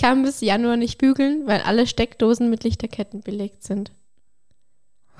kann 0.00 0.22
bis 0.22 0.40
Januar 0.40 0.76
nicht 0.76 0.98
bügeln, 0.98 1.46
weil 1.46 1.60
alle 1.62 1.86
Steckdosen 1.86 2.50
mit 2.50 2.64
Lichterketten 2.64 3.20
belegt 3.20 3.62
sind. 3.62 3.92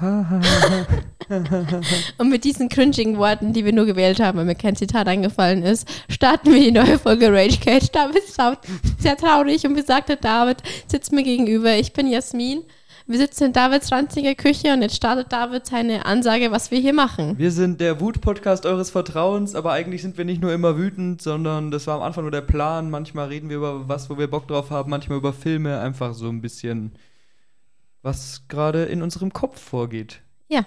Und 2.19 2.31
mit 2.31 2.45
diesen 2.45 2.71
cringigen 2.71 3.19
Worten, 3.19 3.53
die 3.53 3.67
wir 3.67 3.75
nur 3.75 3.85
gewählt 3.85 4.19
haben, 4.19 4.39
weil 4.39 4.47
mir 4.47 4.55
kein 4.55 4.75
Zitat 4.75 5.07
eingefallen 5.09 5.63
ist, 5.63 5.87
starten 6.09 6.55
wir 6.55 6.61
die 6.61 6.73
neue 6.73 6.99
Folge 6.99 7.31
Rage 7.31 7.59
Cage. 7.59 7.91
David 7.93 8.25
ist 8.25 8.41
sehr 8.99 9.19
traurig 9.19 9.67
und 9.67 9.75
besagter 9.75 10.17
David 10.17 10.63
sitzt 10.87 11.13
mir 11.13 11.23
gegenüber. 11.23 11.75
Ich 11.75 11.93
bin 11.93 12.07
Jasmin. 12.07 12.63
Wir 13.11 13.19
sitzen 13.19 13.47
in 13.47 13.53
Davids 13.53 13.91
ranziger 13.91 14.37
Küche 14.37 14.73
und 14.73 14.83
jetzt 14.83 14.95
startet 14.95 15.33
David 15.33 15.67
seine 15.67 16.07
Ansage, 16.07 16.53
was 16.53 16.71
wir 16.71 16.79
hier 16.79 16.95
machen. 16.95 17.37
Wir 17.39 17.51
sind 17.51 17.81
der 17.81 18.01
Wut-Podcast 18.01 18.67
eures 18.67 18.91
Vertrauens, 18.91 19.57
aber 19.57 19.73
eigentlich 19.73 20.01
sind 20.01 20.17
wir 20.17 20.25
nicht 20.25 20.41
nur 20.41 20.53
immer 20.53 20.79
wütend, 20.79 21.21
sondern 21.21 21.73
das 21.73 21.89
war 21.89 21.97
am 21.97 22.03
Anfang 22.03 22.23
nur 22.23 22.31
der 22.31 22.43
Plan. 22.43 22.89
Manchmal 22.89 23.27
reden 23.27 23.49
wir 23.49 23.57
über 23.57 23.89
was, 23.89 24.11
wo 24.11 24.17
wir 24.17 24.31
Bock 24.31 24.47
drauf 24.47 24.71
haben, 24.71 24.91
manchmal 24.91 25.19
über 25.19 25.33
Filme, 25.33 25.81
einfach 25.81 26.15
so 26.15 26.29
ein 26.29 26.41
bisschen, 26.41 26.93
was 28.01 28.45
gerade 28.47 28.85
in 28.85 29.03
unserem 29.03 29.33
Kopf 29.33 29.61
vorgeht. 29.61 30.21
Ja. 30.47 30.65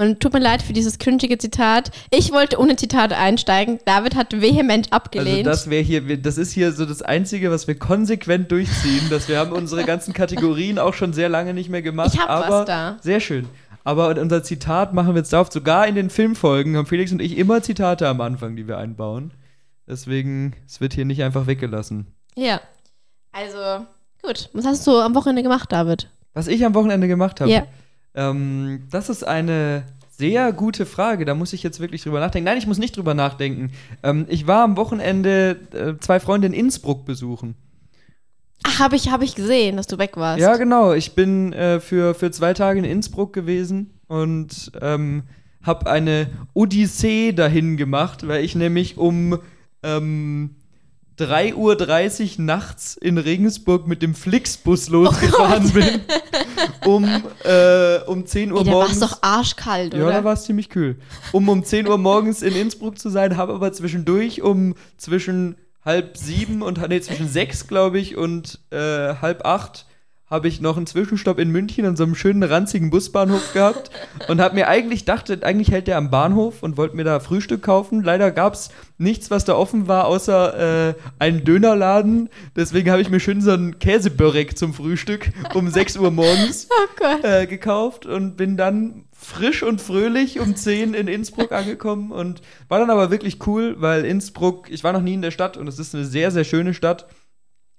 Und 0.00 0.18
tut 0.20 0.32
mir 0.32 0.40
leid 0.40 0.62
für 0.62 0.72
dieses 0.72 0.98
cringige 0.98 1.36
Zitat. 1.36 1.90
Ich 2.10 2.32
wollte 2.32 2.58
ohne 2.58 2.76
Zitat 2.76 3.12
einsteigen. 3.12 3.80
David 3.84 4.14
hat 4.14 4.40
vehement 4.40 4.94
abgelehnt. 4.94 5.46
Also 5.46 5.50
das 5.50 5.68
wäre 5.68 5.82
hier, 5.82 6.16
das 6.16 6.38
ist 6.38 6.52
hier 6.52 6.72
so 6.72 6.86
das 6.86 7.02
Einzige, 7.02 7.50
was 7.50 7.68
wir 7.68 7.78
konsequent 7.78 8.50
durchziehen. 8.50 9.10
dass 9.10 9.28
wir 9.28 9.38
haben 9.38 9.52
unsere 9.52 9.84
ganzen 9.84 10.14
Kategorien 10.14 10.78
auch 10.78 10.94
schon 10.94 11.12
sehr 11.12 11.28
lange 11.28 11.52
nicht 11.52 11.68
mehr 11.68 11.82
gemacht. 11.82 12.14
Ich 12.14 12.20
hab 12.20 12.30
aber 12.30 12.60
was 12.60 12.66
da. 12.66 12.96
Sehr 13.02 13.20
schön. 13.20 13.46
Aber 13.84 14.08
unser 14.18 14.42
Zitat 14.42 14.94
machen 14.94 15.14
wir 15.14 15.18
jetzt 15.18 15.34
darauf. 15.34 15.52
Sogar 15.52 15.86
in 15.86 15.96
den 15.96 16.08
Filmfolgen 16.08 16.78
haben 16.78 16.86
Felix 16.86 17.12
und 17.12 17.20
ich 17.20 17.36
immer 17.36 17.62
Zitate 17.62 18.08
am 18.08 18.22
Anfang, 18.22 18.56
die 18.56 18.66
wir 18.66 18.78
einbauen. 18.78 19.34
Deswegen, 19.86 20.56
es 20.66 20.80
wird 20.80 20.94
hier 20.94 21.04
nicht 21.04 21.22
einfach 21.22 21.46
weggelassen. 21.46 22.06
Ja. 22.36 22.62
Also, 23.32 23.84
gut. 24.22 24.48
Was 24.54 24.64
hast 24.64 24.86
du 24.86 24.98
am 24.98 25.14
Wochenende 25.14 25.42
gemacht, 25.42 25.70
David? 25.70 26.08
Was 26.32 26.48
ich 26.48 26.64
am 26.64 26.72
Wochenende 26.72 27.06
gemacht 27.06 27.42
habe? 27.42 27.50
Ja. 27.50 27.66
Ähm, 28.14 28.86
das 28.90 29.08
ist 29.08 29.24
eine 29.24 29.84
sehr 30.10 30.52
gute 30.52 30.86
Frage. 30.86 31.24
Da 31.24 31.34
muss 31.34 31.52
ich 31.52 31.62
jetzt 31.62 31.80
wirklich 31.80 32.02
drüber 32.02 32.20
nachdenken. 32.20 32.44
Nein, 32.44 32.58
ich 32.58 32.66
muss 32.66 32.78
nicht 32.78 32.96
drüber 32.96 33.14
nachdenken. 33.14 33.72
Ähm, 34.02 34.26
ich 34.28 34.46
war 34.46 34.64
am 34.64 34.76
Wochenende 34.76 35.56
äh, 35.72 35.98
zwei 36.00 36.20
Freunde 36.20 36.46
in 36.48 36.52
Innsbruck 36.52 37.06
besuchen. 37.06 37.54
Ach, 38.62 38.78
habe 38.78 38.96
ich, 38.96 39.10
hab 39.10 39.22
ich 39.22 39.34
gesehen, 39.34 39.76
dass 39.76 39.86
du 39.86 39.98
weg 39.98 40.16
warst. 40.16 40.40
Ja, 40.40 40.56
genau. 40.56 40.92
Ich 40.92 41.14
bin 41.14 41.52
äh, 41.54 41.80
für, 41.80 42.14
für 42.14 42.30
zwei 42.30 42.52
Tage 42.52 42.78
in 42.78 42.84
Innsbruck 42.84 43.32
gewesen 43.32 43.98
und 44.06 44.72
ähm, 44.82 45.22
habe 45.62 45.90
eine 45.90 46.28
Odyssee 46.52 47.32
dahin 47.32 47.76
gemacht, 47.76 48.26
weil 48.28 48.44
ich 48.44 48.54
nämlich 48.54 48.98
um 48.98 49.38
ähm, 49.82 50.56
3.30 51.20 52.38
Uhr 52.38 52.44
nachts 52.44 52.96
in 52.96 53.18
Regensburg 53.18 53.86
mit 53.86 54.02
dem 54.02 54.14
Flixbus 54.14 54.88
losgefahren 54.88 55.66
Oh 55.68 55.72
bin. 55.72 56.00
Um, 56.86 57.04
äh, 57.44 57.98
um 58.06 58.26
10 58.26 58.52
Uhr 58.52 58.58
Ey, 58.60 58.64
da 58.64 58.72
war 58.72 58.82
es 58.86 58.98
morgens. 58.98 59.00
doch 59.00 59.18
arschkalt, 59.22 59.94
Ja, 59.94 60.04
oder? 60.04 60.12
da 60.12 60.24
war 60.24 60.32
es 60.32 60.44
ziemlich 60.44 60.68
kühl. 60.70 60.98
Um 61.32 61.48
um 61.48 61.62
10 61.64 61.86
Uhr 61.88 61.98
morgens 61.98 62.42
in 62.42 62.54
Innsbruck 62.54 62.98
zu 62.98 63.10
sein, 63.10 63.36
habe 63.36 63.52
aber 63.54 63.72
zwischendurch 63.72 64.42
um 64.42 64.74
zwischen 64.96 65.56
halb 65.84 66.16
sieben 66.16 66.62
und 66.62 66.86
nee, 66.88 67.00
zwischen 67.00 67.28
sechs, 67.28 67.66
glaube 67.66 67.98
ich, 67.98 68.16
und 68.16 68.60
äh, 68.70 69.14
halb 69.20 69.44
acht 69.46 69.86
habe 70.30 70.46
ich 70.46 70.60
noch 70.60 70.76
einen 70.76 70.86
Zwischenstopp 70.86 71.40
in 71.40 71.50
München 71.50 71.84
an 71.84 71.96
so 71.96 72.04
einem 72.04 72.14
schönen 72.14 72.44
ranzigen 72.44 72.90
Busbahnhof 72.90 73.52
gehabt 73.52 73.90
und 74.28 74.40
habe 74.40 74.54
mir 74.54 74.68
eigentlich 74.68 75.04
dachte, 75.04 75.40
eigentlich 75.42 75.72
hält 75.72 75.88
der 75.88 75.96
am 75.96 76.10
Bahnhof 76.10 76.62
und 76.62 76.76
wollte 76.76 76.94
mir 76.94 77.02
da 77.02 77.18
Frühstück 77.18 77.62
kaufen. 77.62 78.04
Leider 78.04 78.30
gab 78.30 78.54
es 78.54 78.70
nichts, 78.96 79.30
was 79.32 79.44
da 79.44 79.56
offen 79.56 79.88
war, 79.88 80.06
außer 80.06 80.90
äh, 80.90 80.94
einen 81.18 81.44
Dönerladen. 81.44 82.28
Deswegen 82.54 82.90
habe 82.92 83.02
ich 83.02 83.10
mir 83.10 83.18
schön 83.18 83.40
so 83.40 83.50
einen 83.50 83.80
Käsebörek 83.80 84.56
zum 84.56 84.72
Frühstück 84.72 85.32
um 85.54 85.68
6 85.80 85.96
Uhr 85.96 86.12
morgens 86.12 86.68
oh 86.70 87.26
äh, 87.26 87.46
gekauft 87.46 88.06
und 88.06 88.36
bin 88.36 88.56
dann 88.56 89.04
frisch 89.12 89.62
und 89.62 89.80
fröhlich 89.80 90.40
um 90.40 90.56
10 90.56 90.94
in 90.94 91.08
Innsbruck 91.08 91.52
angekommen 91.52 92.10
und 92.10 92.40
war 92.68 92.78
dann 92.78 92.90
aber 92.90 93.10
wirklich 93.10 93.46
cool, 93.46 93.76
weil 93.78 94.04
Innsbruck, 94.04 94.70
ich 94.70 94.82
war 94.84 94.92
noch 94.92 95.02
nie 95.02 95.14
in 95.14 95.22
der 95.22 95.30
Stadt 95.30 95.56
und 95.56 95.66
es 95.66 95.78
ist 95.78 95.94
eine 95.94 96.04
sehr, 96.04 96.30
sehr 96.30 96.44
schöne 96.44 96.72
Stadt 96.72 97.06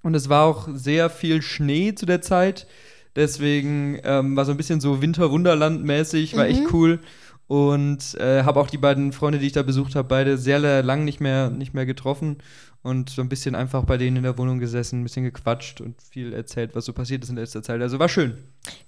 und 0.04 0.16
es 0.16 0.30
war 0.30 0.46
auch 0.46 0.68
sehr 0.74 1.10
viel 1.10 1.42
Schnee 1.42 1.94
zu 1.96 2.06
der 2.06 2.22
Zeit. 2.22 2.68
Deswegen 3.16 4.00
ähm, 4.04 4.36
war 4.36 4.46
so 4.46 4.52
ein 4.52 4.58
bisschen 4.58 4.80
so 4.80 5.02
Winterwunderland-mäßig, 5.02 6.36
war 6.38 6.48
echt 6.48 6.72
cool. 6.74 7.00
Und 7.48 8.16
äh, 8.16 8.44
habe 8.44 8.62
auch 8.62 8.70
die 8.70 8.78
beiden 8.78 9.12
Freunde, 9.12 9.38
die 9.38 9.48
ich 9.48 9.52
da 9.52 9.62
besucht 9.62 9.96
habe, 9.96 10.08
beide 10.08 10.38
sehr 10.38 10.82
lang 10.84 11.04
nicht 11.04 11.20
mehr, 11.20 11.50
nicht 11.50 11.74
mehr 11.74 11.86
getroffen 11.86 12.38
und 12.82 13.10
so 13.10 13.22
ein 13.22 13.28
bisschen 13.28 13.56
einfach 13.56 13.84
bei 13.84 13.98
denen 13.98 14.18
in 14.18 14.24
der 14.24 14.38
Wohnung 14.38 14.60
gesessen, 14.60 15.02
ein 15.02 15.04
bisschen 15.04 15.26
gequatscht 15.26 15.82
und 15.82 16.02
viel 16.02 16.32
erzählt, 16.32 16.76
was 16.76 16.86
so 16.86 16.94
passiert 16.94 17.24
ist 17.24 17.30
in 17.30 17.36
letzter 17.36 17.62
Zeit. 17.62 17.82
Also 17.82 18.00
war 18.00 18.08
schön. 18.08 18.38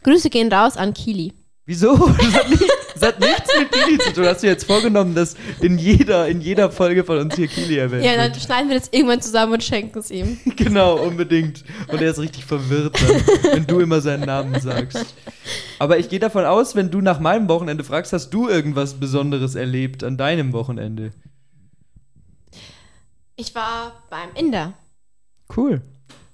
Grüße 0.04 0.30
gehen 0.30 0.52
raus 0.52 0.78
an 0.78 0.94
Kili. 0.94 1.34
Wieso? 1.66 1.96
Das 2.24 2.34
hat, 2.36 2.50
nicht, 2.50 2.64
das 2.94 3.02
hat 3.02 3.20
nichts 3.20 3.50
mit 3.60 3.72
Kili 3.72 3.98
zu 3.98 4.14
tun. 4.14 4.26
Hast 4.26 4.44
du 4.44 4.48
jetzt 4.48 4.66
vorgenommen, 4.66 5.14
dass 5.14 5.36
in 5.60 5.78
jeder, 5.78 6.28
in 6.28 6.40
jeder 6.42 6.72
Folge 6.72 7.04
von 7.04 7.18
uns 7.18 7.36
hier 7.36 7.48
Kili 7.48 7.78
erwähnt 7.78 8.06
Ja, 8.06 8.12
wird? 8.12 8.20
dann 8.36 8.40
schneiden 8.42 8.70
wir 8.70 8.80
das 8.80 8.88
irgendwann 8.92 9.22
zusammen 9.22 9.54
und 9.54 9.64
schenken 9.64 10.00
es 10.00 10.10
ihm. 10.12 10.40
Genau, 10.56 10.98
unbedingt. 10.98 11.64
Und 11.90 12.02
er 12.02 12.12
ist 12.12 12.20
richtig 12.20 12.46
verwirrt 12.46 12.96
dann, 13.02 13.54
wenn 13.56 13.68
du 13.68 13.80
immer 13.80 14.00
seinen 14.00 14.26
Namen 14.26 14.58
sagst. 14.62 15.16
Aber 15.80 15.98
ich 15.98 16.08
gehe 16.08 16.20
davon 16.20 16.46
aus, 16.46 16.76
wenn 16.76 16.92
du 16.92 17.02
nach 17.02 17.20
meinem 17.20 17.50
Wochenende 17.50 17.84
fragst, 17.84 18.14
hast 18.14 18.30
du 18.30 18.48
irgendwas 18.48 18.94
Besonderes 18.94 19.56
erlebt 19.56 20.04
an 20.04 20.16
deinem 20.16 20.54
Wochenende? 20.54 21.12
Ich 23.36 23.54
war 23.56 24.04
beim 24.10 24.30
Inder. 24.36 24.74
Cool. 25.56 25.82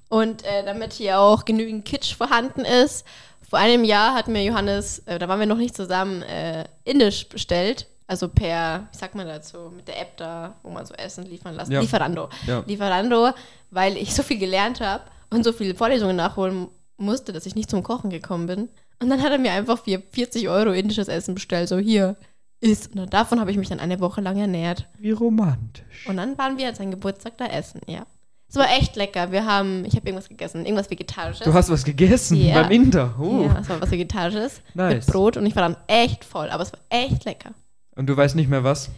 Und 0.09 0.44
äh, 0.44 0.63
damit 0.66 0.94
hier 0.94 1.19
auch 1.19 1.46
genügend 1.46 1.85
Kitsch 1.85 2.16
vorhanden 2.16 2.61
ist, 2.61 3.06
vor 3.49 3.59
einem 3.59 3.83
Jahr 3.83 4.13
hat 4.13 4.27
mir 4.27 4.43
Johannes, 4.43 4.99
äh, 4.99 5.17
da 5.17 5.27
waren 5.27 5.39
wir 5.39 5.47
noch 5.47 5.57
nicht 5.57 5.75
zusammen, 5.75 6.21
äh, 6.21 6.65
Indisch 6.83 7.27
bestellt. 7.27 7.87
Also 8.05 8.27
per, 8.27 8.87
wie 8.91 8.97
sagt 8.97 9.15
man 9.15 9.27
dazu, 9.27 9.71
mit 9.75 9.87
der 9.87 9.99
App 9.99 10.17
da, 10.17 10.55
wo 10.63 10.69
man 10.69 10.85
so 10.85 10.93
Essen 10.93 11.25
liefern 11.25 11.55
lässt. 11.55 11.71
Ja. 11.71 11.79
Lieferando. 11.79 12.29
Ja. 12.47 12.63
Lieferando, 12.65 13.31
weil 13.71 13.97
ich 13.97 14.13
so 14.13 14.23
viel 14.23 14.37
gelernt 14.37 14.81
habe 14.81 15.03
und 15.29 15.43
so 15.43 15.51
viele 15.51 15.75
Vorlesungen 15.75 16.15
nachholen 16.15 16.67
musste, 16.97 17.33
dass 17.33 17.45
ich 17.45 17.55
nicht 17.55 17.69
zum 17.69 17.83
Kochen 17.83 18.09
gekommen 18.09 18.47
bin. 18.47 18.69
Und 18.99 19.09
dann 19.09 19.21
hat 19.21 19.31
er 19.31 19.37
mir 19.37 19.51
einfach 19.51 19.83
für 19.83 20.01
40 20.11 20.49
Euro 20.49 20.71
indisches 20.71 21.07
Essen 21.07 21.33
bestellt. 21.33 21.69
So, 21.69 21.77
hier, 21.77 22.17
isst. 22.61 22.95
Und 22.95 23.13
davon 23.13 23.39
habe 23.39 23.51
ich 23.51 23.57
mich 23.57 23.69
dann 23.69 23.79
eine 23.79 23.99
Woche 23.99 24.21
lang 24.21 24.37
ernährt. 24.37 24.87
Wie 24.97 25.11
romantisch. 25.11 26.07
Und 26.07 26.17
dann 26.17 26.37
waren 26.37 26.57
wir 26.57 26.67
an 26.67 26.75
seinem 26.75 26.91
Geburtstag 26.91 27.37
da 27.37 27.45
essen, 27.45 27.81
ja. 27.87 28.05
Es 28.49 28.55
war 28.55 28.67
echt 28.77 28.95
lecker. 28.95 29.31
Wir 29.31 29.45
haben, 29.45 29.85
ich 29.85 29.95
habe 29.95 30.07
irgendwas 30.07 30.27
gegessen, 30.27 30.65
irgendwas 30.65 30.89
Vegetarisches. 30.89 31.45
Du 31.45 31.53
hast 31.53 31.69
was 31.69 31.83
gegessen 31.83 32.35
Ja. 32.37 32.63
beim 32.63 32.71
Inder. 32.71 33.13
Oh. 33.19 33.43
Ja, 33.45 33.59
es 33.61 33.69
war 33.69 33.79
was 33.79 33.91
Vegetarisches. 33.91 34.61
Nice. 34.73 35.05
Mit 35.05 35.13
Brot 35.13 35.37
und 35.37 35.45
ich 35.45 35.55
war 35.55 35.63
dann 35.63 35.77
echt 35.87 36.25
voll, 36.25 36.49
aber 36.49 36.63
es 36.63 36.73
war 36.73 36.79
echt 36.89 37.25
lecker. 37.25 37.51
Und 37.95 38.07
du 38.07 38.17
weißt 38.17 38.35
nicht 38.35 38.49
mehr 38.49 38.63
was? 38.63 38.89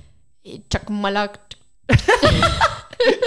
Chakmalak. 0.72 1.39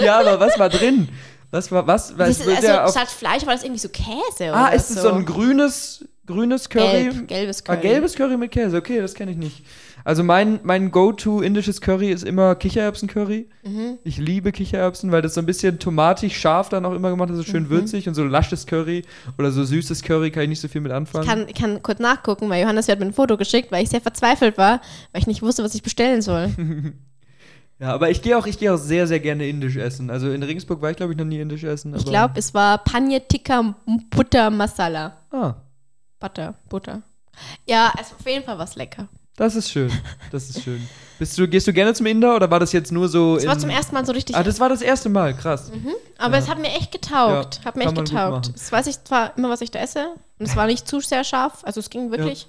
Ja, 0.01 0.19
aber 0.21 0.39
was 0.39 0.57
war 0.57 0.69
drin? 0.69 1.09
Was 1.51 1.71
war 1.71 1.85
was? 1.85 2.17
was 2.17 2.37
Das 2.39 2.47
ist, 2.47 2.65
also 2.69 2.91
statt 2.91 3.09
Fleisch 3.09 3.45
war 3.45 3.53
das 3.53 3.63
irgendwie 3.63 3.79
so 3.81 3.89
Käse 3.89 4.53
ah, 4.53 4.67
oder 4.67 4.73
ist 4.73 4.89
es 4.89 5.01
so 5.01 5.11
ein 5.11 5.25
grünes, 5.25 6.05
grünes 6.25 6.69
Curry? 6.69 7.03
Gelb, 7.09 7.27
gelbes 7.27 7.61
Ah, 7.67 7.75
Curry. 7.75 7.87
gelbes 7.87 8.15
Curry 8.15 8.37
mit 8.37 8.51
Käse, 8.51 8.77
okay, 8.77 8.99
das 9.01 9.13
kenne 9.13 9.31
ich 9.31 9.37
nicht. 9.37 9.65
Also 10.05 10.23
mein, 10.23 10.59
mein 10.63 10.91
Go-To 10.91 11.41
indisches 11.41 11.81
Curry 11.81 12.11
ist 12.11 12.23
immer 12.23 12.53
Kichererbsen-Curry. 12.55 13.49
Mhm. 13.63 13.97
Ich 14.03 14.17
liebe 14.17 14.51
Kichererbsen, 14.51 15.11
weil 15.11 15.23
das 15.23 15.33
so 15.33 15.41
ein 15.41 15.47
bisschen 15.47 15.79
tomatig 15.79 16.39
scharf 16.39 16.69
dann 16.69 16.85
auch 16.85 16.93
immer 16.93 17.09
gemacht 17.09 17.31
ist, 17.31 17.37
so 17.37 17.41
Mhm. 17.41 17.47
schön 17.47 17.69
würzig 17.71 18.07
und 18.07 18.13
so 18.13 18.23
lasches 18.23 18.67
Curry 18.67 19.01
oder 19.39 19.51
so 19.51 19.63
süßes 19.63 20.03
Curry 20.03 20.29
kann 20.29 20.43
ich 20.43 20.49
nicht 20.49 20.61
so 20.61 20.67
viel 20.67 20.81
mit 20.81 20.91
anfangen. 20.91 21.23
Ich 21.23 21.29
kann, 21.29 21.47
ich 21.49 21.55
kann 21.55 21.81
kurz 21.81 21.99
nachgucken, 21.99 22.47
weil 22.49 22.61
Johannes 22.61 22.87
hat 22.87 22.99
mir 22.99 23.05
ein 23.07 23.13
Foto 23.13 23.35
geschickt, 23.35 23.71
weil 23.71 23.83
ich 23.83 23.89
sehr 23.89 23.99
verzweifelt 23.99 24.59
war, 24.59 24.79
weil 25.11 25.21
ich 25.21 25.27
nicht 25.27 25.41
wusste, 25.41 25.63
was 25.63 25.73
ich 25.73 25.81
bestellen 25.81 26.21
soll. 26.21 26.51
ja, 27.79 27.91
aber 27.91 28.11
ich 28.11 28.21
gehe 28.21 28.37
auch, 28.37 28.45
ich 28.45 28.59
gehe 28.59 28.71
auch 28.73 28.77
sehr, 28.77 29.07
sehr 29.07 29.19
gerne 29.19 29.47
indisch 29.47 29.75
essen. 29.75 30.11
Also 30.11 30.31
in 30.31 30.43
Regensburg 30.43 30.83
war 30.83 30.91
ich, 30.91 30.97
glaube 30.97 31.13
ich, 31.13 31.17
noch 31.17 31.25
nie 31.25 31.39
indisch 31.39 31.63
essen. 31.63 31.95
Ich 31.95 32.05
glaube, 32.05 32.35
es 32.37 32.53
war 32.53 32.77
Paneer 32.77 33.27
Tikka 33.27 33.73
Butter 34.11 34.51
Masala. 34.51 35.17
Ah, 35.31 35.55
Butter, 36.19 36.53
Butter. 36.69 37.01
Ja, 37.67 37.91
es 37.99 38.11
war 38.11 38.19
auf 38.19 38.27
jeden 38.27 38.45
Fall 38.45 38.59
was 38.59 38.75
lecker. 38.75 39.07
Das 39.35 39.55
ist 39.55 39.69
schön. 39.71 39.91
Das 40.31 40.49
ist 40.49 40.63
schön. 40.63 40.87
Bist 41.17 41.37
du, 41.37 41.47
gehst 41.47 41.65
du 41.67 41.71
gerne 41.73 41.93
zum 41.93 42.05
Inder 42.07 42.35
oder 42.35 42.51
war 42.51 42.59
das 42.59 42.73
jetzt 42.73 42.91
nur 42.91 43.07
so. 43.07 43.37
Es 43.37 43.45
war 43.47 43.57
zum 43.57 43.69
ersten 43.69 43.93
Mal 43.95 44.05
so 44.05 44.11
richtig 44.11 44.35
Ah, 44.35 44.43
das 44.43 44.59
war 44.59 44.67
das 44.69 44.81
erste 44.81 45.07
Mal, 45.09 45.33
krass. 45.35 45.71
Aber 46.17 46.33
Ja. 46.37 46.39
es 46.43 46.49
hat 46.49 46.59
mir 46.59 46.67
echt 46.73 46.91
getaugt. 46.91 47.59
Ja, 47.59 47.65
hat 47.65 47.75
mir 47.77 47.85
echt 47.85 47.95
getaugt. 47.95 48.51
Das 48.53 48.71
weiß 48.71 48.87
ich 48.87 49.01
zwar 49.03 49.37
immer, 49.37 49.49
was 49.49 49.61
ich 49.61 49.71
da 49.71 49.79
esse. 49.79 50.07
Und 50.39 50.45
es 50.47 50.55
war 50.55 50.67
nicht 50.67 50.87
zu 50.87 50.99
sehr 50.99 51.23
scharf. 51.23 51.63
Also 51.63 51.79
es 51.79 51.89
ging 51.89 52.11
wirklich. 52.11 52.47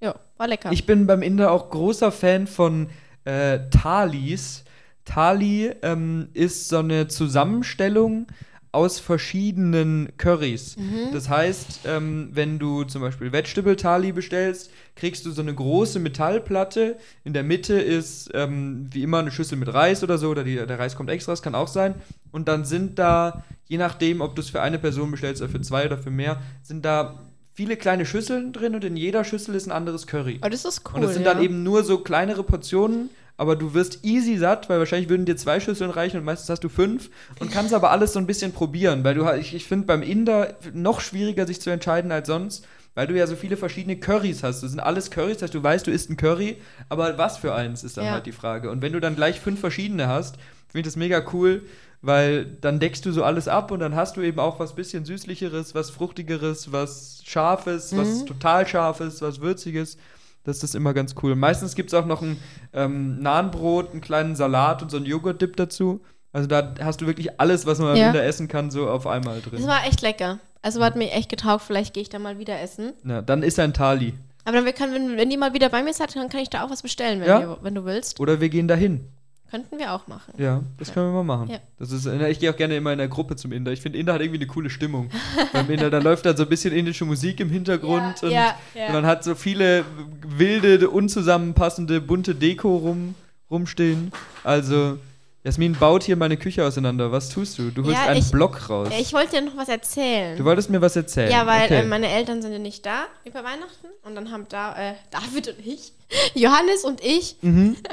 Ja, 0.00 0.14
war 0.38 0.48
lecker. 0.48 0.72
Ich 0.72 0.86
bin 0.86 1.06
beim 1.06 1.22
Inder 1.22 1.50
auch 1.52 1.70
großer 1.70 2.10
Fan 2.12 2.46
von 2.46 2.88
äh, 3.24 3.60
Thalis. 3.70 4.64
Thali 5.04 5.70
ähm, 5.82 6.28
ist 6.32 6.68
so 6.70 6.78
eine 6.78 7.08
Zusammenstellung 7.08 8.26
aus 8.74 8.98
verschiedenen 8.98 10.08
Currys. 10.18 10.76
Das 11.12 11.28
heißt, 11.28 11.80
ähm, 11.86 12.30
wenn 12.32 12.58
du 12.58 12.84
zum 12.84 13.02
Beispiel 13.02 13.32
Vegetable 13.32 13.76
Thali 13.76 14.12
bestellst, 14.12 14.70
kriegst 14.96 15.24
du 15.26 15.30
so 15.30 15.42
eine 15.42 15.54
große 15.54 15.98
Metallplatte. 15.98 16.96
In 17.24 17.32
der 17.32 17.42
Mitte 17.42 17.74
ist 17.74 18.30
ähm, 18.34 18.88
wie 18.92 19.02
immer 19.02 19.20
eine 19.20 19.30
Schüssel 19.30 19.58
mit 19.58 19.72
Reis 19.72 20.02
oder 20.02 20.18
so, 20.18 20.30
oder 20.30 20.44
die, 20.44 20.54
der 20.54 20.78
Reis 20.78 20.96
kommt 20.96 21.10
extra, 21.10 21.32
das 21.32 21.42
kann 21.42 21.54
auch 21.54 21.68
sein. 21.68 21.94
Und 22.32 22.48
dann 22.48 22.64
sind 22.64 22.98
da 22.98 23.44
je 23.66 23.78
nachdem, 23.78 24.20
ob 24.20 24.34
du 24.34 24.42
es 24.42 24.50
für 24.50 24.62
eine 24.62 24.78
Person 24.78 25.10
bestellst 25.10 25.42
oder 25.42 25.50
für 25.50 25.60
zwei 25.60 25.86
oder 25.86 25.98
für 25.98 26.10
mehr, 26.10 26.40
sind 26.62 26.84
da 26.84 27.20
viele 27.52 27.76
kleine 27.76 28.04
Schüsseln 28.04 28.52
drin 28.52 28.74
und 28.74 28.84
in 28.84 28.96
jeder 28.96 29.24
Schüssel 29.24 29.54
ist 29.54 29.66
ein 29.66 29.72
anderes 29.72 30.06
Curry. 30.06 30.40
Oh, 30.44 30.48
das 30.48 30.64
ist 30.64 30.82
cool. 30.88 30.96
und 30.96 31.02
das 31.02 31.14
sind 31.14 31.24
ja. 31.24 31.32
dann 31.32 31.42
eben 31.42 31.62
nur 31.62 31.84
so 31.84 31.98
kleinere 31.98 32.42
Portionen, 32.42 33.10
aber 33.36 33.56
du 33.56 33.74
wirst 33.74 34.04
easy 34.04 34.36
satt, 34.36 34.68
weil 34.68 34.78
wahrscheinlich 34.78 35.08
würden 35.08 35.26
dir 35.26 35.36
zwei 35.36 35.58
Schüsseln 35.60 35.90
reichen 35.90 36.18
und 36.18 36.24
meistens 36.24 36.48
hast 36.50 36.62
du 36.64 36.68
fünf 36.68 37.10
und 37.40 37.50
kannst 37.50 37.74
aber 37.74 37.90
alles 37.90 38.12
so 38.12 38.18
ein 38.20 38.26
bisschen 38.26 38.52
probieren, 38.52 39.02
weil 39.04 39.14
du 39.14 39.24
halt- 39.24 39.40
ich, 39.40 39.54
ich 39.54 39.64
finde 39.66 39.86
beim 39.86 40.02
Inder 40.02 40.54
noch 40.72 41.00
schwieriger 41.00 41.46
sich 41.46 41.60
zu 41.60 41.70
entscheiden 41.70 42.12
als 42.12 42.28
sonst, 42.28 42.66
weil 42.94 43.08
du 43.08 43.16
ja 43.16 43.26
so 43.26 43.34
viele 43.34 43.56
verschiedene 43.56 43.96
Currys 43.96 44.44
hast. 44.44 44.62
Das 44.62 44.70
sind 44.70 44.78
alles 44.78 45.10
Currys, 45.10 45.34
das 45.38 45.42
heißt, 45.44 45.54
du 45.54 45.62
weißt, 45.62 45.86
du 45.86 45.90
isst 45.90 46.10
ein 46.10 46.16
Curry, 46.16 46.58
aber 46.88 47.18
was 47.18 47.38
für 47.38 47.52
eins 47.54 47.82
ist 47.82 47.96
dann 47.96 48.04
Ja. 48.04 48.12
halt 48.12 48.26
die 48.26 48.32
Frage. 48.32 48.70
Und 48.70 48.82
wenn 48.82 48.92
du 48.92 49.00
dann 49.00 49.16
gleich 49.16 49.40
fünf 49.40 49.58
verschiedene 49.58 50.06
hast, 50.06 50.36
finde 50.68 50.80
ich 50.80 50.84
das 50.84 50.96
mega 50.96 51.24
cool, 51.32 51.62
weil 52.02 52.44
dann 52.60 52.78
deckst 52.80 53.04
du 53.06 53.10
so 53.12 53.24
alles 53.24 53.48
ab 53.48 53.70
und 53.70 53.80
dann 53.80 53.96
hast 53.96 54.16
du 54.16 54.20
eben 54.20 54.38
auch 54.38 54.60
was 54.60 54.74
bisschen 54.76 55.04
süßlicheres, 55.06 55.74
was 55.74 55.90
fruchtigeres, 55.90 56.70
was 56.70 57.22
scharfes, 57.24 57.96
was 57.96 58.20
Mhm. 58.20 58.26
total 58.26 58.66
scharfes, 58.68 59.22
was 59.22 59.40
würziges. 59.40 59.96
Das 60.44 60.62
ist 60.62 60.74
immer 60.74 60.92
ganz 60.94 61.14
cool. 61.22 61.34
Meistens 61.36 61.74
gibt 61.74 61.90
es 61.90 61.94
auch 61.94 62.06
noch 62.06 62.22
ein 62.22 62.36
ähm, 62.72 63.18
Nahenbrot, 63.20 63.92
einen 63.92 64.00
kleinen 64.00 64.36
Salat 64.36 64.82
und 64.82 64.90
so 64.90 64.98
einen 64.98 65.06
Joghurt-Dip 65.06 65.56
dazu. 65.56 66.00
Also 66.32 66.46
da 66.48 66.74
hast 66.82 67.00
du 67.00 67.06
wirklich 67.06 67.40
alles, 67.40 67.64
was 67.66 67.78
man 67.78 67.96
Ja. 67.96 68.08
im 68.08 68.12
Winter 68.14 68.24
essen 68.26 68.48
kann, 68.48 68.70
so 68.70 68.88
auf 68.88 69.06
einmal 69.06 69.40
drin. 69.40 69.52
Das 69.58 69.66
war 69.66 69.86
echt 69.86 70.02
lecker. 70.02 70.38
Also 70.62 70.82
hat 70.84 70.96
mir 70.96 71.10
echt 71.12 71.28
getaugt. 71.28 71.62
Vielleicht 71.62 71.94
gehe 71.94 72.02
ich 72.02 72.08
da 72.08 72.18
mal 72.18 72.38
wieder 72.38 72.60
essen. 72.60 72.92
Ja, 73.04 73.22
dann 73.22 73.42
ist 73.42 73.58
ein 73.58 73.72
Thali. 73.72 74.14
Aber 74.44 74.56
dann 74.56 74.64
wir 74.66 74.72
können, 74.74 74.92
wenn, 74.94 75.16
wenn 75.16 75.30
die 75.30 75.36
mal 75.36 75.54
wieder 75.54 75.68
bei 75.70 75.82
mir 75.82 75.94
seid, 75.94 76.14
dann 76.16 76.28
kann 76.28 76.40
ich 76.40 76.50
da 76.50 76.64
auch 76.64 76.70
was 76.70 76.82
bestellen, 76.82 77.20
wenn, 77.20 77.28
Ja. 77.28 77.40
ihr, 77.40 77.58
wenn 77.62 77.74
du 77.74 77.84
willst. 77.84 78.20
Oder 78.20 78.40
wir 78.40 78.48
gehen 78.50 78.68
dahin. 78.68 79.08
Könnten 79.50 79.78
wir 79.78 79.92
auch 79.92 80.06
machen. 80.08 80.32
Ja, 80.36 80.62
das 80.78 80.92
können 80.92 81.06
wir 81.12 81.22
mal 81.22 81.36
machen. 81.36 81.48
Ja. 81.50 81.58
Das 81.78 81.92
ist, 81.92 82.06
ich 82.06 82.40
gehe 82.40 82.50
auch 82.50 82.56
gerne 82.56 82.76
immer 82.76 82.90
in 82.92 82.98
der 82.98 83.06
Gruppe 83.08 83.36
zum 83.36 83.52
Inder. 83.52 83.70
Ich 83.72 83.80
finde, 83.80 83.98
Inder 83.98 84.14
hat 84.14 84.20
irgendwie 84.20 84.38
eine 84.40 84.48
coole 84.48 84.68
Stimmung. 84.68 85.10
Beim 85.52 85.70
Inder, 85.70 85.90
da 85.90 85.98
läuft 85.98 86.26
dann 86.26 86.36
so 86.36 86.42
ein 86.42 86.48
bisschen 86.48 86.72
indische 86.74 87.04
Musik 87.04 87.38
im 87.40 87.50
Hintergrund 87.50 88.20
Ja, 88.22 88.26
und 88.28 88.32
ja, 88.32 88.54
ja. 88.74 88.92
man 88.92 89.06
hat 89.06 89.22
so 89.22 89.34
viele 89.36 89.84
wilde, 90.26 90.88
unzusammenpassende, 90.90 92.00
bunte 92.00 92.34
Deko 92.34 92.76
rum, 92.78 93.14
rumstehen. 93.50 94.10
Also, 94.42 94.98
Jasmin 95.44 95.74
baut 95.74 96.02
hier 96.04 96.16
meine 96.16 96.36
Küche 96.38 96.64
auseinander. 96.64 97.12
Was 97.12 97.28
tust 97.28 97.58
du? 97.58 97.70
Du 97.70 97.84
holst 97.84 97.96
Ja, 98.00 98.06
einen 98.06 98.18
ich- 98.20 98.30
Block 98.32 98.68
raus. 98.70 98.88
Ja, 98.90 98.98
ich 98.98 99.12
wollte 99.12 99.36
dir 99.36 99.42
noch 99.42 99.56
was 99.56 99.68
erzählen. 99.68 100.36
du 100.36 100.44
wolltest 100.44 100.70
mir 100.70 100.80
was 100.80 100.96
erzählen. 100.96 101.30
Ja, 101.30 101.46
weil 101.46 101.64
okay. 101.66 101.80
äh, 101.82 101.84
meine 101.84 102.08
Eltern 102.08 102.40
sind 102.42 102.52
ja 102.52 102.58
nicht 102.58 102.84
da 102.86 103.04
über 103.24 103.44
Weihnachten 103.44 103.86
und 104.04 104.14
dann 104.16 104.30
haben 104.32 104.46
da 104.48 104.74
äh, 104.74 104.94
David 105.10 105.48
und 105.48 105.64
ich, 105.64 105.92
Johannes 106.34 106.82
und 106.84 107.04
ich. 107.04 107.36
Mhm. 107.42 107.76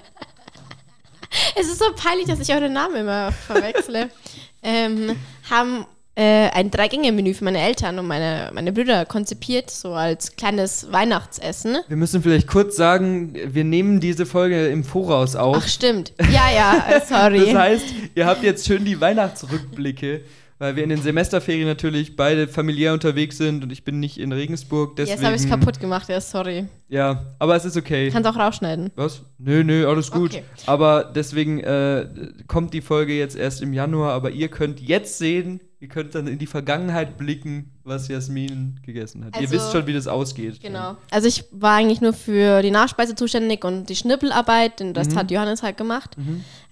es 1.56 1.68
ist 1.68 1.80
so 1.80 1.86
peinlich, 1.96 2.28
dass 2.28 2.40
ich 2.40 2.54
eure 2.54 2.70
Namen 2.70 2.96
immer 2.98 3.32
verwechsle. 3.32 4.10
ähm, 4.64 5.16
haben 5.50 5.86
äh, 6.16 6.50
ein 6.50 6.70
Drei-Gänge-Menü 6.72 7.34
für 7.34 7.46
meine 7.46 7.62
Eltern 7.62 7.98
und 7.98 8.06
meine, 8.06 8.52
meine 8.54 8.74
Brüder 8.74 9.06
konzipiert, 9.06 9.70
so 9.70 9.94
als 9.94 10.36
kleines 10.36 10.92
Weihnachtsessen. 10.92 11.78
Wir 11.88 11.98
müssen 11.98 12.22
vielleicht 12.22 12.48
kurz 12.48 12.76
sagen, 12.76 13.34
wir 13.34 13.64
nehmen 13.64 14.00
diese 14.00 14.26
Folge 14.26 14.68
im 14.68 14.84
Voraus 14.84 15.36
auf. 15.36 15.58
Ach, 15.60 15.68
stimmt. 15.68 16.12
Ja, 16.32 16.52
ja, 16.54 16.86
äh, 16.90 17.02
sorry. 17.08 17.46
Das 17.46 17.56
heißt, 17.56 17.86
ihr 18.14 18.26
habt 18.26 18.44
jetzt 18.44 18.68
schön 18.68 18.84
die 18.84 19.00
Weihnachtsrückblicke, 19.00 20.22
weil 20.62 20.76
wir 20.76 20.84
in 20.84 20.90
den 20.90 21.02
Semesterferien 21.02 21.66
natürlich 21.68 22.16
beide 22.16 22.48
familiär 22.48 22.94
unterwegs 22.94 23.38
sind 23.38 23.64
und 23.64 23.72
ich 23.72 23.84
bin 23.84 24.00
nicht 24.00 24.20
in 24.20 24.32
Regensburg. 24.32 24.96
Deswegen, 24.96 25.18
Jetzt 25.18 25.26
habe 25.26 25.36
ich 25.36 25.42
es 25.42 25.50
kaputt 25.50 25.80
gemacht, 25.80 26.08
ja, 26.08 26.22
sorry. 26.22 26.68
Ja, 26.88 27.34
aber 27.40 27.56
es 27.56 27.66
ist 27.66 27.76
okay. 27.78 28.12
Kannst 28.12 28.30
auch 28.30 28.36
rausschneiden. 28.38 28.92
Was? 28.96 29.24
Nö, 29.40 29.64
nö, 29.64 29.88
alles 29.90 30.12
gut. 30.12 30.34
Okay. 30.36 30.44
Aber 30.68 31.04
deswegen 31.16 31.60
äh, 31.62 32.06
kommt 32.48 32.76
die 32.76 32.82
Folge 32.82 33.14
jetzt 33.18 33.36
erst 33.36 33.64
im 33.64 33.74
Januar, 33.74 34.14
aber 34.14 34.30
ihr 34.30 34.50
könnt 34.50 34.80
jetzt 34.80 35.18
sehen, 35.18 35.62
ihr 35.80 35.88
könnt 35.88 36.14
dann 36.14 36.28
in 36.28 36.38
die 36.38 36.46
Vergangenheit 36.46 37.18
blicken, 37.18 37.72
was 37.84 38.08
Jasmin 38.08 38.80
gegessen 38.86 39.26
hat. 39.26 39.36
ihr 39.38 39.42
Also- 39.42 39.56
wisst 39.56 39.72
schon, 39.72 39.88
wie 39.88 39.94
das 39.94 40.06
ausgeht. 40.06 40.62
Genau. 40.62 40.96
Also 41.10 41.28
ich 41.28 41.44
war 41.52 41.78
eigentlich 41.78 42.02
nur 42.02 42.14
für 42.14 42.62
die 42.62 42.70
Nachspeise 42.70 43.16
zuständig 43.16 43.66
und 43.66 43.90
die 43.90 43.96
Schnippelarbeit, 43.96 44.80
den 44.80 44.92
Rest 44.96 45.14
Mhm. 45.14 45.16
hat 45.18 45.32
Johannes 45.32 45.64
halt 45.64 45.78
gemacht. 45.78 46.16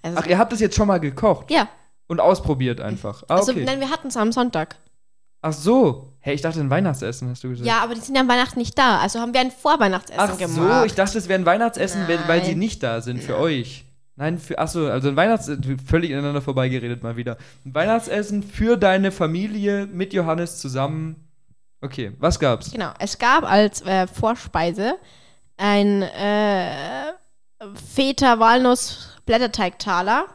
Also, 0.02 0.18
Ach, 0.20 0.26
ihr 0.28 0.38
habt 0.38 0.52
es 0.52 0.60
jetzt 0.60 0.76
schon 0.76 0.86
mal 0.86 0.98
gekocht 0.98 1.50
ja, 1.50 1.68
und 2.10 2.18
ausprobiert 2.18 2.80
einfach. 2.80 3.22
Ah, 3.28 3.36
also 3.36 3.52
okay. 3.52 3.62
nein, 3.64 3.78
wir 3.78 3.88
hatten 3.88 4.08
es 4.08 4.16
am 4.16 4.32
Sonntag. 4.32 4.74
Ach 5.42 5.52
so. 5.52 6.12
Hey, 6.18 6.34
ich 6.34 6.42
dachte 6.42 6.58
ein 6.58 6.68
Weihnachtsessen, 6.68 7.30
hast 7.30 7.44
du 7.44 7.50
gesagt. 7.50 7.64
Ja, 7.64 7.84
aber 7.84 7.94
die 7.94 8.00
sind 8.00 8.16
ja 8.16 8.22
am 8.22 8.28
Weihnachten 8.28 8.58
nicht 8.58 8.76
da. 8.76 8.98
Also 8.98 9.20
haben 9.20 9.32
wir 9.32 9.40
ein 9.40 9.52
Vorweihnachtsessen 9.52 10.20
Ach 10.20 10.36
gemacht. 10.36 10.80
so, 10.80 10.86
ich 10.86 10.94
dachte, 10.94 11.18
es 11.18 11.28
wäre 11.28 11.40
ein 11.40 11.46
Weihnachtsessen, 11.46 12.08
wenn, 12.08 12.18
weil 12.26 12.44
sie 12.44 12.50
Nein. 12.50 12.58
nicht 12.58 12.82
da 12.82 13.00
sind 13.00 13.22
für 13.22 13.38
euch. 13.38 13.84
Nein, 14.16 14.38
für, 14.38 14.58
ach 14.58 14.66
so, 14.66 14.88
also 14.88 15.08
ein 15.08 15.14
Weihnachtsessen, 15.14 15.78
völlig 15.78 16.10
ineinander 16.10 16.42
vorbeigeredet 16.42 17.04
mal 17.04 17.16
wieder. 17.16 17.36
Ein 17.64 17.76
Weihnachtsessen 17.76 18.42
für 18.42 18.76
deine 18.76 19.12
Familie 19.12 19.86
mit 19.86 20.12
Johannes 20.12 20.58
zusammen. 20.58 21.28
Okay, 21.80 22.10
was 22.18 22.40
gab's? 22.40 22.72
Genau. 22.72 22.90
Es 22.98 23.18
gab 23.18 23.48
als 23.48 23.82
äh, 23.82 24.08
Vorspeise 24.08 24.96
ein 25.56 26.02
äh, 26.02 27.12
Feta-Walnuss-Blätterteigtaler 27.94 30.26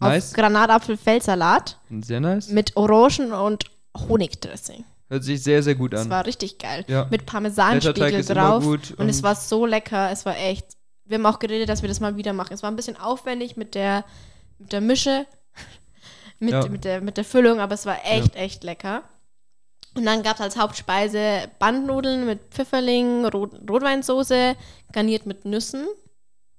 Nice. 0.00 0.30
auf 0.30 0.36
Granatapfel-Feldsalat 0.36 1.78
Sehr 2.00 2.20
nice. 2.20 2.48
mit 2.48 2.76
Orangen- 2.76 3.32
und 3.32 3.64
Honigdressing. 3.96 4.84
Hört 5.08 5.24
sich 5.24 5.42
sehr, 5.42 5.62
sehr 5.62 5.74
gut 5.74 5.92
Das 5.92 6.02
an. 6.02 6.10
war 6.10 6.26
richtig 6.26 6.58
geil. 6.58 6.84
Ja. 6.88 7.06
Mit 7.10 7.26
Parmesanspiegel 7.26 8.24
drauf. 8.24 8.62
gut 8.62 8.94
und 8.96 9.08
es 9.08 9.18
und- 9.18 9.22
war 9.24 9.34
so 9.34 9.66
lecker. 9.66 10.10
Es 10.10 10.24
war 10.24 10.36
echt. 10.36 10.76
Wir 11.04 11.18
haben 11.18 11.26
auch 11.26 11.40
geredet, 11.40 11.68
dass 11.68 11.82
wir 11.82 11.88
das 11.88 11.98
mal 11.98 12.16
wieder 12.16 12.32
machen. 12.32 12.52
Es 12.54 12.62
war 12.62 12.70
ein 12.70 12.76
bisschen 12.76 12.96
aufwendig 12.96 13.56
mit 13.56 13.74
der, 13.74 14.04
mit 14.58 14.70
der 14.72 14.80
Mische, 14.80 15.26
mit, 16.38 16.52
Ja. 16.52 16.68
mit, 16.68 16.84
der, 16.84 17.00
mit 17.00 17.16
der 17.16 17.24
Füllung, 17.24 17.58
aber 17.58 17.74
es 17.74 17.84
war 17.86 17.98
echt, 18.04 18.36
echt 18.36 18.62
lecker. 18.62 19.02
Und 19.96 20.04
dann 20.06 20.22
gab 20.22 20.36
es 20.36 20.40
als 20.40 20.56
Hauptspeise 20.56 21.50
Bandnudeln 21.58 22.24
mit 22.26 22.38
Pfifferling, 22.52 23.24
Rot 23.26 23.54
Rotweinsoße, 23.68 24.54
garniert 24.92 25.26
mit 25.26 25.44
Nüssen. 25.44 25.84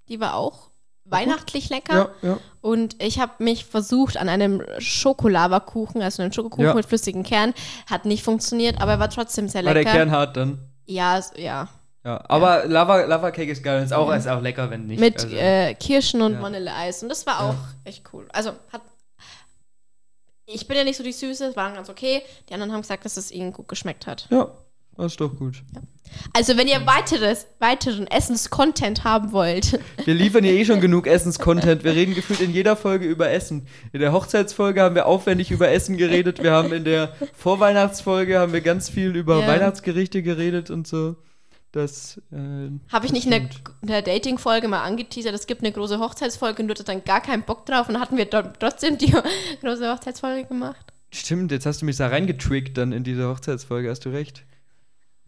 Die 0.10 0.20
war 0.20 0.36
auch 0.36 0.71
weihnachtlich 1.06 1.70
lecker. 1.70 2.12
Ja, 2.22 2.30
ja. 2.30 2.38
Und 2.62 3.02
ich 3.04 3.20
habe 3.20 3.44
mich 3.44 3.66
versucht 3.66 4.18
an 4.18 4.30
einem 4.30 4.64
Schokolavakuchen, 4.80 6.02
also 6.02 6.22
einem 6.22 6.32
Schokokuchen 6.32 6.66
Ja. 6.66 6.74
mit 6.74 6.86
flüssigem 6.86 7.24
Kern. 7.24 7.54
Hat 7.90 8.06
nicht 8.06 8.24
funktioniert, 8.24 8.80
aber 8.82 8.92
er 8.94 9.00
war 9.00 9.10
trotzdem 9.10 9.50
sehr 9.50 9.66
War 9.66 9.74
lecker. 9.74 9.86
der 9.92 9.94
Kern 10.00 10.12
hart 10.12 10.38
dann? 10.38 10.60
Ja, 10.86 11.20
ja. 11.36 11.68
Ja, 12.04 12.24
aber 12.30 12.66
Lava, 12.66 13.02
Lava 13.04 13.30
Cake 13.32 13.52
ist 13.52 13.64
geil. 13.64 13.84
Ist 13.84 13.94
auch, 13.94 14.12
ist 14.14 14.28
auch 14.28 14.42
lecker, 14.42 14.70
wenn 14.72 14.88
nicht. 14.88 15.00
Mit 15.00 15.24
also, 15.24 15.36
äh, 15.36 15.76
Kirschen 15.76 16.22
und 16.22 16.34
ja. 16.34 16.42
Vanilleeis. 16.42 17.04
Und 17.04 17.10
das 17.10 17.26
war 17.28 17.42
auch 17.44 17.56
echt 17.84 18.04
cool. 18.14 18.28
Also 18.34 18.54
hat. 18.72 18.82
Ich 20.48 20.68
bin 20.68 20.76
ja 20.78 20.84
nicht 20.84 20.98
so 20.98 21.04
die 21.04 21.12
Süße, 21.14 21.46
es 21.46 21.56
waren 21.56 21.76
ganz 21.76 21.90
okay. 21.90 22.24
Die 22.50 22.54
anderen 22.54 22.74
haben 22.74 22.82
gesagt, 22.82 23.06
dass 23.06 23.18
es 23.18 23.32
ihnen 23.32 23.54
gut 23.54 23.68
geschmeckt 23.68 24.08
hat. 24.08 24.28
ja, 24.32 24.48
das 25.02 25.14
ist 25.14 25.22
doch 25.22 25.36
gut. 25.36 25.64
Also, 26.34 26.58
wenn 26.58 26.68
ihr 26.68 26.86
weiteres, 26.86 27.48
weiteren 27.60 28.06
Essens-Content 28.08 29.04
haben 29.04 29.32
wollt, 29.32 29.80
Wir 30.04 30.14
liefern 30.14 30.44
ja 30.44 30.52
eh 30.52 30.66
schon 30.66 30.82
genug 30.82 31.08
Essenscontent. 31.08 31.84
Wir 31.84 31.94
reden 31.94 32.14
gefühlt 32.16 32.42
in 32.42 32.52
jeder 32.54 32.76
Folge 32.76 33.06
über 33.06 33.30
Essen. 33.32 33.68
In 33.94 34.02
der 34.02 34.12
Hochzeitsfolge 34.12 34.82
haben 34.82 34.96
wir 34.96 35.06
aufwendig 35.06 35.52
über 35.52 35.70
Essen 35.70 35.98
geredet. 35.98 36.44
Wir 36.44 36.52
haben 36.52 36.74
in 36.74 36.84
der 36.84 37.14
Vorweihnachtsfolge 37.34 38.40
haben 38.40 38.54
wir 38.54 38.62
ganz 38.62 38.90
viel 38.90 39.16
über 39.16 39.40
Ja. 39.42 39.48
Weihnachtsgerichte 39.48 40.22
geredet 40.22 40.70
und 40.70 40.88
so. 40.88 41.16
Das 41.72 42.22
äh, 42.34 42.70
habe 42.92 43.06
ich 43.06 43.14
nicht 43.14 43.24
in 43.26 43.32
der, 43.32 43.42
in 43.82 43.88
der 43.88 44.02
Dating-Folge 44.02 44.68
mal 44.68 44.84
angeteasert, 44.84 45.34
es 45.34 45.48
gibt 45.48 45.62
eine 45.64 45.72
große 45.72 46.00
Hochzeitsfolge 46.00 46.62
und 46.62 46.68
du 46.68 46.74
hattest 46.74 46.90
dann 46.90 47.06
gar 47.06 47.22
keinen 47.22 47.44
Bock 47.44 47.66
drauf 47.66 47.88
und 47.88 47.98
hatten 47.98 48.18
wir 48.18 48.30
trotzdem 48.30 48.98
die 48.98 49.14
große 49.62 49.90
Hochzeitsfolge 49.90 50.46
gemacht. 50.50 50.86
Stimmt, 51.14 51.52
jetzt 51.54 51.66
hast 51.66 51.82
du 51.82 51.86
mich 51.86 51.96
da 51.96 52.08
reingetrickt 52.08 52.78
dann 52.78 52.92
in 52.92 53.06
diese 53.06 53.28
Hochzeitsfolge, 53.30 53.90
hast 53.90 54.04
du 54.04 54.10
recht. 54.10 54.44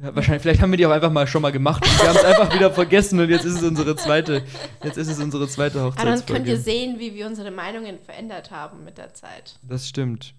Ja, 0.03 0.13
wahrscheinlich, 0.13 0.41
vielleicht 0.41 0.61
haben 0.61 0.71
wir 0.71 0.77
die 0.77 0.85
auch 0.85 0.91
einfach 0.91 1.11
mal 1.11 1.25
schon 1.27 1.41
mal 1.41 1.53
gemacht. 1.53 1.81
und 1.85 2.01
Wir 2.01 2.09
haben 2.09 2.17
es 2.17 2.25
einfach 2.25 2.53
wieder 2.53 2.71
vergessen 2.71 3.21
und 3.21 3.29
jetzt 3.29 3.45
ist 3.45 3.55
es 3.55 3.63
unsere 3.63 3.95
zweite, 3.95 4.43
jetzt 4.83 4.97
ist 4.97 5.07
es 5.07 5.17
unsere 5.19 5.47
zweite 5.47 5.79
Aber 5.79 5.91
dann 5.91 6.05
könnt 6.25 6.45
ihr 6.45 6.55
Hochzeitsfolge. 6.55 6.57
sehen, 6.57 6.99
wie 6.99 7.15
wir 7.15 7.25
unsere 7.25 7.51
Meinungen 7.51 7.99
verändert 7.99 8.51
haben 8.51 8.83
mit 8.83 8.97
der 8.97 9.13
Zeit. 9.13 9.57
Das 9.63 9.87
stimmt. 9.87 10.35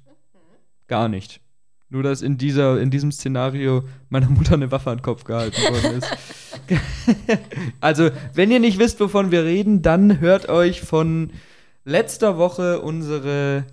Gar 0.87 1.09
nicht. 1.09 1.40
Nur, 1.88 2.02
dass 2.02 2.21
in, 2.21 2.37
dieser, 2.37 2.78
in 2.78 2.90
diesem 2.90 3.11
Szenario 3.11 3.85
meiner 4.11 4.28
Mutter 4.28 4.52
eine 4.54 4.71
Waffe 4.71 4.90
an 4.90 4.99
den 4.99 5.02
Kopf 5.02 5.25
gehalten 5.25 5.62
worden 5.62 5.99
ist. 5.99 6.16
also, 7.80 8.11
wenn 8.35 8.50
ihr 8.50 8.61
nicht 8.61 8.78
wisst, 8.78 9.00
wovon 9.00 9.30
wir 9.30 9.44
reden, 9.44 9.80
dann 9.80 10.21
hört 10.21 10.50
euch 10.50 10.83
von 10.83 11.30
letzter 11.85 12.37
Woche 12.37 12.80
unsere 12.80 13.64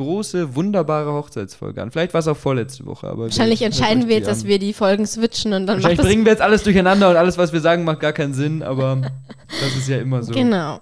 große, 0.00 0.54
wunderbare 0.56 1.12
Hochzeitsfolge 1.12 1.82
an. 1.82 1.90
Vielleicht 1.90 2.14
war 2.14 2.20
es 2.20 2.28
auch 2.28 2.36
vorletzte 2.36 2.86
Woche, 2.86 3.06
aber. 3.06 3.24
Wahrscheinlich 3.24 3.60
hört 3.60 3.72
entscheiden 3.72 4.08
wir 4.08 4.16
jetzt, 4.16 4.28
dass 4.28 4.44
wir 4.44 4.58
die 4.58 4.72
Folgen 4.72 5.06
switchen 5.06 5.52
und 5.52 5.66
dann 5.66 5.76
Wahrscheinlich 5.76 5.98
das 5.98 6.06
bringen 6.06 6.24
wir 6.24 6.32
jetzt 6.32 6.42
alles 6.42 6.62
durcheinander 6.62 7.10
und 7.10 7.16
alles, 7.16 7.38
was 7.38 7.52
wir 7.52 7.60
sagen, 7.60 7.84
macht 7.84 8.00
gar 8.00 8.12
keinen 8.12 8.34
Sinn, 8.34 8.62
aber 8.62 8.96
das 9.60 9.76
ist 9.76 9.88
ja 9.88 9.98
immer 9.98 10.22
so. 10.22 10.32
Genau. 10.32 10.80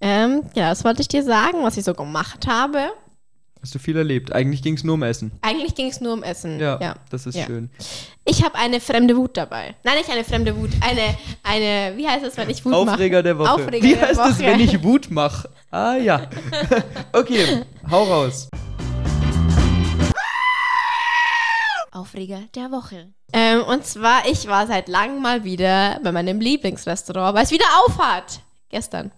Ähm, 0.00 0.42
ja, 0.54 0.70
das 0.70 0.84
wollte 0.84 1.00
ich 1.00 1.08
dir 1.08 1.24
sagen, 1.24 1.58
was 1.62 1.76
ich 1.76 1.84
so 1.84 1.94
gemacht 1.94 2.46
habe. 2.46 2.78
Hast 3.60 3.74
du 3.74 3.78
viel 3.80 3.96
erlebt. 3.96 4.32
Eigentlich 4.32 4.62
ging 4.62 4.74
es 4.74 4.84
nur 4.84 4.94
um 4.94 5.02
Essen. 5.02 5.32
Eigentlich 5.42 5.74
ging 5.74 5.88
es 5.88 6.00
nur 6.00 6.12
um 6.12 6.22
Essen. 6.22 6.60
Ja, 6.60 6.78
ja. 6.80 6.94
das 7.10 7.26
ist 7.26 7.34
Ja. 7.34 7.46
schön. 7.46 7.70
Ich 8.24 8.44
habe 8.44 8.54
eine 8.54 8.80
fremde 8.80 9.16
Wut 9.16 9.36
dabei. 9.36 9.74
Nein, 9.82 9.98
nicht 9.98 10.10
eine 10.10 10.22
fremde 10.22 10.56
Wut. 10.56 10.70
Eine, 10.80 11.16
eine, 11.42 11.96
wie 11.96 12.06
heißt 12.06 12.24
es, 12.24 12.36
wenn 12.36 12.48
ich 12.50 12.64
Wut 12.64 12.72
mache? 12.72 12.92
Aufreger 12.92 13.22
der 13.22 13.36
Woche. 13.36 13.50
Aufreger 13.50 13.82
Wie 13.84 13.96
heißt 13.98 14.20
es, 14.20 14.38
wenn 14.38 14.60
ich 14.60 14.82
Wut 14.82 15.10
mache? 15.10 15.48
Ah 15.70 15.96
ja. 15.96 16.28
okay, 17.12 17.64
hau 17.90 18.04
raus. 18.04 18.48
Aufreger 21.90 22.42
der 22.54 22.70
Woche. 22.70 23.08
Ähm, 23.32 23.62
und 23.64 23.84
zwar, 23.84 24.28
ich 24.28 24.46
war 24.46 24.66
seit 24.68 24.88
langem 24.88 25.20
mal 25.20 25.42
wieder 25.42 25.98
bei 26.04 26.12
meinem 26.12 26.40
Lieblingsrestaurant, 26.40 27.34
weil 27.34 27.44
es 27.44 27.50
wieder 27.50 27.64
aufhat. 27.84 28.40
Gestern. 28.68 29.10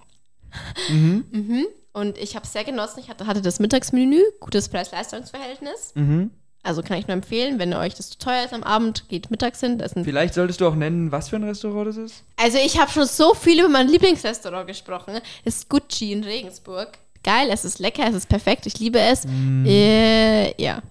Mhm. 0.89 1.25
Mhm. 1.31 1.67
Und 2.01 2.17
ich 2.17 2.35
habe 2.35 2.47
es 2.47 2.53
sehr 2.53 2.65
genossen. 2.65 3.01
Ich 3.01 3.11
hatte, 3.11 3.27
hatte 3.27 3.43
das 3.43 3.61
Mittagsmenü, 3.61 4.23
gutes 4.41 4.71
Preis-Leistungs-Verhältnis. 4.71 5.93
Mhm. 5.95 6.31
Also 6.63 6.83
kann 6.83 6.99
ich 6.99 7.07
nur 7.07 7.15
empfehlen, 7.15 7.59
wenn 7.59 7.73
euch 7.75 7.95
das 7.95 8.11
zu 8.11 8.19
teuer 8.19 8.45
ist 8.45 8.53
am 8.53 8.63
Abend, 8.63 9.09
geht 9.09 9.31
mittags 9.31 9.61
hin. 9.61 9.83
Vielleicht 10.05 10.35
solltest 10.35 10.61
du 10.61 10.67
auch 10.67 10.75
nennen, 10.75 11.11
was 11.13 11.29
für 11.31 11.37
ein 11.37 11.45
Restaurant 11.45 11.89
das 11.89 11.97
ist. 11.97 12.25
also 12.37 12.59
ich 12.59 12.79
habe 12.79 12.91
schon 12.91 13.07
so 13.07 13.35
viel 13.35 13.61
über 13.61 13.69
mein 13.69 13.89
Lieblingsrestaurant 13.89 14.67
gesprochen. 14.67 15.21
Das 15.45 15.57
ist 15.57 15.69
Gucci 15.69 16.13
in 16.13 16.25
Regensburg. 16.25 16.99
Geil, 17.23 17.49
es 17.51 17.65
ist 17.65 17.79
lecker, 17.79 18.07
es 18.09 18.15
ist 18.15 18.29
perfekt, 18.29 18.67
ich 18.67 18.79
liebe 18.79 18.99
es. 18.99 19.27
Äh, 19.67 20.63
ja. 20.63 20.83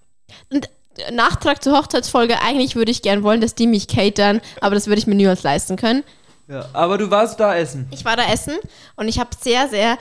Und 0.52 0.70
äh, 0.98 1.12
Nachtrag 1.12 1.64
zur 1.64 1.78
Hochzeitsfolge, 1.78 2.42
eigentlich 2.42 2.76
würde 2.76 2.92
ich 2.92 3.02
gern 3.02 3.24
wollen, 3.24 3.42
dass 3.42 3.56
die 3.56 3.68
mich 3.68 3.88
catern, 3.88 4.42
aber 4.62 4.76
das 4.76 4.88
würde 4.88 5.00
ich 5.00 5.08
mir 5.08 5.16
niemals 5.16 5.44
leisten 5.44 5.76
können. 5.76 6.04
Ja, 6.48 6.68
aber 6.74 6.98
du 6.98 7.12
warst 7.12 7.40
da 7.40 7.56
essen. 7.56 7.88
Ich 7.92 8.06
war 8.06 8.16
da 8.16 8.24
essen 8.32 8.56
und 8.96 9.08
ich 9.08 9.20
habe 9.20 9.30
sehr, 9.40 9.68
sehr 9.68 10.00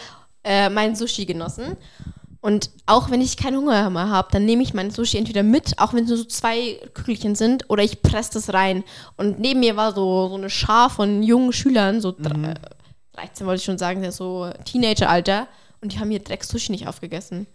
äh, 0.49 0.71
mein 0.71 0.97
Sushi 0.97 1.27
genossen. 1.27 1.77
Und 2.41 2.71
auch 2.87 3.11
wenn 3.11 3.21
ich 3.21 3.37
keinen 3.37 3.59
Hunger 3.59 3.91
mehr 3.91 4.09
habe, 4.09 4.29
dann 4.33 4.47
nehme 4.47 4.63
ich 4.63 4.73
mein 4.73 4.91
Sushi 4.91 5.19
entweder 5.19 5.43
mit, 5.43 5.79
auch 5.79 5.93
wenn 5.93 6.05
es 6.05 6.09
nur 6.09 6.19
so 6.19 6.25
zwei 6.25 6.81
Kügelchen 6.95 7.35
sind, 7.35 7.69
oder 7.69 7.83
ich 7.83 8.01
presse 8.01 8.35
das 8.35 8.55
rein. 8.55 8.85
Und 9.17 9.41
neben 9.41 9.61
mir 9.61 9.77
war 9.77 9.93
so, 9.93 10.29
so 10.29 10.37
eine 10.37 10.49
Schar 10.49 10.89
von 10.89 11.23
jungen 11.23 11.53
Schülern, 11.53 12.01
so 12.01 12.17
äh, 12.17 12.55
13 13.13 13.47
wollte 13.47 13.59
ich 13.61 13.65
schon 13.65 13.79
sagen, 13.79 14.01
der 14.01 14.13
so 14.13 14.51
Teenager-Alter. 14.65 15.49
Und 15.81 15.93
die 15.93 16.01
haben 16.01 16.11
ihr 16.11 16.21
Dreck-Sushi 16.21 16.73
nicht 16.73 16.89
aufgegessen. 16.89 17.47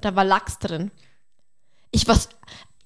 Da 0.00 0.16
war 0.16 0.24
Lachs 0.24 0.58
drin. 0.58 0.90
Ich 1.90 2.08
was. 2.08 2.28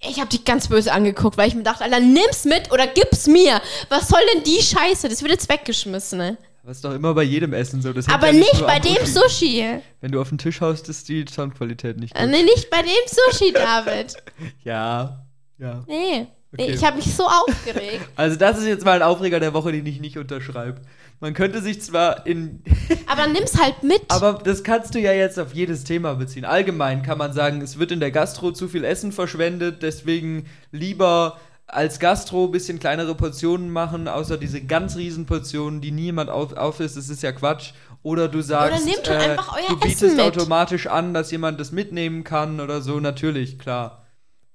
Ich 0.01 0.19
habe 0.19 0.31
dich 0.31 0.45
ganz 0.45 0.67
böse 0.67 0.93
angeguckt, 0.93 1.37
weil 1.37 1.47
ich 1.47 1.55
mir 1.55 1.63
dachte, 1.63 1.85
Alter, 1.85 2.01
nimm's 2.01 2.45
mit 2.45 2.73
oder 2.73 2.89
gib's 2.89 3.29
mir. 3.29 3.61
Was 3.89 4.09
soll 4.09 4.21
denn 4.35 4.43
die 4.43 4.61
Scheiße? 4.61 5.09
Das 5.09 5.23
wird 5.23 5.31
jetzt 5.31 5.49
weggeschmissen, 5.49 6.19
ne? 6.19 6.39
Ist 6.69 6.85
doch 6.85 6.95
immer 6.95 7.13
bei 7.13 7.25
jedem 7.25 7.53
Essen 7.53 7.83
so. 7.83 7.93
Das 7.93 8.09
Aber 8.09 8.29
ja 8.29 8.33
nicht 8.35 8.55
nur 8.55 8.67
bei 8.67 8.79
dem 8.79 9.05
Sushi. 9.05 9.81
Wenn 10.01 10.13
du 10.13 10.21
auf 10.21 10.29
den 10.29 10.39
Tisch 10.39 10.61
haust, 10.61 10.89
ist 10.89 11.09
die 11.09 11.25
Soundqualität 11.29 11.99
nicht 11.99 12.17
Äh, 12.17 12.23
gut. 12.23 12.31
Nee, 12.31 12.43
nicht 12.45 12.71
bei 12.71 12.83
dem 12.83 12.91
Sushi, 13.07 13.53
David. 13.53 14.15
Ja, 14.65 15.27
ja. 15.59 15.83
Nee. 15.89 15.95
nee 15.97 16.27
Okay. 16.55 16.73
ich 16.73 16.85
habe 16.85 16.97
mich 16.97 17.15
so 17.15 17.25
aufgeregt. 17.25 18.07
Also 18.17 18.37
das 18.37 18.59
ist 18.59 18.67
jetzt 18.67 18.85
mal 18.85 18.93
ein 18.93 19.03
Aufreger 19.03 19.41
der 19.41 19.55
Woche, 19.55 19.73
den 19.73 19.87
ich 19.87 20.01
nicht 20.01 20.19
unterschreibe. 20.19 20.83
Man 21.19 21.35
könnte 21.35 21.63
sich 21.63 21.81
zwar 21.81 22.27
in... 22.27 22.63
Aber 23.07 23.27
nimm's 23.27 23.61
halt 23.61 23.83
mit. 23.83 24.03
Aber 24.09 24.35
das 24.45 24.63
kannst 24.63 24.95
du 24.95 25.01
ja 25.01 25.13
jetzt 25.13 25.39
auf 25.41 25.55
jedes 25.55 25.85
Thema 25.85 26.15
beziehen. 26.15 26.45
Allgemein 26.45 27.03
kann 27.03 27.17
man 27.17 27.33
sagen, 27.33 27.63
es 27.63 27.79
wird 27.79 27.91
in 27.91 28.01
der 28.01 28.11
Gastro 28.11 28.53
zu 28.53 28.69
viel 28.69 28.85
Essen 28.85 29.13
verschwendet, 29.13 29.83
deswegen 29.83 30.47
lieber 30.73 31.39
als 31.73 31.99
Gastro 31.99 32.45
ein 32.45 32.51
bisschen 32.51 32.79
kleinere 32.79 33.15
Portionen 33.15 33.71
machen, 33.71 34.07
außer 34.07 34.37
diese 34.37 34.61
ganz 34.61 34.97
riesen 34.97 35.25
Portionen, 35.25 35.81
die 35.81 35.91
niemand 35.91 36.29
auf, 36.29 36.53
aufisst, 36.53 36.97
das 36.99 37.09
ist 37.09 37.23
ja 37.23 37.33
Quatsch. 37.33 37.73
Oder 38.03 38.29
du 38.29 38.43
sagst, 38.43 38.87
einfach 39.09 39.57
euer 39.57 39.69
du 39.69 39.77
bietest 39.79 40.21
automatisch 40.21 40.87
an, 40.87 41.15
dass 41.15 41.31
jemand 41.31 41.59
das 41.61 41.73
mitnehmen 41.73 42.25
kann 42.25 42.61
oder 42.61 42.83
so, 42.83 43.01
natürlich, 43.01 43.59
klar. 43.59 44.02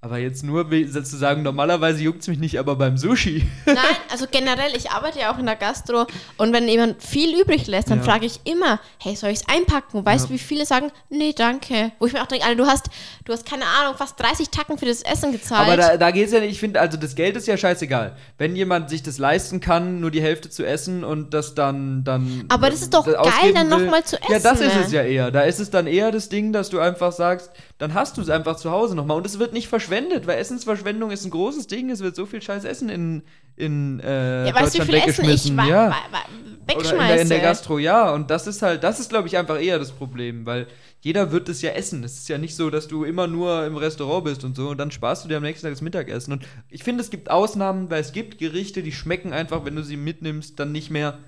Aber 0.07 0.19
jetzt 0.19 0.41
nur 0.43 0.71
wie- 0.71 0.89
zu 0.89 1.03
sagen, 1.17 1.43
normalerweise 1.43 2.01
juckt 2.01 2.21
es 2.21 2.27
mich 2.29 2.39
nicht, 2.39 2.57
aber 2.59 2.77
beim 2.77 2.97
Sushi. 2.97 3.45
Nein, 3.65 3.77
also 4.09 4.25
generell, 4.31 4.71
ich 4.75 4.89
arbeite 4.89 5.19
ja 5.19 5.33
auch 5.33 5.37
in 5.37 5.45
der 5.45 5.57
Gastro 5.57 6.05
und 6.37 6.53
wenn 6.53 6.65
jemand 6.69 7.03
viel 7.03 7.37
übrig 7.37 7.67
lässt, 7.67 7.89
dann 7.91 7.97
Ja. 7.99 8.05
frage 8.05 8.25
ich 8.25 8.39
immer, 8.45 8.79
hey, 9.01 9.15
soll 9.17 9.31
ich 9.31 9.41
es 9.41 9.49
einpacken? 9.49 10.05
Weißt 10.05 10.25
du, 10.25 10.29
Ja. 10.29 10.35
wie 10.35 10.39
viele 10.43 10.65
sagen, 10.65 10.91
nee, 11.09 11.33
danke. 11.33 11.91
Wo 11.99 12.05
ich 12.05 12.13
mir 12.13 12.21
auch 12.21 12.27
denke, 12.27 12.45
Alter, 12.45 12.55
du 12.63 12.65
hast, 12.67 12.85
du 13.25 13.33
hast 13.33 13.45
keine 13.45 13.65
Ahnung, 13.65 13.95
fast 13.97 14.17
30 14.17 14.49
Tacken 14.49 14.77
für 14.77 14.85
das 14.85 15.01
Essen 15.01 15.33
gezahlt. 15.33 15.67
Aber 15.67 15.75
da, 15.75 15.97
da 15.97 16.11
geht 16.11 16.27
es 16.27 16.31
ja 16.31 16.39
nicht, 16.39 16.51
ich 16.51 16.59
finde, 16.61 16.79
also 16.79 16.97
das 16.97 17.13
Geld 17.15 17.35
ist 17.35 17.45
ja 17.47 17.57
scheißegal. 17.57 18.15
Wenn 18.37 18.55
jemand 18.55 18.89
sich 18.89 19.03
das 19.03 19.17
leisten 19.17 19.59
kann, 19.59 19.99
nur 19.99 20.09
die 20.11 20.21
Hälfte 20.21 20.49
zu 20.49 20.65
essen 20.65 21.03
und 21.03 21.33
das 21.33 21.53
dann. 21.53 22.05
dann 22.05 22.45
Aber 22.47 22.69
das 22.69 22.81
ist 22.81 22.93
doch 22.93 23.05
das 23.05 23.15
geil, 23.41 23.53
dann 23.53 23.67
noch 23.67 23.79
will. 23.79 23.89
mal 23.89 24.03
zu 24.05 24.15
Ja, 24.29 24.39
das 24.39 24.45
essen, 24.61 24.67
ist 24.67 24.75
ne? 24.75 24.81
es 24.85 24.91
ja 24.93 25.01
eher. 25.03 25.31
Da 25.31 25.41
ist 25.41 25.59
es 25.59 25.69
dann 25.69 25.85
eher 25.85 26.11
das 26.11 26.29
Ding, 26.29 26.53
dass 26.53 26.69
du 26.69 26.79
einfach 26.79 27.11
sagst, 27.11 27.51
dann 27.77 27.93
hast 27.93 28.17
du 28.17 28.22
es 28.22 28.29
einfach 28.29 28.55
zu 28.55 28.72
Hause 28.72 28.96
nochmal. 28.96 29.17
Und 29.17 29.25
es 29.25 29.38
wird 29.38 29.53
nicht 29.53 29.67
verschwendet, 29.67 30.25
weil 30.25 30.39
Essensverschwendung 30.39 31.12
ist 31.12 31.25
ein 31.25 31.31
großes 31.31 31.67
Ding. 31.67 31.89
Es 31.91 32.00
wird 32.00 32.15
so 32.15 32.25
viel 32.25 32.41
scheiß 32.41 32.63
Essen 32.63 32.89
in, 32.89 33.24
in 33.55 34.00
äh, 34.00 34.48
ja, 34.48 34.55
weißt 34.55 34.79
du, 34.79 34.88
wie 34.88 34.91
Deutschland 34.91 35.15
viel 35.15 35.25
Essen 35.25 35.25
ich 35.25 35.27
weggeschmissen. 35.27 35.57
wa 35.57 35.67
ja. 35.67 35.89
wa 35.89 35.96
Oder 35.96 36.79
in 36.79 36.79
wegschmeiße? 36.79 37.13
der, 37.13 37.22
in 37.22 37.29
der 37.29 37.39
Gastro, 37.39 37.77
ja. 37.77 38.12
Und 38.13 38.31
das 38.31 38.48
ist 38.48 38.63
halt, 38.63 38.84
das 38.84 39.00
ist, 39.00 39.10
glaube 39.10 39.27
ich, 39.27 39.38
einfach 39.38 39.62
eher 39.62 39.77
das 39.77 39.91
Problem, 39.91 40.46
weil 40.48 40.67
jeder 41.01 41.31
wird 41.31 41.50
es 41.50 41.62
ja 41.62 41.72
essen. 41.72 42.03
Es 42.03 42.17
ist 42.17 42.29
ja 42.29 42.39
nicht 42.39 42.55
so, 42.55 42.72
dass 42.72 42.88
du 42.88 43.03
immer 43.03 43.27
nur 43.27 43.65
im 43.65 43.77
Restaurant 43.77 44.25
bist 44.25 44.43
und 44.43 44.55
so 44.55 44.69
und 44.69 44.77
dann 44.79 44.89
sparst 44.89 45.24
du 45.24 45.29
dir 45.29 45.38
am 45.38 45.43
nächsten 45.43 45.65
Tag 45.65 45.74
das 45.74 45.81
Mittagessen. 45.81 46.34
Und 46.34 46.46
ich 46.69 46.84
finde, 46.84 47.03
es 47.03 47.12
gibt 47.12 47.29
Ausnahmen, 47.29 47.91
weil 47.91 48.01
es 48.01 48.12
gibt 48.12 48.39
Gerichte, 48.39 48.81
die 48.81 48.91
schmecken 48.91 49.34
einfach, 49.34 49.65
wenn 49.65 49.75
du 49.75 49.84
sie 49.84 49.98
mitnimmst, 49.98 50.60
dann 50.60 50.72
nicht 50.72 50.89
mehr. 50.89 51.19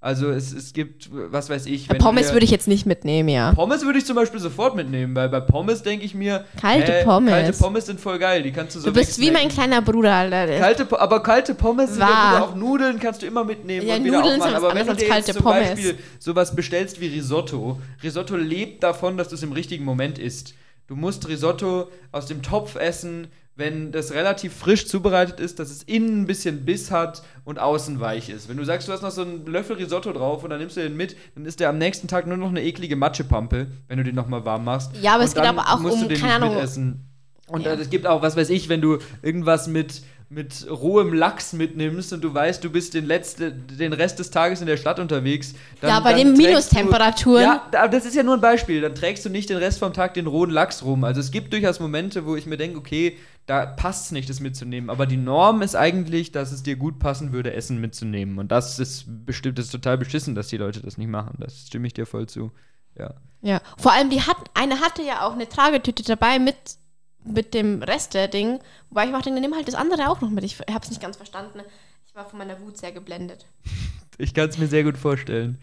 Also 0.00 0.30
es, 0.30 0.52
es 0.52 0.72
gibt, 0.72 1.10
was 1.10 1.50
weiß 1.50 1.66
ich. 1.66 1.88
Pommes 1.88 2.32
würde 2.32 2.44
ich 2.44 2.52
jetzt 2.52 2.68
nicht 2.68 2.86
mitnehmen, 2.86 3.28
ja. 3.28 3.52
Pommes 3.52 3.84
würde 3.84 3.98
ich 3.98 4.06
zum 4.06 4.14
Beispiel 4.14 4.38
sofort 4.38 4.76
mitnehmen, 4.76 5.16
weil 5.16 5.28
bei 5.28 5.40
Pommes 5.40 5.82
denke 5.82 6.04
ich 6.04 6.14
mir, 6.14 6.44
Kalte 6.60 7.00
äh, 7.00 7.04
Pommes. 7.04 7.32
Kalte 7.32 7.52
Pommes 7.58 7.86
sind 7.86 8.00
voll 8.00 8.20
geil, 8.20 8.44
die 8.44 8.52
kannst 8.52 8.76
du 8.76 8.80
so 8.80 8.86
Du 8.86 8.92
bist 8.92 9.18
wie 9.20 9.32
mein 9.32 9.48
kleiner 9.48 9.82
Bruder, 9.82 10.14
Alter. 10.14 10.56
Kalte, 10.60 11.00
aber 11.00 11.20
kalte 11.24 11.56
Pommes 11.56 11.90
sind 11.90 12.00
ja 12.02 12.44
auch 12.44 12.54
Nudeln, 12.54 13.00
kannst 13.00 13.22
du 13.22 13.26
immer 13.26 13.42
mitnehmen 13.42 13.88
Ja, 13.88 13.96
und 13.96 14.04
wieder 14.04 14.18
Nudeln 14.18 14.40
sind 14.40 14.54
aufmachen. 14.54 14.64
Aber 14.66 14.74
wenn 14.76 14.86
du 14.86 14.94
dir 14.94 15.00
jetzt 15.00 15.10
kalte 15.10 15.32
zum 15.32 15.42
Pommes. 15.42 15.70
Beispiel 15.70 15.98
sowas 16.20 16.54
bestellst 16.54 17.00
wie 17.00 17.08
Risotto, 17.08 17.80
Risotto 18.00 18.36
lebt 18.36 18.84
davon, 18.84 19.16
dass 19.16 19.28
du 19.30 19.34
es 19.34 19.42
im 19.42 19.50
richtigen 19.50 19.84
Moment 19.84 20.20
isst. 20.20 20.54
Du 20.86 20.94
musst 20.94 21.26
Risotto 21.28 21.88
aus 22.12 22.26
dem 22.26 22.42
Topf 22.42 22.76
essen, 22.76 23.26
wenn 23.58 23.90
das 23.90 24.12
relativ 24.12 24.54
frisch 24.54 24.86
zubereitet 24.86 25.40
ist, 25.40 25.58
dass 25.58 25.68
es 25.70 25.82
innen 25.82 26.22
ein 26.22 26.26
bisschen 26.26 26.64
Biss 26.64 26.92
hat 26.92 27.22
und 27.44 27.58
außen 27.58 27.98
weich 27.98 28.30
ist. 28.30 28.48
Wenn 28.48 28.56
du 28.56 28.64
sagst, 28.64 28.86
du 28.86 28.92
hast 28.92 29.02
noch 29.02 29.10
so 29.10 29.22
einen 29.22 29.46
Löffel 29.46 29.74
Risotto 29.76 30.12
drauf 30.12 30.44
und 30.44 30.50
dann 30.50 30.60
nimmst 30.60 30.76
du 30.76 30.80
den 30.80 30.96
mit, 30.96 31.16
dann 31.34 31.44
ist 31.44 31.58
der 31.58 31.68
am 31.68 31.76
nächsten 31.76 32.06
Tag 32.06 32.28
nur 32.28 32.36
noch 32.36 32.50
eine 32.50 32.62
eklige 32.62 32.94
Matschepampe, 32.94 33.66
wenn 33.88 33.98
du 33.98 34.04
den 34.04 34.14
nochmal 34.14 34.44
warm 34.44 34.64
machst. 34.64 34.92
Ja, 35.02 35.14
aber 35.14 35.22
Und 35.22 35.28
es 35.28 35.34
geht 35.34 35.44
aber 35.44 35.62
auch 35.72 35.80
musst 35.80 35.96
du 35.98 36.02
um, 36.02 36.08
den 36.08 36.20
keine 36.20 36.44
nicht 36.46 36.54
mitessen. 36.54 37.04
Und 37.48 37.64
Ja. 37.64 37.72
äh, 37.72 37.80
es 37.80 37.90
gibt 37.90 38.06
auch, 38.06 38.22
was 38.22 38.36
weiß 38.36 38.48
ich, 38.50 38.68
wenn 38.68 38.80
du 38.80 38.98
irgendwas 39.22 39.66
mit, 39.66 40.02
mit 40.28 40.66
rohem 40.70 41.12
Lachs 41.12 41.52
mitnimmst 41.52 42.12
und 42.12 42.22
du 42.22 42.32
weißt, 42.32 42.62
du 42.62 42.70
bist 42.70 42.94
den, 42.94 43.06
letzte, 43.06 43.50
den 43.50 43.92
Rest 43.92 44.20
des 44.20 44.30
Tages 44.30 44.60
in 44.60 44.68
der 44.68 44.76
Stadt 44.76 45.00
unterwegs. 45.00 45.54
Dann, 45.80 45.90
Ja, 45.90 46.00
bei 46.00 46.12
den 46.12 46.34
Minustemperaturen. 46.34 47.42
Du, 47.42 47.48
ja, 47.48 47.62
aber 47.80 47.88
das 47.88 48.04
ist 48.04 48.14
ja 48.14 48.22
nur 48.22 48.34
ein 48.34 48.40
Beispiel. 48.40 48.82
Dann 48.82 48.94
trägst 48.94 49.24
du 49.24 49.30
nicht 49.30 49.50
den 49.50 49.56
Rest 49.56 49.78
vom 49.80 49.92
Tag 49.92 50.14
den 50.14 50.28
rohen 50.28 50.50
Lachs 50.50 50.84
rum. 50.84 51.02
Also 51.02 51.20
es 51.20 51.30
gibt 51.32 51.52
durchaus 51.52 51.80
Momente, 51.80 52.24
wo 52.26 52.36
ich 52.36 52.46
mir 52.46 52.56
denke, 52.56 52.78
okay, 52.78 53.16
da 53.48 53.64
passt 53.64 54.06
es 54.06 54.12
nicht, 54.12 54.28
das 54.28 54.40
mitzunehmen. 54.40 54.90
Aber 54.90 55.06
die 55.06 55.16
Norm 55.16 55.62
ist 55.62 55.74
eigentlich, 55.74 56.32
dass 56.32 56.52
es 56.52 56.62
dir 56.62 56.76
gut 56.76 56.98
passen 56.98 57.32
würde, 57.32 57.54
Essen 57.54 57.80
mitzunehmen. 57.80 58.38
Und 58.38 58.52
das 58.52 58.78
ist 58.78 59.06
bestimmt, 59.24 59.58
das 59.58 59.66
ist 59.66 59.70
total 59.72 59.96
beschissen, 59.96 60.34
dass 60.34 60.48
die 60.48 60.58
Leute 60.58 60.82
das 60.82 60.98
nicht 60.98 61.08
machen. 61.08 61.38
Das 61.40 61.66
stimme 61.66 61.86
ich 61.86 61.94
dir 61.94 62.04
voll 62.04 62.28
zu. 62.28 62.52
Ja. 62.98 63.14
Ja, 63.40 63.62
vor 63.78 63.92
allem 63.92 64.10
die 64.10 64.20
hat, 64.20 64.36
eine 64.52 64.80
hatte 64.80 65.02
ja 65.02 65.26
auch 65.26 65.32
eine 65.32 65.48
Tragetüte 65.48 66.02
dabei 66.02 66.38
mit, 66.38 66.56
mit 67.24 67.54
dem 67.54 67.82
Rest 67.82 68.12
der 68.12 68.28
Ding, 68.28 68.58
wobei 68.90 69.06
ich 69.06 69.22
denke, 69.22 69.40
nimm 69.40 69.54
halt 69.54 69.66
das 69.66 69.76
andere 69.76 70.10
auch 70.10 70.20
noch 70.20 70.30
mit. 70.30 70.44
Ich 70.44 70.58
habe 70.58 70.80
es 70.82 70.90
nicht 70.90 71.00
ganz 71.00 71.16
verstanden. 71.16 71.60
Ich 72.06 72.14
war 72.14 72.26
von 72.26 72.38
meiner 72.38 72.60
Wut 72.60 72.76
sehr 72.76 72.92
geblendet. 72.92 73.46
Ich 74.20 74.34
kann 74.34 74.48
es 74.48 74.58
mir 74.58 74.66
sehr 74.66 74.82
gut 74.82 74.98
vorstellen. 74.98 75.60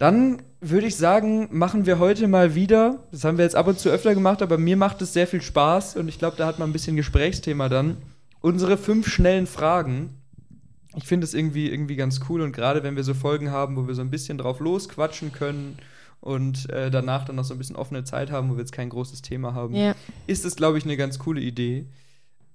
Dann 0.00 0.40
würde 0.62 0.86
ich 0.86 0.96
sagen, 0.96 1.48
machen 1.50 1.84
wir 1.84 1.98
heute 1.98 2.26
mal 2.26 2.54
wieder, 2.54 3.04
das 3.12 3.22
haben 3.24 3.36
wir 3.36 3.44
jetzt 3.44 3.54
ab 3.54 3.66
und 3.66 3.78
zu 3.78 3.90
öfter 3.90 4.14
gemacht, 4.14 4.40
aber 4.40 4.56
mir 4.56 4.78
macht 4.78 5.02
es 5.02 5.12
sehr 5.12 5.26
viel 5.26 5.42
Spaß 5.42 5.96
und 5.96 6.08
ich 6.08 6.18
glaube, 6.18 6.38
da 6.38 6.46
hat 6.46 6.58
man 6.58 6.70
ein 6.70 6.72
bisschen 6.72 6.96
Gesprächsthema 6.96 7.68
dann. 7.68 7.98
Unsere 8.40 8.78
fünf 8.78 9.06
schnellen 9.08 9.46
Fragen. 9.46 10.14
Ich 10.96 11.04
finde 11.04 11.26
es 11.26 11.34
irgendwie, 11.34 11.68
irgendwie 11.68 11.96
ganz 11.96 12.20
cool 12.30 12.40
und 12.40 12.52
gerade 12.52 12.82
wenn 12.82 12.96
wir 12.96 13.04
so 13.04 13.12
Folgen 13.12 13.50
haben, 13.50 13.76
wo 13.76 13.86
wir 13.86 13.94
so 13.94 14.00
ein 14.00 14.08
bisschen 14.08 14.38
drauf 14.38 14.58
losquatschen 14.60 15.32
können 15.32 15.76
und 16.22 16.70
äh, 16.70 16.90
danach 16.90 17.26
dann 17.26 17.36
noch 17.36 17.44
so 17.44 17.54
ein 17.54 17.58
bisschen 17.58 17.76
offene 17.76 18.02
Zeit 18.04 18.30
haben, 18.30 18.48
wo 18.48 18.54
wir 18.54 18.60
jetzt 18.60 18.72
kein 18.72 18.88
großes 18.88 19.20
Thema 19.20 19.52
haben, 19.52 19.74
Ja. 19.74 19.94
ist 20.26 20.46
es, 20.46 20.56
glaube 20.56 20.78
ich, 20.78 20.84
eine 20.84 20.96
ganz 20.96 21.18
coole 21.18 21.42
Idee. 21.42 21.84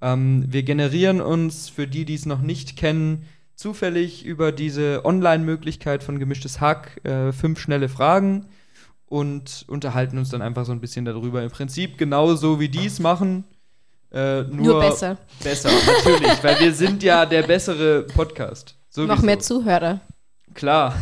Ähm, 0.01 0.45
wir 0.47 0.63
generieren 0.63 1.21
uns, 1.21 1.69
für 1.69 1.85
die, 1.85 2.05
die 2.05 2.15
es 2.15 2.25
noch 2.25 2.41
nicht 2.41 2.75
kennen, 2.75 3.23
zufällig 3.55 4.25
über 4.25 4.51
diese 4.51 5.05
Online-Möglichkeit 5.05 6.03
von 6.03 6.19
Gemischtes 6.19 6.59
Hack 6.59 7.03
äh, 7.05 7.31
fünf 7.31 7.59
schnelle 7.59 7.89
Fragen 7.89 8.47
und 9.07 9.65
unterhalten 9.67 10.17
uns 10.17 10.29
dann 10.29 10.41
einfach 10.41 10.65
so 10.65 10.71
ein 10.71 10.81
bisschen 10.81 11.05
darüber. 11.05 11.43
Im 11.43 11.51
Prinzip 11.51 11.97
genauso 11.97 12.59
wie 12.59 12.69
die 12.69 12.85
es 12.85 12.99
machen. 12.99 13.45
Äh, 14.11 14.43
nur, 14.43 14.65
Nur 14.65 14.79
besser. 14.79 15.17
Besser, 15.43 15.69
natürlich, 15.69 16.43
weil 16.43 16.59
wir 16.59 16.73
sind 16.73 17.03
ja 17.03 17.25
der 17.25 17.43
bessere 17.43 18.03
Podcast. 18.03 18.75
Sowieso. 18.89 19.13
Noch 19.13 19.21
mehr 19.21 19.39
Zuhörer. 19.39 20.01
Klar. 20.53 20.95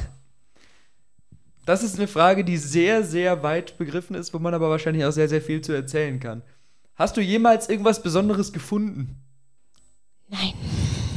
Das 1.66 1.84
ist 1.84 1.98
eine 1.98 2.08
Frage, 2.08 2.44
die 2.44 2.58
sehr, 2.58 3.04
sehr 3.04 3.42
weit 3.44 3.78
begriffen 3.78 4.16
ist, 4.16 4.34
wo 4.34 4.40
man 4.40 4.54
aber 4.54 4.70
wahrscheinlich 4.70 5.06
auch 5.06 5.12
sehr, 5.12 5.30
sehr 5.30 5.42
viel 5.42 5.62
zu 5.62 5.72
erzählen 5.72 6.20
kann. 6.20 6.42
Hast 6.96 7.16
du 7.16 7.22
jemals 7.22 7.70
irgendwas 7.70 8.04
Besonderes 8.04 8.52
gefunden? 8.52 9.22
Nein. 10.28 10.54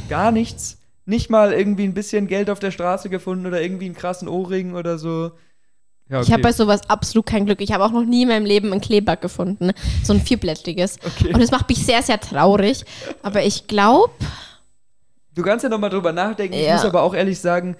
Gar 0.07 0.31
nichts? 0.31 0.77
Nicht 1.07 1.29
mal 1.29 1.53
irgendwie 1.53 1.85
ein 1.85 1.93
bisschen 1.93 2.27
Geld 2.27 2.49
auf 2.49 2.59
der 2.59 2.69
Straße 2.71 3.09
gefunden 3.09 3.45
oder 3.47 3.61
irgendwie 3.61 3.85
einen 3.85 3.95
krassen 3.95 4.27
Ohrring 4.27 4.75
oder 4.75 4.97
so? 4.97 5.31
Ja, 6.09 6.21
Ich 6.21 6.31
habe 6.33 6.41
bei 6.43 6.51
sowas 6.51 6.81
absolut 6.89 7.25
kein 7.25 7.45
Glück. 7.45 7.61
Ich 7.61 7.71
habe 7.71 7.83
auch 7.85 7.91
noch 7.91 8.03
nie 8.03 8.23
in 8.23 8.27
meinem 8.27 8.45
Leben 8.45 8.73
ein 8.73 8.81
Kleeblatt 8.81 9.21
gefunden. 9.21 9.71
So 10.03 10.11
ein 10.13 10.19
vierblättriges. 10.21 10.97
Okay. 11.03 11.33
Und 11.33 11.41
das 11.41 11.49
macht 11.49 11.69
mich 11.69 11.85
sehr, 11.85 12.03
sehr 12.03 12.19
traurig. 12.19 12.83
Aber 13.23 13.41
ich 13.43 13.67
glaube, 13.67 14.11
Du 15.33 15.43
kannst 15.43 15.63
ja 15.63 15.69
nochmal 15.69 15.91
drüber 15.91 16.11
nachdenken. 16.11 16.55
Ich 16.55 16.65
Ja. 16.65 16.73
muss 16.73 16.83
aber 16.85 17.03
auch 17.03 17.13
ehrlich 17.13 17.39
sagen, 17.39 17.77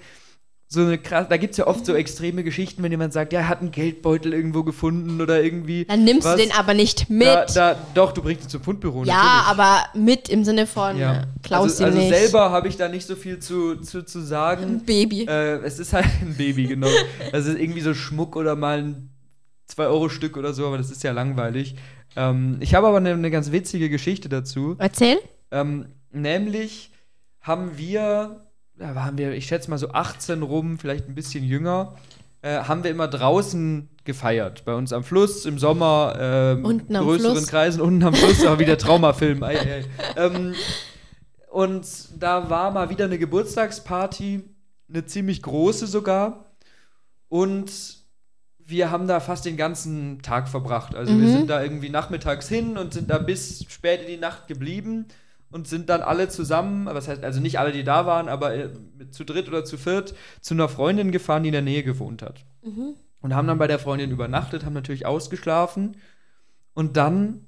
so 0.70 0.82
eine 0.82 0.98
krass, 0.98 1.26
da 1.30 1.38
gibt 1.38 1.52
es 1.52 1.56
ja 1.56 1.66
oft 1.66 1.86
so 1.86 1.94
extreme 1.94 2.44
Geschichten, 2.44 2.82
wenn 2.82 2.90
jemand 2.90 3.14
sagt, 3.14 3.32
ja, 3.32 3.40
er 3.40 3.48
hat 3.48 3.60
einen 3.60 3.70
Geldbeutel 3.70 4.34
irgendwo 4.34 4.64
gefunden 4.64 5.18
oder 5.20 5.42
irgendwie. 5.42 5.86
dann 5.86 6.04
nimmst 6.04 6.26
was. 6.26 6.36
du 6.36 6.42
den 6.42 6.52
aber 6.52 6.74
nicht 6.74 7.08
mit. 7.08 7.26
Da, 7.26 7.46
da, 7.46 7.76
doch, 7.94 8.12
du 8.12 8.20
bringst 8.20 8.44
ihn 8.44 8.50
zum 8.50 8.62
Fundbüro. 8.62 9.04
ja, 9.04 9.14
natürlich. 9.14 9.46
aber 9.48 9.84
mit 9.94 10.28
im 10.28 10.44
Sinne 10.44 10.66
von 10.66 10.98
Ja. 10.98 11.22
äh, 11.22 11.26
klaus 11.42 11.80
also, 11.80 11.84
also 11.84 11.98
nicht. 11.98 12.14
selber 12.14 12.50
habe 12.50 12.68
ich 12.68 12.76
da 12.76 12.88
nicht 12.88 13.06
so 13.06 13.16
viel 13.16 13.38
zu, 13.38 13.76
zu, 13.76 14.04
zu 14.04 14.20
sagen. 14.20 14.64
ein 14.64 14.84
Baby. 14.84 15.24
Äh, 15.26 15.60
es 15.64 15.78
ist 15.78 15.94
halt 15.94 16.04
ein 16.20 16.34
Baby, 16.36 16.66
genau. 16.66 16.88
Es 17.32 17.46
ist 17.46 17.58
irgendwie 17.58 17.80
so 17.80 17.94
Schmuck 17.94 18.36
oder 18.36 18.54
mal 18.54 18.78
ein 18.78 19.10
2-Euro-Stück 19.74 20.36
oder 20.36 20.52
so, 20.52 20.66
aber 20.66 20.76
das 20.76 20.90
ist 20.90 21.02
ja 21.02 21.12
langweilig. 21.12 21.76
Ähm, 22.14 22.58
ich 22.60 22.74
habe 22.74 22.88
aber 22.88 22.98
eine, 22.98 23.12
eine 23.12 23.30
ganz 23.30 23.52
witzige 23.52 23.88
Geschichte 23.88 24.28
dazu. 24.28 24.76
Erzähl. 24.78 25.18
Ähm, 25.50 25.86
nämlich 26.12 26.90
haben 27.40 27.78
wir, 27.78 28.47
da 28.78 28.94
waren 28.94 29.18
wir, 29.18 29.32
ich 29.32 29.46
schätze 29.46 29.70
mal 29.70 29.78
so 29.78 29.90
18 29.90 30.42
rum, 30.42 30.78
vielleicht 30.78 31.08
ein 31.08 31.14
bisschen 31.14 31.44
jünger, 31.44 31.94
äh, 32.42 32.58
haben 32.60 32.84
wir 32.84 32.90
immer 32.90 33.08
draußen 33.08 33.88
gefeiert. 34.04 34.64
Bei 34.64 34.74
uns 34.74 34.92
am 34.92 35.04
Fluss, 35.04 35.44
im 35.44 35.58
Sommer, 35.58 36.16
ähm, 36.18 36.64
Unten 36.64 36.94
am 36.96 37.04
größeren 37.04 37.36
Fluss. 37.36 37.48
Kreisen, 37.48 37.80
unten 37.80 38.02
am 38.04 38.14
Fluss, 38.14 38.44
aber 38.46 38.58
wieder 38.58 38.78
Traumafilm. 38.78 39.42
Ei, 39.42 39.58
ei, 39.58 39.72
ei. 39.72 39.84
Ähm, 40.16 40.54
und 41.50 41.86
da 42.18 42.48
war 42.50 42.70
mal 42.70 42.90
wieder 42.90 43.06
eine 43.06 43.18
Geburtstagsparty, 43.18 44.44
eine 44.88 45.04
ziemlich 45.06 45.42
große 45.42 45.86
sogar. 45.86 46.44
Und 47.28 47.70
wir 48.58 48.90
haben 48.90 49.08
da 49.08 49.18
fast 49.20 49.44
den 49.46 49.56
ganzen 49.56 50.20
Tag 50.22 50.48
verbracht. 50.48 50.94
Also 50.94 51.12
wir 51.18 51.26
Mhm. 51.26 51.32
sind 51.32 51.50
da 51.50 51.62
irgendwie 51.62 51.88
nachmittags 51.88 52.48
hin 52.48 52.76
und 52.78 52.92
sind 52.94 53.10
da 53.10 53.18
bis 53.18 53.64
spät 53.68 54.02
in 54.02 54.08
die 54.08 54.16
Nacht 54.18 54.46
geblieben 54.46 55.06
und 55.50 55.66
sind 55.66 55.88
dann 55.88 56.02
alle 56.02 56.28
zusammen, 56.28 56.86
was 56.86 57.08
heißt, 57.08 57.24
also 57.24 57.40
nicht 57.40 57.58
alle, 57.58 57.72
die 57.72 57.84
da 57.84 58.06
waren, 58.06 58.28
aber 58.28 58.54
äh, 58.54 58.70
zu 59.10 59.24
dritt 59.24 59.48
oder 59.48 59.64
zu 59.64 59.78
viert 59.78 60.14
zu 60.40 60.54
einer 60.54 60.68
Freundin 60.68 61.10
gefahren, 61.12 61.42
die 61.42 61.48
in 61.48 61.54
der 61.54 61.62
Nähe 61.62 61.82
gewohnt 61.82 62.22
hat. 62.22 62.44
Und 63.20 63.34
haben 63.34 63.48
dann 63.48 63.58
bei 63.58 63.66
der 63.66 63.78
Freundin 63.78 64.10
übernachtet, 64.10 64.64
haben 64.64 64.74
natürlich 64.74 65.06
ausgeschlafen. 65.06 65.96
Und 66.74 66.96
dann 66.96 67.46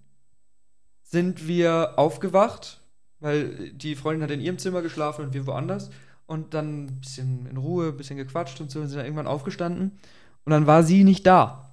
sind 1.02 1.46
wir 1.46 1.94
aufgewacht, 1.96 2.80
weil 3.20 3.70
die 3.72 3.94
Freundin 3.96 4.22
hat 4.22 4.30
in 4.30 4.40
ihrem 4.40 4.58
Zimmer 4.58 4.82
geschlafen 4.82 5.26
und 5.26 5.34
wir 5.34 5.46
woanders. 5.46 5.90
Und 6.26 6.54
dann 6.54 6.86
ein 6.86 7.00
bisschen 7.00 7.46
in 7.46 7.56
Ruhe, 7.56 7.88
ein 7.88 7.96
bisschen 7.96 8.16
gequatscht 8.16 8.60
und 8.60 8.70
so 8.70 8.80
und 8.80 8.88
sind 8.88 8.98
dann 8.98 9.06
irgendwann 9.06 9.26
aufgestanden. 9.26 9.98
Und 10.44 10.52
dann 10.52 10.66
war 10.66 10.82
sie 10.82 11.04
nicht 11.04 11.26
da. 11.26 11.69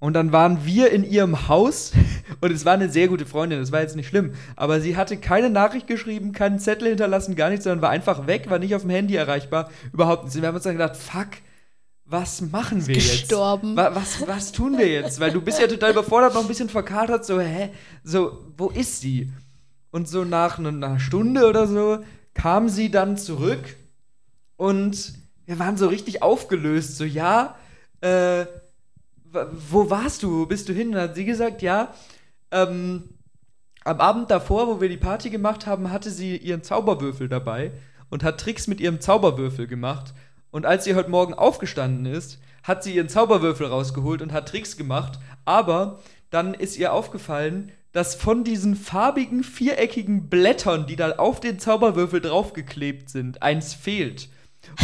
Und 0.00 0.14
dann 0.14 0.30
waren 0.32 0.64
wir 0.64 0.92
in 0.92 1.02
ihrem 1.04 1.48
Haus 1.48 1.92
und 2.40 2.52
es 2.52 2.64
war 2.64 2.74
eine 2.74 2.88
sehr 2.88 3.08
gute 3.08 3.26
Freundin, 3.26 3.58
das 3.58 3.72
war 3.72 3.80
jetzt 3.80 3.96
nicht 3.96 4.06
schlimm. 4.08 4.32
Aber 4.54 4.80
sie 4.80 4.96
hatte 4.96 5.16
keine 5.16 5.50
Nachricht 5.50 5.86
geschrieben, 5.86 6.32
keinen 6.32 6.58
Zettel 6.60 6.88
hinterlassen, 6.88 7.34
gar 7.34 7.50
nichts, 7.50 7.64
sondern 7.64 7.82
war 7.82 7.90
einfach 7.90 8.26
weg, 8.26 8.48
war 8.48 8.58
nicht 8.60 8.74
auf 8.74 8.82
dem 8.82 8.90
Handy 8.90 9.16
erreichbar, 9.16 9.70
überhaupt 9.92 10.22
nichts. 10.24 10.36
Und 10.36 10.42
wir 10.42 10.48
haben 10.48 10.54
uns 10.54 10.64
dann 10.64 10.74
gedacht, 10.76 10.96
fuck, 10.96 11.28
was 12.04 12.40
machen 12.40 12.86
wir 12.86 12.94
jetzt? 12.94 13.10
gestorben. 13.10 13.76
Wa 13.76 13.90
was, 13.94 14.26
was 14.26 14.52
tun 14.52 14.78
wir 14.78 14.88
jetzt? 14.88 15.20
Weil 15.20 15.32
du 15.32 15.40
bist 15.42 15.60
ja 15.60 15.66
total 15.66 15.90
überfordert, 15.90 16.32
noch 16.32 16.42
ein 16.42 16.48
bisschen 16.48 16.68
verkatert, 16.68 17.26
so, 17.26 17.40
hä? 17.40 17.70
So, 18.02 18.38
wo 18.56 18.68
ist 18.70 19.00
sie? 19.00 19.30
Und 19.90 20.08
so 20.08 20.24
nach 20.24 20.58
ne- 20.58 20.68
einer 20.68 21.00
Stunde 21.00 21.46
oder 21.48 21.66
so 21.66 21.98
kam 22.34 22.68
sie 22.68 22.90
dann 22.90 23.16
zurück 23.16 23.76
und 24.56 25.14
wir 25.44 25.58
waren 25.58 25.76
so 25.76 25.88
richtig 25.88 26.22
aufgelöst. 26.22 26.96
So, 26.96 27.04
ja, 27.04 27.56
äh, 28.00 28.46
wo 29.70 29.90
warst 29.90 30.22
du? 30.22 30.40
Wo 30.40 30.46
bist 30.46 30.68
du 30.68 30.72
hin? 30.72 30.88
Und 30.88 30.94
dann 30.94 31.08
hat 31.08 31.16
sie 31.16 31.24
gesagt, 31.24 31.62
ja, 31.62 31.94
ähm, 32.50 33.10
am 33.84 34.00
Abend 34.00 34.30
davor, 34.30 34.68
wo 34.68 34.80
wir 34.80 34.88
die 34.88 34.96
Party 34.96 35.30
gemacht 35.30 35.66
haben, 35.66 35.90
hatte 35.90 36.10
sie 36.10 36.36
ihren 36.36 36.62
Zauberwürfel 36.62 37.28
dabei 37.28 37.72
und 38.10 38.24
hat 38.24 38.40
Tricks 38.40 38.66
mit 38.66 38.80
ihrem 38.80 39.00
Zauberwürfel 39.00 39.66
gemacht. 39.66 40.14
Und 40.50 40.66
als 40.66 40.84
sie 40.84 40.94
heute 40.94 41.10
Morgen 41.10 41.34
aufgestanden 41.34 42.06
ist, 42.06 42.38
hat 42.62 42.82
sie 42.82 42.94
ihren 42.94 43.08
Zauberwürfel 43.08 43.66
rausgeholt 43.66 44.22
und 44.22 44.32
hat 44.32 44.48
Tricks 44.48 44.76
gemacht. 44.76 45.18
Aber 45.44 46.00
dann 46.30 46.54
ist 46.54 46.76
ihr 46.76 46.92
aufgefallen, 46.92 47.72
dass 47.92 48.14
von 48.14 48.44
diesen 48.44 48.76
farbigen, 48.76 49.42
viereckigen 49.42 50.28
Blättern, 50.28 50.86
die 50.86 50.96
da 50.96 51.12
auf 51.12 51.40
den 51.40 51.58
Zauberwürfel 51.58 52.20
draufgeklebt 52.20 53.08
sind, 53.08 53.42
eins 53.42 53.74
fehlt. 53.74 54.28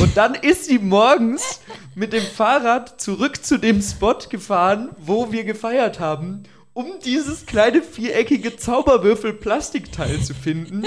Und 0.00 0.16
dann 0.16 0.34
ist 0.34 0.64
sie 0.64 0.78
morgens 0.78 1.60
mit 1.94 2.12
dem 2.12 2.22
Fahrrad 2.22 3.00
zurück 3.00 3.44
zu 3.44 3.58
dem 3.58 3.80
Spot 3.80 4.18
gefahren, 4.28 4.90
wo 4.98 5.32
wir 5.32 5.44
gefeiert 5.44 6.00
haben, 6.00 6.42
um 6.72 6.98
dieses 7.04 7.46
kleine 7.46 7.82
viereckige 7.82 8.56
Zauberwürfel-Plastikteil 8.56 10.20
zu 10.20 10.34
finden. 10.34 10.84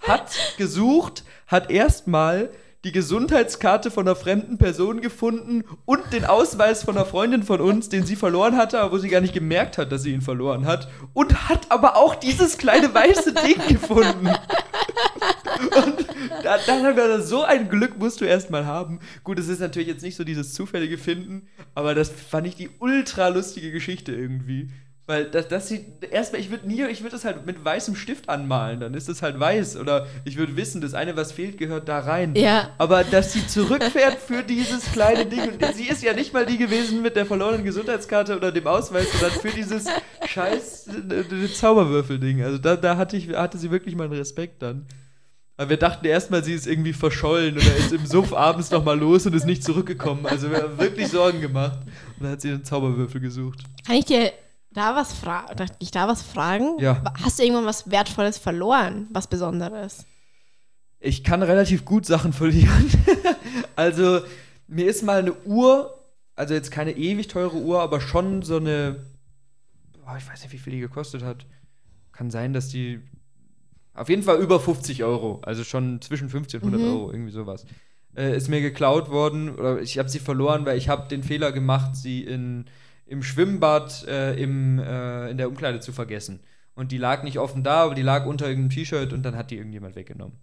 Hat 0.00 0.30
gesucht, 0.56 1.24
hat 1.46 1.70
erstmal 1.70 2.50
die 2.84 2.92
Gesundheitskarte 2.92 3.90
von 3.90 4.06
einer 4.06 4.14
fremden 4.14 4.58
Person 4.58 5.00
gefunden 5.00 5.64
und 5.86 6.12
den 6.12 6.26
Ausweis 6.26 6.84
von 6.84 6.96
einer 6.96 7.06
Freundin 7.06 7.42
von 7.42 7.60
uns, 7.60 7.88
den 7.88 8.04
sie 8.04 8.14
verloren 8.14 8.56
hatte, 8.56 8.78
aber 8.78 8.92
wo 8.92 8.98
sie 8.98 9.08
gar 9.08 9.22
nicht 9.22 9.32
gemerkt 9.32 9.78
hat, 9.78 9.90
dass 9.90 10.02
sie 10.02 10.12
ihn 10.12 10.20
verloren 10.20 10.66
hat. 10.66 10.88
Und 11.14 11.48
hat 11.48 11.70
aber 11.70 11.96
auch 11.96 12.14
dieses 12.14 12.58
kleine 12.58 12.92
weiße 12.92 13.32
Ding 13.32 13.56
gefunden. 13.68 14.28
Und 15.60 16.06
da, 16.42 16.58
dann 16.66 16.84
haben 16.84 16.96
wir 16.96 17.20
so 17.22 17.42
ein 17.42 17.68
Glück 17.68 17.98
musst 17.98 18.20
du 18.20 18.24
erstmal 18.24 18.66
haben. 18.66 19.00
Gut, 19.22 19.38
es 19.38 19.48
ist 19.48 19.60
natürlich 19.60 19.88
jetzt 19.88 20.02
nicht 20.02 20.16
so 20.16 20.24
dieses 20.24 20.54
zufällige 20.54 20.98
Finden, 20.98 21.48
aber 21.74 21.94
das 21.94 22.10
fand 22.10 22.46
ich 22.46 22.56
die 22.56 22.70
ultra 22.78 23.28
lustige 23.28 23.72
Geschichte 23.72 24.12
irgendwie. 24.12 24.70
Weil 25.06 25.26
das, 25.26 25.48
das 25.48 25.68
sieht, 25.68 26.02
erstmal, 26.10 26.40
ich 26.40 26.50
würde 26.50 26.66
nie, 26.66 26.82
ich 26.86 27.02
würde 27.02 27.10
das 27.10 27.26
halt 27.26 27.44
mit 27.44 27.62
weißem 27.62 27.94
Stift 27.94 28.30
anmalen, 28.30 28.80
dann 28.80 28.94
ist 28.94 29.10
es 29.10 29.20
halt 29.20 29.38
weiß. 29.38 29.76
Oder 29.76 30.06
ich 30.24 30.38
würde 30.38 30.56
wissen, 30.56 30.80
das 30.80 30.94
eine, 30.94 31.14
was 31.14 31.30
fehlt, 31.30 31.58
gehört 31.58 31.90
da 31.90 31.98
rein. 31.98 32.34
Ja. 32.34 32.70
Aber 32.78 33.04
dass 33.04 33.34
sie 33.34 33.46
zurückfährt 33.46 34.16
für 34.16 34.42
dieses 34.42 34.90
kleine 34.92 35.26
Ding, 35.26 35.42
und 35.42 35.74
sie 35.74 35.88
ist 35.88 36.02
ja 36.02 36.14
nicht 36.14 36.32
mal 36.32 36.46
die 36.46 36.56
gewesen 36.56 37.02
mit 37.02 37.16
der 37.16 37.26
verlorenen 37.26 37.64
Gesundheitskarte 37.64 38.34
oder 38.34 38.50
dem 38.50 38.66
Ausweis, 38.66 39.12
sondern 39.12 39.38
für 39.38 39.50
dieses 39.50 39.84
scheiß 40.26 40.88
äh, 40.88 41.52
Zauberwürfel-Ding. 41.52 42.42
Also 42.42 42.56
da, 42.56 42.74
da 42.74 42.96
hatte, 42.96 43.18
ich, 43.18 43.28
hatte 43.28 43.58
sie 43.58 43.70
wirklich 43.70 43.96
meinen 43.96 44.14
Respekt 44.14 44.62
dann. 44.62 44.86
Aber 45.56 45.70
wir 45.70 45.76
dachten 45.76 46.04
erstmal, 46.04 46.42
sie 46.42 46.52
ist 46.52 46.66
irgendwie 46.66 46.92
verschollen 46.92 47.54
oder 47.56 47.76
ist 47.76 47.92
im 47.92 48.06
Suff 48.06 48.32
abends 48.32 48.70
nochmal 48.70 48.98
los 48.98 49.24
und 49.26 49.34
ist 49.34 49.46
nicht 49.46 49.62
zurückgekommen. 49.62 50.26
Also 50.26 50.50
wir 50.50 50.62
haben 50.62 50.78
wirklich 50.78 51.08
Sorgen 51.08 51.40
gemacht. 51.40 51.78
Und 51.84 52.24
dann 52.24 52.32
hat 52.32 52.40
sie 52.40 52.50
den 52.50 52.64
Zauberwürfel 52.64 53.20
gesucht. 53.20 53.62
Kann 53.86 53.94
ich 53.94 54.04
dir 54.04 54.32
da 54.72 54.96
was 54.96 55.12
fragen? 55.12 55.56
Darf 55.56 55.70
ich 55.78 55.92
da 55.92 56.08
was 56.08 56.22
fragen? 56.22 56.78
Ja. 56.80 57.00
Hast 57.22 57.38
du 57.38 57.44
irgendwann 57.44 57.66
was 57.66 57.88
Wertvolles 57.88 58.36
verloren? 58.36 59.06
Was 59.12 59.28
Besonderes? 59.28 60.04
Ich 60.98 61.22
kann 61.22 61.42
relativ 61.42 61.84
gut 61.84 62.04
Sachen 62.04 62.32
verlieren. 62.32 62.90
also, 63.76 64.22
mir 64.66 64.86
ist 64.86 65.04
mal 65.04 65.20
eine 65.20 65.34
Uhr, 65.44 66.02
also 66.34 66.54
jetzt 66.54 66.72
keine 66.72 66.92
ewig 66.92 67.28
teure 67.28 67.58
Uhr, 67.58 67.80
aber 67.80 68.00
schon 68.00 68.42
so 68.42 68.56
eine, 68.56 69.06
boah, 70.04 70.16
ich 70.16 70.28
weiß 70.28 70.42
nicht, 70.42 70.52
wie 70.52 70.58
viel 70.58 70.72
die 70.72 70.80
gekostet 70.80 71.22
hat. 71.22 71.46
Kann 72.10 72.30
sein, 72.30 72.52
dass 72.52 72.68
die 72.68 73.00
auf 73.94 74.08
jeden 74.08 74.22
Fall 74.22 74.38
über 74.40 74.60
50 74.60 75.04
Euro, 75.04 75.40
also 75.42 75.64
schon 75.64 76.00
zwischen 76.00 76.28
50 76.28 76.62
und 76.62 76.68
100 76.74 76.82
Mhm. 76.82 76.94
Euro, 76.94 77.12
irgendwie 77.12 77.32
sowas. 77.32 77.64
Äh, 78.16 78.36
ist 78.36 78.48
mir 78.48 78.60
geklaut 78.60 79.10
worden 79.10 79.54
oder 79.54 79.80
ich 79.80 79.98
habe 79.98 80.08
sie 80.08 80.18
verloren, 80.20 80.66
weil 80.66 80.78
ich 80.78 80.88
habe 80.88 81.08
den 81.08 81.22
Fehler 81.22 81.50
gemacht, 81.52 81.96
sie 81.96 82.22
in, 82.22 82.66
im 83.06 83.22
Schwimmbad 83.22 84.06
äh, 84.06 84.34
im, 84.40 84.78
äh, 84.78 85.30
in 85.30 85.38
der 85.38 85.48
Umkleide 85.48 85.80
zu 85.80 85.92
vergessen. 85.92 86.40
Und 86.74 86.90
die 86.92 86.98
lag 86.98 87.22
nicht 87.22 87.38
offen 87.38 87.62
da, 87.62 87.84
aber 87.84 87.94
die 87.94 88.02
lag 88.02 88.26
unter 88.26 88.48
irgendeinem 88.48 88.70
T-Shirt 88.70 89.12
und 89.12 89.22
dann 89.22 89.36
hat 89.36 89.50
die 89.50 89.56
irgendjemand 89.56 89.94
weggenommen. 89.96 90.36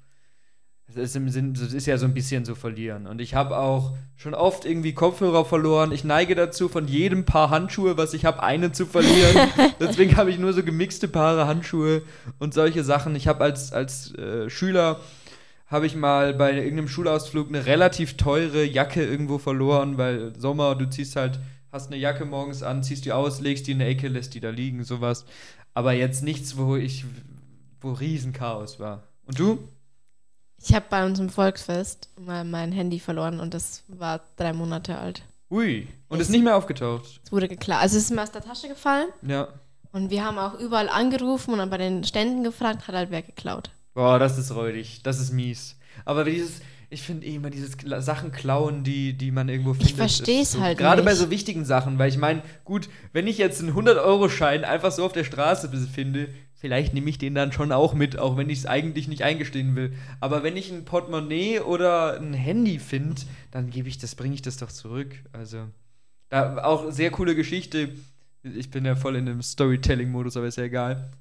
Das 0.95 1.03
ist 1.05 1.15
im 1.15 1.29
Sinn, 1.29 1.53
das 1.53 1.73
ist 1.73 1.85
ja 1.85 1.97
so 1.97 2.05
ein 2.05 2.13
bisschen 2.13 2.45
so 2.45 2.55
verlieren. 2.55 3.07
Und 3.07 3.21
ich 3.21 3.35
habe 3.35 3.57
auch 3.57 3.93
schon 4.15 4.33
oft 4.33 4.65
irgendwie 4.65 4.93
Kopfhörer 4.93 5.45
verloren. 5.45 5.91
Ich 5.91 6.03
neige 6.03 6.35
dazu, 6.35 6.69
von 6.69 6.87
jedem 6.87 7.25
Paar 7.25 7.49
Handschuhe, 7.49 7.97
was 7.97 8.13
ich 8.13 8.25
habe, 8.25 8.43
einen 8.43 8.73
zu 8.73 8.85
verlieren. 8.85 9.49
Deswegen 9.79 10.17
habe 10.17 10.29
ich 10.29 10.39
nur 10.39 10.53
so 10.53 10.63
gemixte 10.63 11.07
Paare 11.07 11.47
Handschuhe 11.47 12.01
und 12.39 12.53
solche 12.53 12.83
Sachen. 12.83 13.15
Ich 13.15 13.27
habe 13.27 13.43
als, 13.43 13.71
als 13.71 14.13
äh, 14.15 14.49
Schüler 14.49 14.99
habe 15.67 15.85
ich 15.85 15.95
mal 15.95 16.33
bei 16.33 16.53
irgendeinem 16.53 16.89
Schulausflug 16.89 17.47
eine 17.47 17.65
relativ 17.65 18.17
teure 18.17 18.65
Jacke 18.65 19.05
irgendwo 19.05 19.37
verloren, 19.37 19.97
weil 19.97 20.33
Sommer, 20.37 20.75
du 20.75 20.89
ziehst 20.89 21.15
halt, 21.15 21.39
hast 21.71 21.87
eine 21.87 21.97
Jacke 21.97 22.25
morgens 22.25 22.61
an, 22.61 22.83
ziehst 22.83 23.05
die 23.05 23.13
aus, 23.13 23.39
legst 23.39 23.67
die 23.67 23.71
in 23.71 23.81
eine 23.81 23.89
Ecke, 23.89 24.09
lässt 24.09 24.33
die 24.33 24.41
da 24.41 24.49
liegen, 24.49 24.83
sowas. 24.83 25.25
Aber 25.73 25.93
jetzt 25.93 26.23
nichts, 26.23 26.57
wo 26.57 26.75
ich, 26.75 27.05
wo 27.79 27.93
Riesenchaos 27.93 28.81
war. 28.81 29.03
Und 29.25 29.39
du? 29.39 29.59
Ich 30.63 30.73
habe 30.75 30.85
bei 30.89 31.05
unserem 31.05 31.29
Volksfest 31.29 32.09
mal 32.19 32.43
mein 32.43 32.71
Handy 32.71 32.99
verloren 32.99 33.39
und 33.39 33.53
das 33.53 33.83
war 33.87 34.21
drei 34.37 34.53
Monate 34.53 34.97
alt. 34.97 35.23
Ui. 35.49 35.87
Und 36.07 36.19
ist 36.19 36.29
nicht 36.29 36.43
mehr 36.43 36.55
aufgetaucht. 36.55 37.19
Es 37.23 37.31
wurde 37.31 37.47
geklaut. 37.47 37.79
Also 37.81 37.97
es 37.97 38.03
ist 38.05 38.11
mir 38.11 38.21
aus 38.23 38.31
der 38.31 38.41
Tasche 38.43 38.67
gefallen 38.67 39.07
Ja. 39.21 39.47
und 39.91 40.09
wir 40.11 40.23
haben 40.23 40.37
auch 40.37 40.59
überall 40.59 40.87
angerufen 40.89 41.51
und 41.51 41.57
dann 41.57 41.69
bei 41.69 41.77
den 41.77 42.03
Ständen 42.03 42.43
gefragt, 42.43 42.87
hat 42.87 42.95
halt 42.95 43.11
wer 43.11 43.21
geklaut. 43.21 43.71
Boah, 43.93 44.19
das 44.19 44.37
ist 44.37 44.53
räudig. 44.55 45.01
Das 45.03 45.19
ist 45.19 45.31
mies. 45.33 45.77
Aber 46.05 46.23
dieses, 46.23 46.61
ich 46.89 47.01
finde 47.01 47.25
eh 47.25 47.35
immer 47.35 47.49
dieses 47.49 47.75
Sachen 48.05 48.31
klauen, 48.31 48.83
die, 48.83 49.13
die 49.13 49.31
man 49.31 49.49
irgendwo 49.49 49.73
findet. 49.73 49.95
versteh's 49.97 50.49
ist 50.49 50.51
so, 50.53 50.61
halt 50.61 50.77
Gerade 50.77 51.03
bei 51.03 51.15
so 51.15 51.29
wichtigen 51.29 51.65
Sachen, 51.65 51.97
weil 51.99 52.07
ich 52.09 52.17
meine, 52.17 52.43
gut, 52.63 52.87
wenn 53.11 53.27
ich 53.27 53.37
jetzt 53.37 53.59
einen 53.61 53.73
100-Euro-Schein 53.73 54.63
einfach 54.63 54.91
so 54.91 55.05
auf 55.05 55.11
der 55.13 55.23
Straße 55.25 55.69
finde, 55.93 56.29
vielleicht 56.61 56.93
nehme 56.93 57.09
ich 57.09 57.17
den 57.17 57.33
dann 57.33 57.51
schon 57.51 57.71
auch 57.71 57.95
mit, 57.95 58.19
auch 58.19 58.37
wenn 58.37 58.49
ich 58.49 58.59
es 58.59 58.65
eigentlich 58.67 59.07
nicht 59.07 59.23
eingestehen 59.23 59.75
will. 59.75 59.93
Aber 60.19 60.43
wenn 60.43 60.55
ich 60.55 60.71
ein 60.71 60.85
Portemonnaie 60.85 61.59
oder 61.59 62.17
ein 62.19 62.33
Handy 62.33 62.77
finde, 62.77 63.23
dann 63.49 63.71
gebe 63.71 63.89
ich 63.89 63.97
das, 63.97 64.13
bringe 64.13 64.35
ich 64.35 64.43
das 64.43 64.57
doch 64.57 64.71
zurück. 64.71 65.15
Also, 65.33 65.65
da 66.29 66.63
auch 66.63 66.91
sehr 66.91 67.09
coole 67.09 67.35
Geschichte. 67.35 67.89
Ich 68.43 68.69
bin 68.69 68.85
ja 68.85 68.95
voll 68.95 69.15
in 69.15 69.25
dem 69.25 69.41
Storytelling-Modus, 69.41 70.37
aber 70.37 70.45
ist 70.45 70.57
ja 70.57 70.63
egal. 70.63 71.11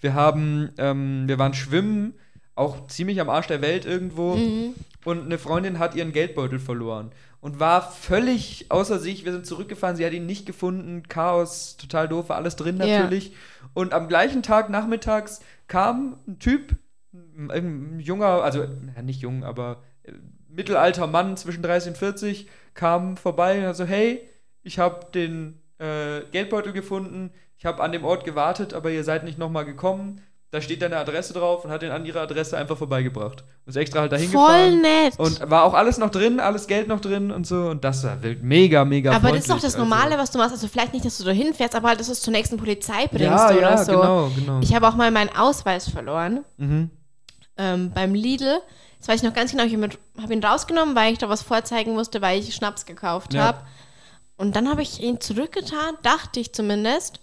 Wir 0.00 0.14
haben, 0.14 0.70
ähm, 0.78 1.28
wir 1.28 1.38
waren 1.38 1.54
schwimmen, 1.54 2.14
auch 2.56 2.88
ziemlich 2.88 3.20
am 3.20 3.30
Arsch 3.30 3.46
der 3.46 3.62
Welt 3.62 3.84
irgendwo. 3.84 4.34
Mhm. 4.34 4.74
Und 5.04 5.24
eine 5.24 5.38
Freundin 5.38 5.78
hat 5.78 5.94
ihren 5.94 6.12
Geldbeutel 6.12 6.58
verloren 6.58 7.10
und 7.40 7.58
war 7.58 7.90
völlig 7.90 8.66
außer 8.70 8.98
sich. 8.98 9.24
Wir 9.24 9.32
sind 9.32 9.46
zurückgefahren, 9.46 9.96
sie 9.96 10.04
hat 10.04 10.12
ihn 10.12 10.26
nicht 10.26 10.44
gefunden. 10.46 11.04
Chaos, 11.08 11.76
total 11.78 12.06
doof, 12.08 12.28
war 12.28 12.36
alles 12.36 12.56
drin 12.56 12.76
Ja. 12.78 12.86
natürlich. 12.86 13.34
Und 13.72 13.92
am 13.94 14.08
gleichen 14.08 14.42
Tag 14.42 14.68
nachmittags 14.68 15.40
kam 15.68 16.18
ein 16.28 16.38
Typ, 16.38 16.76
ein, 17.12 17.50
ein 17.50 18.00
junger, 18.00 18.42
also 18.42 18.64
ja, 18.64 19.02
nicht 19.02 19.22
jung, 19.22 19.42
aber 19.44 19.82
äh, 20.02 20.12
mittelalter 20.48 21.06
Mann 21.06 21.36
zwischen 21.36 21.62
30 21.62 21.92
und 21.92 21.98
40, 21.98 22.48
kam 22.74 23.16
vorbei 23.16 23.60
und 23.60 23.66
hat 23.66 23.76
so: 23.76 23.84
Hey, 23.84 24.28
ich 24.62 24.78
habe 24.78 25.06
den 25.14 25.60
äh, 25.78 26.20
Geldbeutel 26.30 26.72
gefunden. 26.72 27.30
Ich 27.56 27.66
habe 27.66 27.82
an 27.82 27.92
dem 27.92 28.04
Ort 28.04 28.24
gewartet, 28.24 28.74
aber 28.74 28.90
ihr 28.90 29.04
seid 29.04 29.24
nicht 29.24 29.38
nochmal 29.38 29.64
gekommen. 29.64 30.20
Da 30.52 30.60
steht 30.60 30.82
deine 30.82 30.96
Adresse 30.96 31.32
drauf 31.32 31.64
und 31.64 31.70
hat 31.70 31.82
den 31.82 31.92
an 31.92 32.04
ihre 32.04 32.20
Adresse 32.20 32.58
einfach 32.58 32.76
vorbeigebracht. 32.76 33.44
Und 33.64 33.70
ist 33.70 33.76
extra 33.76 34.00
halt 34.00 34.10
dahin 34.10 34.30
Voll 34.30 34.48
gefahren. 34.48 34.80
nett. 34.80 35.16
Und 35.16 35.48
war 35.48 35.62
auch 35.62 35.74
alles 35.74 35.98
noch 35.98 36.10
drin, 36.10 36.40
alles 36.40 36.66
Geld 36.66 36.88
noch 36.88 37.00
drin 37.00 37.30
und 37.30 37.46
so. 37.46 37.66
Und 37.66 37.84
das 37.84 38.02
war 38.02 38.18
mega, 38.42 38.84
mega 38.84 39.12
aber 39.12 39.30
das 39.30 39.42
ist 39.42 39.50
doch 39.50 39.60
das 39.60 39.76
Normale, 39.76 40.18
was 40.18 40.32
du 40.32 40.38
machst. 40.38 40.50
Also 40.50 40.66
vielleicht 40.66 40.92
nicht, 40.92 41.04
dass 41.04 41.18
du 41.18 41.24
da 41.24 41.30
hinfährst, 41.30 41.76
aber 41.76 41.88
halt, 41.88 42.00
dass 42.00 42.06
du 42.06 42.12
es 42.14 42.20
zur 42.20 42.32
nächsten 42.32 42.56
Polizei 42.56 43.06
bringst 43.06 43.20
ja, 43.22 43.50
oder 43.50 43.60
ja, 43.60 43.84
so. 43.84 43.92
genau, 43.92 44.30
genau. 44.34 44.60
Ich 44.60 44.74
habe 44.74 44.88
auch 44.88 44.96
mal 44.96 45.12
meinen 45.12 45.30
Ausweis 45.36 45.88
verloren 45.88 46.44
mhm. 46.56 46.90
ähm, 47.56 47.92
beim 47.94 48.12
Lidl. 48.14 48.58
Das 48.98 49.06
weiß 49.06 49.16
ich 49.16 49.22
noch 49.22 49.34
ganz 49.34 49.52
genau. 49.52 49.62
Ich 49.64 49.74
habe 49.74 50.34
ihn 50.34 50.42
rausgenommen, 50.42 50.96
weil 50.96 51.12
ich 51.12 51.18
da 51.18 51.28
was 51.28 51.42
vorzeigen 51.42 51.94
musste, 51.94 52.20
weil 52.22 52.40
ich 52.40 52.52
Schnaps 52.56 52.86
gekauft 52.86 53.34
Ja. 53.34 53.44
habe. 53.44 53.58
Und 54.36 54.56
dann 54.56 54.68
habe 54.68 54.82
ich 54.82 55.00
ihn 55.00 55.20
zurückgetan, 55.20 55.96
dachte 56.02 56.40
ich 56.40 56.52
zumindest. 56.52 57.20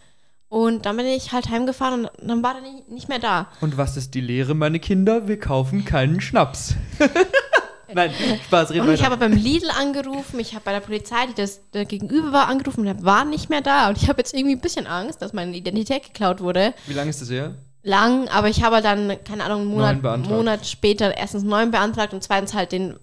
Und 0.49 0.85
dann 0.85 0.95
bin 0.95 1.05
ich 1.05 1.33
halt 1.33 1.49
heimgefahren 1.49 2.05
und 2.05 2.29
dann 2.29 2.41
war 2.41 2.55
er 2.55 2.61
nicht, 2.61 2.89
nicht 2.89 3.09
mehr 3.09 3.19
da. 3.19 3.47
Und 3.59 3.77
was 3.77 3.97
ist 3.97 4.13
die 4.13 4.21
Lehre, 4.21 4.55
meine 4.55 4.79
Kinder? 4.79 5.27
Wir 5.27 5.39
kaufen 5.39 5.83
keinen 5.83 6.21
Schnaps. 6.21 6.75
Nein, 7.93 8.11
Spaß, 8.45 8.71
red 8.71 8.81
Und 8.81 8.93
ich 8.93 9.05
habe 9.05 9.17
beim 9.17 9.31
Lidl 9.31 9.69
angerufen, 9.71 10.39
ich 10.39 10.53
habe 10.53 10.65
bei 10.65 10.71
der 10.73 10.81
Polizei, 10.81 11.25
die 11.27 11.33
das 11.33 11.61
der 11.71 11.85
gegenüber 11.85 12.31
war, 12.33 12.47
angerufen 12.47 12.81
und 12.81 12.87
er 12.87 13.03
war 13.03 13.25
nicht 13.25 13.49
mehr 13.49 13.61
da. 13.61 13.89
Und 13.89 13.97
ich 13.97 14.09
habe 14.09 14.19
jetzt 14.19 14.33
irgendwie 14.33 14.55
ein 14.55 14.61
bisschen 14.61 14.87
Angst, 14.87 15.21
dass 15.21 15.33
meine 15.33 15.55
Identität 15.55 16.03
geklaut 16.03 16.41
wurde. 16.41 16.73
Wie 16.85 16.93
lange 16.93 17.09
ist 17.09 17.21
das 17.21 17.29
her? 17.29 17.55
Lang, 17.83 18.27
aber 18.27 18.49
ich 18.49 18.63
habe 18.63 18.81
dann, 18.81 19.17
keine 19.23 19.45
Ahnung, 19.45 19.61
einen 19.61 19.69
Monat. 19.69 20.27
Monat 20.27 20.67
später 20.67 21.15
erstens 21.15 21.43
neuen 21.43 21.71
beantragt 21.71 22.13
und 22.13 22.21
zweitens 22.21 22.53
halt 22.53 22.73
den 22.73 22.97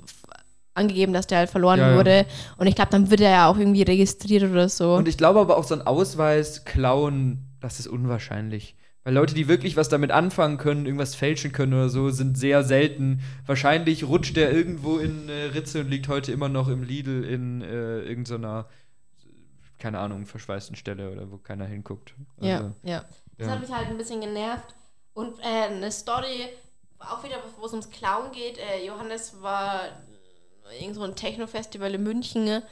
angegeben, 0.74 1.12
dass 1.12 1.26
der 1.26 1.38
halt 1.38 1.50
verloren 1.50 1.78
Ja, 1.78 1.90
ja. 1.90 1.96
wurde. 1.96 2.26
Und 2.56 2.66
ich 2.66 2.74
glaube, 2.74 2.90
dann 2.90 3.10
wird 3.10 3.20
er 3.20 3.30
ja 3.30 3.46
auch 3.48 3.56
irgendwie 3.58 3.82
registriert 3.82 4.42
oder 4.42 4.68
so. 4.68 4.94
Und 4.94 5.08
ich 5.08 5.16
glaube 5.16 5.40
aber 5.40 5.56
auch 5.56 5.64
so 5.64 5.74
ein 5.74 5.82
Ausweis 5.82 6.64
klauen, 6.64 7.46
das 7.60 7.78
ist 7.80 7.86
unwahrscheinlich. 7.86 8.76
Weil 9.04 9.14
Leute, 9.14 9.34
die 9.34 9.48
wirklich 9.48 9.76
was 9.76 9.90
damit 9.90 10.10
anfangen 10.10 10.56
können, 10.56 10.86
irgendwas 10.86 11.14
fälschen 11.14 11.52
können 11.52 11.74
oder 11.74 11.90
so, 11.90 12.08
sind 12.08 12.38
sehr 12.38 12.64
selten. 12.64 13.20
Wahrscheinlich 13.44 14.04
rutscht 14.04 14.34
der 14.36 14.50
irgendwo 14.50 14.96
in 14.96 15.28
äh, 15.28 15.44
Ritze 15.54 15.80
und 15.80 15.90
liegt 15.90 16.08
heute 16.08 16.32
immer 16.32 16.48
noch 16.48 16.68
im 16.68 16.82
Lidl 16.82 17.22
in 17.22 17.60
äh, 17.60 18.00
irgendeiner, 18.00 18.66
keine 19.78 19.98
Ahnung, 19.98 20.24
verschweißten 20.24 20.74
Stelle 20.76 21.10
oder 21.10 21.30
wo 21.30 21.36
keiner 21.36 21.66
hinguckt. 21.66 22.14
ja, 22.40 22.56
Also, 22.56 22.72
ja. 22.82 23.04
Das 23.36 23.46
ja. 23.48 23.52
hat 23.52 23.60
mich 23.60 23.70
halt 23.70 23.88
ein 23.88 23.98
bisschen 23.98 24.20
genervt. 24.22 24.74
Und 25.12 25.38
äh, 25.40 25.66
eine 25.70 25.90
Story, 25.92 26.48
auch 26.98 27.22
wieder, 27.22 27.36
wo 27.60 27.66
es 27.66 27.72
ums 27.72 27.90
Klauen 27.90 28.32
geht. 28.32 28.56
Äh, 28.58 28.86
Johannes 28.86 29.40
war 29.42 29.80
irgend 30.80 30.94
so 30.96 31.02
ein 31.02 31.14
Techno-Festival 31.14 31.94
in 31.94 32.02
München. 32.02 32.44
ne? 32.44 32.62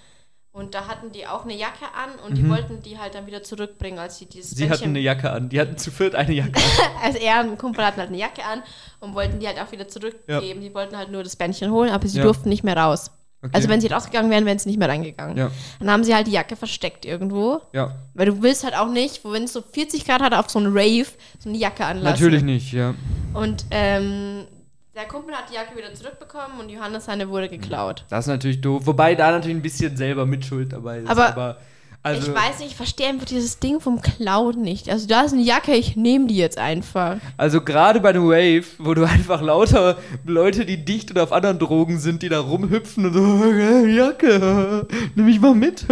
Und 0.54 0.74
da 0.74 0.86
hatten 0.86 1.12
die 1.12 1.26
auch 1.26 1.44
eine 1.44 1.54
Jacke 1.56 1.86
an 1.94 2.10
und 2.26 2.36
die 2.36 2.46
wollten 2.46 2.82
die 2.82 2.98
halt 2.98 3.14
dann 3.14 3.26
wieder 3.26 3.42
zurückbringen, 3.42 3.98
als 3.98 4.18
sie 4.18 4.26
dieses 4.26 4.52
Mhm. 4.52 4.56
Sie 4.56 4.70
hatten 4.70 4.84
eine 4.84 4.98
Jacke 5.00 5.30
an. 5.30 5.48
Die 5.48 5.58
hatten 5.58 5.78
zu 5.78 5.90
viert 5.90 6.14
eine 6.14 6.32
Jacke 6.34 6.56
an. 6.56 6.62
Also 7.02 7.18
er 7.18 7.40
und 7.40 7.52
ein 7.52 7.58
Kumpel 7.58 7.82
hatten 7.86 7.98
halt 7.98 8.10
eine 8.10 8.18
Jacke 8.18 8.44
an 8.44 8.62
und 9.00 9.14
wollten 9.14 9.40
die 9.40 9.46
halt 9.46 9.58
auch 9.58 9.72
wieder 9.72 9.88
zurückgeben. 9.88 10.60
Die 10.60 10.74
wollten 10.74 10.96
halt 10.96 11.10
nur 11.10 11.22
das 11.22 11.36
Bändchen 11.36 11.70
holen, 11.70 11.90
aber 11.90 12.06
sie 12.06 12.18
Ja. 12.18 12.24
durften 12.24 12.50
nicht 12.50 12.64
mehr 12.64 12.76
raus. 12.76 13.10
Okay. 13.44 13.50
Also 13.54 13.68
wenn 13.70 13.80
sie 13.80 13.86
rausgegangen 13.88 14.30
wären, 14.30 14.44
wären 14.46 14.58
sie 14.58 14.68
nicht 14.68 14.78
mehr 14.78 14.88
reingegangen. 14.90 15.36
Ja, 15.38 15.50
Dann 15.80 15.90
haben 15.90 16.04
sie 16.04 16.14
halt 16.14 16.26
die 16.28 16.32
Jacke 16.32 16.54
versteckt 16.54 17.04
irgendwo. 17.06 17.62
ja. 17.72 17.96
Weil 18.14 18.26
du 18.26 18.42
willst 18.42 18.62
halt 18.62 18.76
auch 18.76 18.88
nicht, 18.90 19.24
wo 19.24 19.32
wenn 19.32 19.44
es 19.44 19.54
so 19.54 19.62
40 19.62 20.04
Grad 20.04 20.20
hat, 20.20 20.34
auf 20.34 20.50
so 20.50 20.58
einen 20.58 20.68
Rave 20.76 21.06
so 21.40 21.48
eine 21.48 21.56
Jacke 21.58 21.84
anlassen. 21.86 22.20
Natürlich 22.22 22.42
nicht, 22.44 22.72
ja. 22.72 22.94
Und 23.32 23.64
ähm, 23.70 24.44
der 24.94 25.04
Kumpel 25.06 25.34
hat 25.34 25.48
die 25.50 25.54
Jacke 25.54 25.76
wieder 25.76 25.92
zurückbekommen 25.94 26.60
und 26.60 26.68
Johannes 26.68 27.06
seine 27.06 27.28
wurde 27.28 27.48
geklaut. 27.48 28.04
Das 28.10 28.24
ist 28.24 28.28
natürlich 28.28 28.60
doof. 28.60 28.86
Wobei 28.86 29.14
da 29.14 29.30
natürlich 29.30 29.56
ein 29.56 29.62
bisschen 29.62 29.96
selber 29.96 30.26
Mitschuld 30.26 30.72
dabei 30.72 30.98
ist. 30.98 31.08
Aber 31.08 31.58
also, 32.04 32.28
ich 32.28 32.34
weiß 32.36 32.58
nicht, 32.58 32.70
ich 32.70 32.76
verstehe 32.76 33.08
einfach 33.08 33.26
dieses 33.26 33.60
Ding 33.60 33.78
vom 33.78 34.00
Klauen 34.00 34.60
nicht. 34.60 34.88
Also 34.90 35.06
da 35.06 35.22
ist 35.22 35.32
eine 35.32 35.42
Jacke, 35.42 35.72
ich 35.72 35.94
nehme 35.94 36.26
die 36.26 36.36
jetzt 36.36 36.58
einfach. 36.58 37.18
Also 37.36 37.60
gerade 37.60 38.00
bei 38.00 38.08
einem 38.08 38.24
Wave, 38.24 38.64
wo 38.78 38.94
du 38.94 39.04
einfach 39.08 39.40
lauter 39.40 39.96
Leute, 40.24 40.66
die 40.66 40.84
dicht 40.84 41.12
oder 41.12 41.22
auf 41.22 41.32
anderen 41.32 41.60
Drogen 41.60 42.00
sind, 42.00 42.22
die 42.22 42.28
da 42.28 42.40
rumhüpfen 42.40 43.06
und 43.06 43.12
so, 43.12 43.44
Jacke, 43.86 44.88
nimm 45.14 45.26
mich 45.26 45.40
mal 45.40 45.54
mit. 45.54 45.86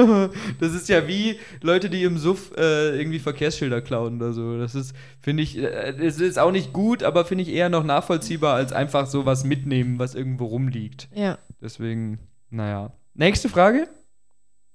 Das 0.58 0.74
ist 0.74 0.88
ja 0.88 1.06
wie 1.06 1.38
Leute, 1.60 1.88
die 1.88 2.02
im 2.02 2.18
Suff 2.18 2.50
äh, 2.56 2.98
irgendwie 2.98 3.20
Verkehrsschilder 3.20 3.80
klauen 3.80 4.16
oder 4.16 4.32
so. 4.32 4.58
Das 4.58 4.74
ist, 4.74 4.94
finde 5.20 5.44
ich, 5.44 5.58
äh, 5.58 5.94
es 6.00 6.18
ist 6.18 6.40
auch 6.40 6.50
nicht 6.50 6.72
gut, 6.72 7.04
aber 7.04 7.24
finde 7.24 7.42
ich 7.42 7.50
eher 7.50 7.68
noch 7.68 7.84
nachvollziehbar, 7.84 8.54
als 8.56 8.72
einfach 8.72 9.06
sowas 9.06 9.44
mitnehmen, 9.44 10.00
was 10.00 10.16
irgendwo 10.16 10.46
rumliegt. 10.46 11.08
Ja. 11.14 11.38
Deswegen, 11.62 12.18
naja. 12.50 12.92
Nächste 13.14 13.48
Frage? 13.48 13.88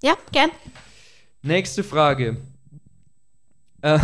Ja, 0.02 0.14
gern. 0.32 0.52
Nächste 1.46 1.84
Frage. 1.84 2.38
Äh, 3.84 4.00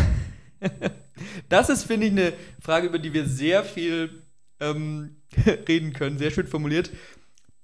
das 1.50 1.70
ist, 1.70 1.86
finde 1.86 2.06
ich, 2.06 2.12
eine 2.12 2.34
Frage, 2.60 2.86
über 2.86 3.00
die 3.00 3.14
wir 3.14 3.26
sehr 3.26 3.64
viel 3.64 4.22
ähm, 4.60 5.16
reden 5.68 5.92
können. 5.92 6.20
Sehr 6.20 6.30
schön 6.30 6.46
formuliert. 6.46 6.92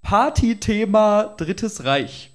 Partythema 0.01 1.35
Drittes 1.37 1.83
Reich. 1.83 2.31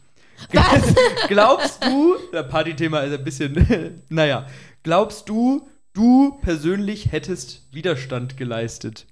Was? 0.52 0.94
Glaubst 1.28 1.84
du, 1.84 2.14
Partythema 2.48 3.00
ist 3.00 3.18
ein 3.18 3.24
bisschen, 3.24 4.02
naja, 4.08 4.46
glaubst 4.84 5.28
du, 5.28 5.68
du 5.94 6.38
persönlich 6.42 7.10
hättest 7.10 7.66
Widerstand 7.72 8.36
geleistet? 8.36 9.06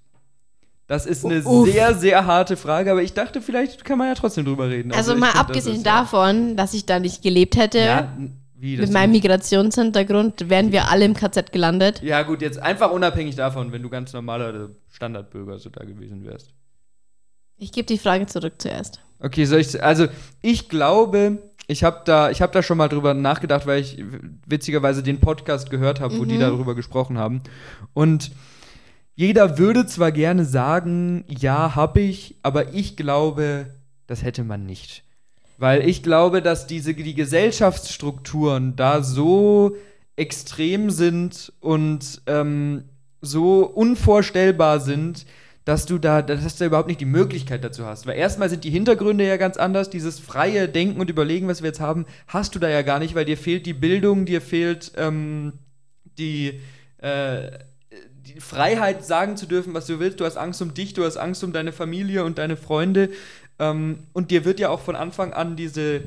Das 0.91 1.07
ist 1.07 1.25
eine 1.25 1.41
Uff. 1.45 1.71
sehr, 1.71 1.95
sehr 1.95 2.27
harte 2.27 2.57
Frage, 2.57 2.91
aber 2.91 3.01
ich 3.01 3.13
dachte, 3.13 3.41
vielleicht 3.41 3.85
kann 3.85 3.97
man 3.97 4.09
ja 4.09 4.15
trotzdem 4.17 4.45
drüber 4.45 4.69
reden. 4.69 4.91
Also, 4.91 5.13
ich 5.15 5.21
mal 5.21 5.27
find, 5.27 5.35
das 5.37 5.41
abgesehen 5.43 5.77
ist- 5.77 5.87
davon, 5.87 6.57
dass 6.57 6.75
ich 6.75 6.85
da 6.85 6.99
nicht 6.99 7.23
gelebt 7.23 7.55
hätte, 7.57 7.79
Ja, 7.79 8.13
wie 8.57 8.77
das 8.77 8.87
mit 8.87 8.95
meinem 8.95 9.13
Migrationshintergrund, 9.13 10.51
wären 10.51 10.73
wir 10.73 10.91
alle 10.91 11.05
im 11.05 11.15
KZ 11.15 11.53
gelandet. 11.53 12.03
Ja, 12.03 12.23
gut, 12.23 12.43
jetzt 12.43 12.59
einfach 12.61 12.91
unabhängig 12.91 13.37
davon, 13.37 13.71
wenn 13.71 13.83
du 13.83 13.89
ganz 13.89 14.13
normaler 14.13 14.71
Standardbürger 14.89 15.61
so 15.61 15.71
da 15.71 15.85
gewesen 15.85 16.25
wärst. 16.25 16.53
Ich 17.57 17.71
gebe 17.71 17.87
die 17.87 17.99
Frage 17.99 18.27
zurück 18.27 18.55
zuerst. 18.59 19.01
Okay, 19.21 19.45
soll 19.45 19.61
ich. 19.61 19.81
Also, 19.85 20.09
ich 20.43 20.69
glaube, 20.69 21.39
ich 21.69 21.85
habe 21.85 22.01
da, 22.05 22.31
ich 22.31 22.43
hab 22.43 22.51
da 22.51 22.65
schon 22.65 22.79
mal 22.79 22.89
drüber 22.89 23.15
nachgedacht, 23.15 23.65
weil 23.69 23.81
ich 23.81 24.03
witzigerweise 24.45 25.05
den 25.05 25.21
Podcast 25.21 25.71
gehört 25.71 26.01
habe, 26.01 26.19
wo 26.19 26.25
die 26.25 26.39
darüber 26.39 26.75
gesprochen 26.75 27.17
haben. 27.17 27.43
Und 27.95 28.33
jeder 29.21 29.59
würde 29.59 29.85
zwar 29.85 30.13
gerne 30.13 30.47
sagen, 30.47 31.27
ja, 31.29 31.77
hab 31.77 31.99
ich, 31.99 32.37
aber 32.43 32.73
ich 32.73 32.97
glaube, 32.97 33.67
das 34.07 34.23
hätte 34.23 34.45
man 34.45 34.65
nicht. 34.65 35.05
Weil 35.59 35.87
ich 35.87 36.03
glaube, 36.03 36.41
dass 36.41 36.67
diese, 36.67 36.95
die 36.95 37.13
Gesellschaftsstrukturen 37.13 38.77
da 38.77 39.03
so 39.03 39.77
extrem 40.17 40.89
sind 40.89 41.53
und 41.61 42.23
ähm, 42.29 42.85
so 43.21 43.67
unvorstellbar 43.67 44.81
sind, 44.81 45.27
dass 45.67 45.85
du 45.85 45.99
da, 45.99 46.23
dass 46.23 46.57
du 46.57 46.65
überhaupt 46.65 46.89
nicht 46.89 47.03
die 47.03 47.05
Möglichkeit 47.05 47.63
dazu 47.63 47.85
hast. 47.85 48.07
Weil 48.07 48.17
erstmal 48.17 48.49
sind 48.49 48.65
die 48.65 48.71
Hintergründe 48.71 49.27
ja 49.27 49.37
ganz 49.37 49.59
anders. 49.59 49.91
Dieses 49.91 50.19
freie 50.19 50.67
Denken 50.67 50.99
und 50.99 51.11
Überlegen, 51.11 51.47
was 51.47 51.61
wir 51.61 51.69
jetzt 51.69 51.81
haben, 51.81 52.07
hast 52.27 52.55
du 52.55 52.59
da 52.59 52.71
ja 52.71 52.81
gar 52.81 52.99
nicht, 52.99 53.15
weil 53.15 53.27
dir 53.27 53.37
fehlt 53.37 53.67
die 53.67 53.75
Bildung, 53.75 54.25
dir 54.25 54.41
fehlt 54.41 54.93
ähm, 54.97 55.53
die, 56.17 56.63
äh, 57.03 57.51
die 58.35 58.41
Freiheit, 58.41 59.05
sagen 59.05 59.37
zu 59.37 59.47
dürfen, 59.47 59.75
was 59.75 59.87
du 59.87 59.99
willst. 59.99 60.21
Du 60.21 60.25
hast 60.25 60.37
Angst 60.37 60.63
um 60.63 60.75
dich, 60.75 60.95
du 60.95 61.05
hast 61.05 61.17
Angst 61.17 61.43
um 61.43 61.53
deine 61.53 61.73
Familie 61.73 62.25
und 62.25 62.39
deine 62.39 62.57
Freunde. 62.57 63.11
Ähm, 63.59 64.01
und 64.13 64.31
dir 64.31 64.45
wird 64.45 64.61
ja 64.61 64.69
auch 64.69 64.81
von 64.81 64.97
Anfang 64.97 65.33
an 65.33 65.57
diese, 65.57 66.03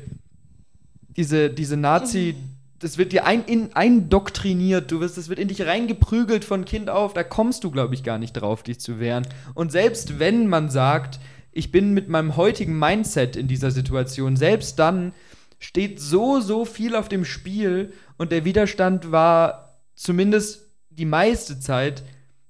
diese, 1.16 1.50
diese 1.50 1.76
Nazi, 1.76 2.36
das 2.78 2.98
wird 2.98 3.12
dir 3.12 3.26
ein, 3.26 3.44
in, 3.44 3.74
eindoktriniert, 3.74 4.90
du 4.90 5.00
wirst, 5.00 5.16
das 5.16 5.28
wird 5.28 5.38
in 5.38 5.48
dich 5.48 5.62
reingeprügelt 5.62 6.44
von 6.44 6.64
Kind 6.64 6.90
auf, 6.90 7.14
da 7.14 7.24
kommst 7.24 7.64
du, 7.64 7.70
glaube 7.70 7.94
ich, 7.94 8.02
gar 8.02 8.18
nicht 8.18 8.32
drauf, 8.32 8.62
dich 8.62 8.80
zu 8.80 9.00
wehren. 9.00 9.26
Und 9.54 9.72
selbst 9.72 10.18
wenn 10.18 10.46
man 10.48 10.70
sagt, 10.70 11.20
ich 11.52 11.70
bin 11.70 11.94
mit 11.94 12.08
meinem 12.08 12.36
heutigen 12.36 12.78
Mindset 12.78 13.36
in 13.36 13.48
dieser 13.48 13.70
Situation, 13.70 14.36
selbst 14.36 14.78
dann 14.78 15.12
steht 15.58 16.00
so, 16.00 16.40
so 16.40 16.64
viel 16.64 16.94
auf 16.94 17.08
dem 17.08 17.24
Spiel 17.24 17.92
und 18.18 18.32
der 18.32 18.44
Widerstand 18.44 19.12
war 19.12 19.78
zumindest 19.94 20.64
die 20.90 21.04
meiste 21.04 21.60
Zeit 21.60 22.02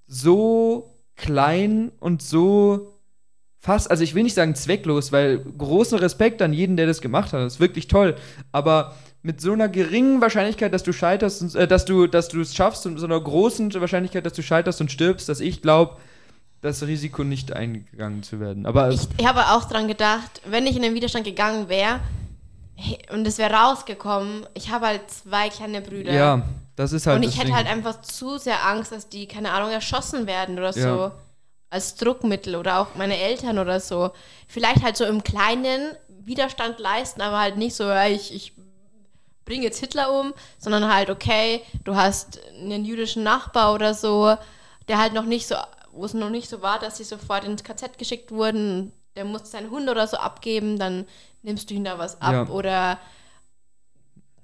so 0.06 0.98
klein 1.16 1.92
und 2.00 2.22
so 2.22 2.94
fast, 3.60 3.90
also 3.90 4.04
ich 4.04 4.14
will 4.14 4.24
nicht 4.24 4.34
sagen 4.34 4.54
zwecklos, 4.54 5.10
weil 5.10 5.38
großen 5.38 5.98
Respekt 5.98 6.42
an 6.42 6.52
jeden, 6.52 6.76
der 6.76 6.86
das 6.86 7.00
gemacht 7.00 7.32
hat. 7.32 7.40
Das 7.40 7.54
ist 7.54 7.60
wirklich 7.60 7.88
toll. 7.88 8.16
Aber 8.52 8.94
mit 9.22 9.40
so 9.40 9.52
einer 9.52 9.68
geringen 9.68 10.20
Wahrscheinlichkeit, 10.20 10.72
dass 10.74 10.82
du 10.82 10.92
scheiterst, 10.92 11.40
und, 11.40 11.54
äh, 11.54 11.66
dass 11.66 11.86
du, 11.86 12.06
dass 12.06 12.28
du 12.28 12.40
es 12.40 12.54
schaffst 12.54 12.84
und 12.86 12.98
so 12.98 13.06
einer 13.06 13.18
großen 13.18 13.72
Wahrscheinlichkeit, 13.74 14.26
dass 14.26 14.34
du 14.34 14.42
scheiterst 14.42 14.82
und 14.82 14.92
stirbst, 14.92 15.28
dass 15.30 15.40
ich 15.40 15.62
glaube, 15.62 15.96
das 16.60 16.86
Risiko 16.86 17.24
nicht 17.24 17.52
eingegangen 17.52 18.22
zu 18.22 18.38
werden. 18.40 18.66
Aber 18.66 18.90
ich, 18.90 19.00
ich 19.18 19.26
habe 19.26 19.40
auch 19.48 19.64
dran 19.64 19.88
gedacht, 19.88 20.42
wenn 20.46 20.66
ich 20.66 20.76
in 20.76 20.82
den 20.82 20.94
Widerstand 20.94 21.24
gegangen 21.24 21.68
wäre 21.68 22.00
und 23.12 23.26
es 23.26 23.38
wäre 23.38 23.54
rausgekommen, 23.54 24.46
ich 24.54 24.70
habe 24.70 24.86
halt 24.86 25.10
zwei 25.10 25.48
kleine 25.48 25.80
Brüder. 25.80 26.12
Ja, 26.12 26.42
das 26.76 26.92
ist 26.92 27.06
halt. 27.06 27.16
Und 27.16 27.28
ich 27.28 27.38
hätte 27.38 27.54
halt 27.54 27.66
einfach 27.66 28.00
zu 28.02 28.38
sehr 28.38 28.66
Angst, 28.66 28.92
dass 28.92 29.08
die, 29.08 29.26
keine 29.26 29.52
Ahnung, 29.52 29.70
erschossen 29.70 30.26
werden 30.26 30.58
oder 30.58 30.76
ja. 30.76 30.82
so. 30.82 31.12
Als 31.70 31.96
Druckmittel 31.96 32.54
oder 32.54 32.78
auch 32.78 32.94
meine 32.94 33.16
Eltern 33.16 33.58
oder 33.58 33.80
so. 33.80 34.12
Vielleicht 34.46 34.82
halt 34.82 34.96
so 34.96 35.04
im 35.04 35.24
Kleinen 35.24 35.96
Widerstand 36.08 36.78
leisten, 36.78 37.20
aber 37.20 37.38
halt 37.40 37.56
nicht 37.56 37.74
so, 37.74 37.90
ich, 37.92 38.32
ich 38.32 38.52
bringe 39.44 39.64
jetzt 39.64 39.80
Hitler 39.80 40.12
um, 40.12 40.32
sondern 40.58 40.92
halt, 40.92 41.10
okay, 41.10 41.62
du 41.84 41.96
hast 41.96 42.40
einen 42.60 42.84
jüdischen 42.84 43.22
Nachbar 43.22 43.74
oder 43.74 43.94
so, 43.94 44.36
der 44.88 44.98
halt 44.98 45.12
noch 45.12 45.24
nicht 45.24 45.46
so, 45.46 45.56
wo 45.92 46.04
es 46.04 46.14
noch 46.14 46.30
nicht 46.30 46.48
so 46.48 46.62
war, 46.62 46.78
dass 46.78 46.96
sie 46.96 47.04
sofort 47.04 47.44
ins 47.44 47.64
KZ 47.64 47.98
geschickt 47.98 48.30
wurden, 48.30 48.92
der 49.16 49.24
muss 49.24 49.50
seinen 49.50 49.70
Hund 49.70 49.88
oder 49.88 50.06
so 50.06 50.16
abgeben, 50.16 50.78
dann 50.78 51.06
nimmst 51.42 51.70
du 51.70 51.74
ihm 51.74 51.84
da 51.84 51.98
was 51.98 52.20
ab 52.20 52.32
ja. 52.32 52.46
oder 52.48 52.98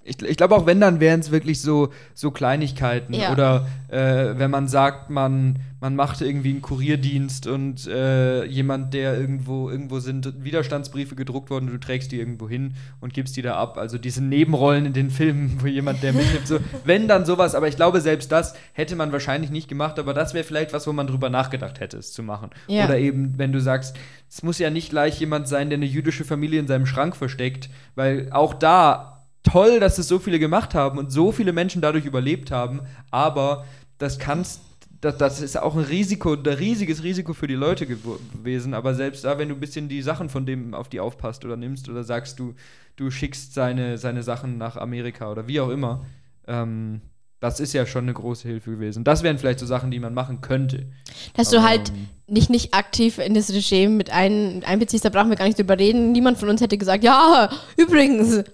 ich, 0.03 0.23
ich 0.23 0.37
glaube 0.39 0.57
auch, 0.57 0.65
wenn, 0.65 0.81
dann 0.81 0.99
wären 0.99 1.21
es 1.21 1.31
wirklich 1.31 1.61
so, 1.61 1.91
so 2.15 2.31
Kleinigkeiten. 2.31 3.13
Ja. 3.13 3.33
Oder 3.33 3.67
äh, 3.89 4.39
wenn 4.39 4.51
man 4.51 4.67
sagt, 4.67 5.11
man, 5.11 5.59
man 5.79 5.95
macht 5.95 6.23
irgendwie 6.23 6.51
einen 6.51 6.63
Kurierdienst 6.63 7.47
und 7.47 7.87
äh, 7.87 8.45
jemand, 8.47 8.95
der 8.95 9.19
irgendwo, 9.19 9.69
irgendwo 9.69 10.01
sind 10.01 10.43
Widerstandsbriefe 10.43 11.17
gedruckt 11.17 11.51
worden 11.51 11.67
und 11.67 11.75
du 11.75 11.81
trägst 11.81 12.13
die 12.13 12.19
irgendwo 12.19 12.49
hin 12.49 12.75
und 13.01 13.13
gibst 13.13 13.37
die 13.37 13.43
da 13.43 13.57
ab. 13.57 13.77
Also 13.77 13.99
diese 13.99 14.25
Nebenrollen 14.25 14.87
in 14.87 14.95
den 14.95 15.11
Filmen, 15.11 15.59
wo 15.61 15.67
jemand, 15.67 16.03
der 16.03 16.15
mithilft, 16.15 16.47
so, 16.47 16.59
wenn 16.85 17.07
dann 17.07 17.27
sowas. 17.27 17.55
Aber 17.55 17.69
ich 17.69 17.77
glaube, 17.77 18.01
selbst 18.01 18.33
das 18.33 18.55
hätte 18.73 18.97
man 18.97 19.13
wahrscheinlich 19.13 19.51
nicht 19.51 19.69
gemacht, 19.69 19.99
aber 19.99 20.15
das 20.15 20.33
wäre 20.33 20.45
vielleicht 20.45 20.73
was, 20.73 20.87
wo 20.87 20.95
man 20.95 21.09
drüber 21.09 21.29
nachgedacht 21.29 21.79
hätte, 21.79 21.99
es 21.99 22.15
zu 22.15 22.23
machen. 22.23 22.49
Ja. 22.69 22.87
Oder 22.87 22.99
eben, 22.99 23.35
wenn 23.37 23.53
du 23.53 23.61
sagst, 23.61 23.99
es 24.31 24.43
muss 24.43 24.59
ja 24.59 24.71
nicht 24.71 24.91
gleich 24.91 25.21
jemand 25.21 25.47
sein, 25.47 25.69
der 25.69 25.77
eine 25.77 25.87
jüdische 25.87 26.25
Familie 26.25 26.59
in 26.59 26.67
seinem 26.67 26.87
Schrank 26.87 27.17
versteckt, 27.17 27.69
weil 27.97 28.29
auch 28.33 28.55
da 28.55 29.20
toll, 29.43 29.81
dass 29.81 29.99
es 29.99 30.09
so 30.09 30.19
viele 30.19 30.39
gemacht 30.39 30.75
haben 30.75 30.99
und 30.99 31.11
so 31.11 31.33
viele 31.33 31.53
Menschen 31.53 31.81
dadurch 31.81 32.05
überlebt 32.05 32.51
haben, 32.51 32.83
aber 33.11 33.65
das 33.99 34.19
kannst 34.19 34.61
das, 35.01 35.17
das 35.17 35.41
ist 35.41 35.57
auch 35.57 35.77
ein 35.77 35.85
Risiko, 35.85 36.35
ein 36.35 36.47
riesiges 36.47 37.03
Risiko 37.03 37.33
für 37.33 37.47
die 37.47 37.55
Leute 37.55 37.87
gewesen. 37.87 38.75
Aber 38.75 38.95
selbst 38.95 39.25
da, 39.25 39.39
wenn 39.39 39.49
du 39.49 39.55
ein 39.55 39.61
bisschen 39.61 39.89
die 39.89 40.03
Sachen 40.03 40.29
von 40.29 40.45
dem 40.45 40.75
auf 40.75 40.89
die 40.89 41.01
aufpasst 41.01 41.45
oder 41.45 41.57
nimmst 41.57 41.89
oder 41.89 42.05
sagst, 42.05 42.39
du, 42.39 42.55
du 42.97 43.11
schickst 43.11 43.55
seine, 43.55 43.97
seine 43.97 44.23
Sachen 44.23 44.59
nach 44.59 44.77
Amerika 44.77 45.31
oder 45.31 45.49
wie 45.49 45.61
auch 45.61 45.71
immer, 45.71 46.05
ähm, 46.47 47.01
das 47.41 47.59
ist 47.59 47.73
ja 47.73 47.87
schon 47.87 48.05
eine 48.05 48.13
große 48.13 48.47
Hilfe 48.47 48.71
gewesen. 48.71 49.03
Das 49.03 49.23
wären 49.23 49.39
vielleicht 49.39 49.59
so 49.59 49.67
Sachen, 49.67 49.91
die 49.91 49.99
man 49.99 50.13
machen 50.13 50.43
könnte. 50.43 50.87
Dass 51.35 51.49
Aber, 51.49 51.57
du 51.57 51.69
halt 51.69 51.93
nicht, 52.27 52.51
nicht 52.51 52.75
aktiv 52.75 53.19
in 53.19 53.35
das 53.35 53.51
Regime 53.51 53.97
mit 53.97 54.11
ein, 54.11 54.63
einbeziehst, 54.65 55.05
da 55.05 55.09
brauchen 55.09 55.31
wir 55.31 55.37
gar 55.37 55.47
nicht 55.47 55.59
drüber 55.59 55.79
reden. 55.79 56.13
Niemand 56.13 56.39
von 56.39 56.51
uns 56.51 56.61
hätte 56.61 56.79
gesagt, 56.79 57.03
ja, 57.03 57.51
übrigens, 57.77 58.45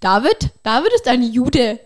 David, 0.00 0.50
David 0.62 0.92
ist 0.94 1.08
ein 1.08 1.22
Jude. 1.22 1.80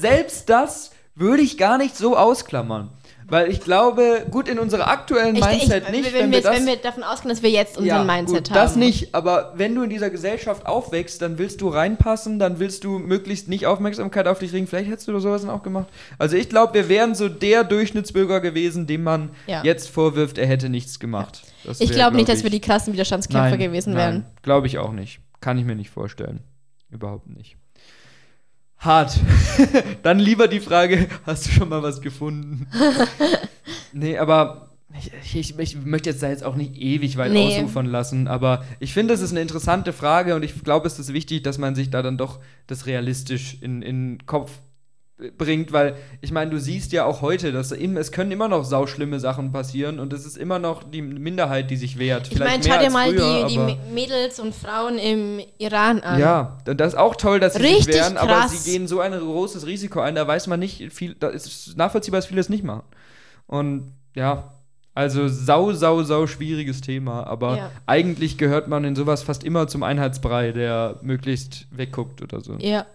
Selbst 0.00 0.48
das 0.48 0.92
würde 1.14 1.42
ich 1.42 1.58
gar 1.58 1.76
nicht 1.76 1.96
so 1.96 2.16
ausklammern. 2.16 2.90
Weil 3.30 3.50
ich 3.50 3.60
glaube, 3.60 4.26
gut 4.30 4.48
in 4.48 4.58
unserer 4.58 4.88
aktuellen 4.88 5.36
ich, 5.36 5.44
Mindset 5.44 5.84
ich, 5.84 5.90
nicht. 5.90 6.14
Wenn, 6.14 6.22
wenn, 6.22 6.30
wir, 6.30 6.40
das, 6.40 6.56
wenn 6.56 6.66
wir 6.66 6.76
davon 6.76 7.02
ausgehen, 7.02 7.28
dass 7.28 7.42
wir 7.42 7.50
jetzt 7.50 7.76
unseren 7.76 8.06
ja, 8.06 8.16
Mindset 8.16 8.48
gut, 8.48 8.50
haben. 8.50 8.54
Das 8.54 8.74
nicht, 8.74 9.14
aber 9.14 9.52
wenn 9.54 9.74
du 9.74 9.82
in 9.82 9.90
dieser 9.90 10.08
Gesellschaft 10.08 10.64
aufwächst, 10.64 11.20
dann 11.20 11.36
willst 11.36 11.60
du 11.60 11.68
reinpassen, 11.68 12.38
dann 12.38 12.58
willst 12.58 12.84
du 12.84 12.98
möglichst 12.98 13.48
nicht 13.48 13.66
Aufmerksamkeit 13.66 14.26
auf 14.26 14.38
dich 14.38 14.54
regen. 14.54 14.66
Vielleicht 14.66 14.90
hättest 14.90 15.08
du 15.08 15.18
sowas 15.18 15.42
dann 15.42 15.50
auch 15.50 15.62
gemacht. 15.62 15.88
Also 16.18 16.36
ich 16.36 16.48
glaube, 16.48 16.72
wir 16.72 16.88
wären 16.88 17.14
so 17.14 17.28
der 17.28 17.64
Durchschnittsbürger 17.64 18.40
gewesen, 18.40 18.86
dem 18.86 19.02
man 19.02 19.30
ja. 19.46 19.62
jetzt 19.62 19.90
vorwirft, 19.90 20.38
er 20.38 20.46
hätte 20.46 20.70
nichts 20.70 20.98
gemacht. 20.98 21.42
ich 21.78 21.90
glaube 21.90 22.16
nicht, 22.16 22.30
dass 22.30 22.44
wir 22.44 22.50
die 22.50 22.60
krassen 22.60 22.94
Widerstandskämpfer 22.94 23.50
nein, 23.50 23.58
gewesen 23.58 23.94
wären. 23.94 24.24
Glaube 24.40 24.68
ich 24.68 24.78
auch 24.78 24.92
nicht. 24.92 25.20
Kann 25.42 25.58
ich 25.58 25.66
mir 25.66 25.76
nicht 25.76 25.90
vorstellen. 25.90 26.40
Überhaupt 26.90 27.28
nicht. 27.28 27.58
Hart. 28.78 29.18
Dann 30.02 30.18
lieber 30.18 30.48
die 30.48 30.60
Frage, 30.60 31.08
hast 31.24 31.46
du 31.46 31.50
schon 31.50 31.68
mal 31.68 31.82
was 31.82 32.00
gefunden? 32.00 32.66
nee, 33.92 34.16
aber 34.16 34.68
ich, 34.96 35.34
ich, 35.34 35.58
ich, 35.58 35.76
möchte 35.76 36.10
jetzt 36.10 36.22
da 36.22 36.28
jetzt 36.28 36.44
auch 36.44 36.56
nicht 36.56 36.76
ewig 36.76 37.16
weit 37.16 37.32
nee. 37.32 37.58
ausufern 37.58 37.86
lassen, 37.86 38.26
aber 38.26 38.64
ich 38.80 38.94
finde, 38.94 39.14
es 39.14 39.20
ist 39.20 39.32
eine 39.32 39.42
interessante 39.42 39.92
Frage 39.92 40.34
und 40.34 40.42
ich 40.42 40.64
glaube, 40.64 40.86
es 40.86 40.98
ist 40.98 41.12
wichtig, 41.12 41.42
dass 41.42 41.58
man 41.58 41.74
sich 41.74 41.90
da 41.90 42.02
dann 42.02 42.16
doch 42.16 42.38
das 42.66 42.86
realistisch 42.86 43.58
in 43.60 43.82
den 43.82 44.26
Kopf 44.26 44.52
bringt, 45.36 45.72
weil 45.72 45.96
ich 46.20 46.30
meine, 46.30 46.50
du 46.50 46.60
siehst 46.60 46.92
ja 46.92 47.04
auch 47.04 47.22
heute, 47.22 47.50
dass 47.50 47.72
es 47.72 48.12
können 48.12 48.30
immer 48.30 48.46
noch 48.46 48.64
sauschlimme 48.64 49.18
Sachen 49.18 49.50
passieren 49.50 49.98
und 49.98 50.12
es 50.12 50.24
ist 50.24 50.36
immer 50.36 50.60
noch 50.60 50.84
die 50.84 51.02
Minderheit, 51.02 51.70
die 51.70 51.76
sich 51.76 51.98
wehrt. 51.98 52.30
Ich 52.30 52.38
meine, 52.38 52.62
schau 52.62 52.78
dir 52.78 52.90
mal 52.90 53.08
früher, 53.08 53.46
die, 53.46 53.56
die, 53.56 53.76
Mädels 53.92 54.38
und 54.38 54.54
Frauen 54.54 54.96
im 54.98 55.40
Iran 55.58 56.00
an. 56.00 56.20
Ja, 56.20 56.58
das 56.64 56.94
ist 56.94 56.98
auch 56.98 57.16
toll, 57.16 57.40
dass 57.40 57.54
sie 57.54 57.62
Richtig 57.62 57.86
sich 57.86 57.94
wehren, 57.94 58.14
krass. 58.14 58.28
aber 58.28 58.48
sie 58.48 58.70
gehen 58.70 58.86
so 58.86 59.00
ein 59.00 59.12
großes 59.12 59.66
Risiko 59.66 60.00
ein, 60.00 60.14
da 60.14 60.26
weiß 60.26 60.46
man 60.46 60.60
nicht, 60.60 60.92
viel, 60.92 61.16
da 61.18 61.28
ist 61.28 61.76
nachvollziehbar, 61.76 62.18
dass 62.18 62.26
viele 62.26 62.40
es 62.40 62.48
nicht 62.48 62.62
machen. 62.62 62.84
Und 63.48 63.92
ja, 64.14 64.52
also 64.94 65.26
sau, 65.28 65.72
sau, 65.72 66.02
sau 66.02 66.26
schwieriges 66.26 66.80
Thema, 66.80 67.24
aber 67.26 67.56
ja. 67.56 67.70
eigentlich 67.86 68.38
gehört 68.38 68.68
man 68.68 68.84
in 68.84 68.94
sowas 68.94 69.22
fast 69.22 69.42
immer 69.42 69.66
zum 69.66 69.82
Einheitsbrei, 69.82 70.52
der 70.52 70.98
möglichst 71.02 71.66
wegguckt 71.70 72.22
oder 72.22 72.40
so. 72.40 72.54
Ja. 72.58 72.86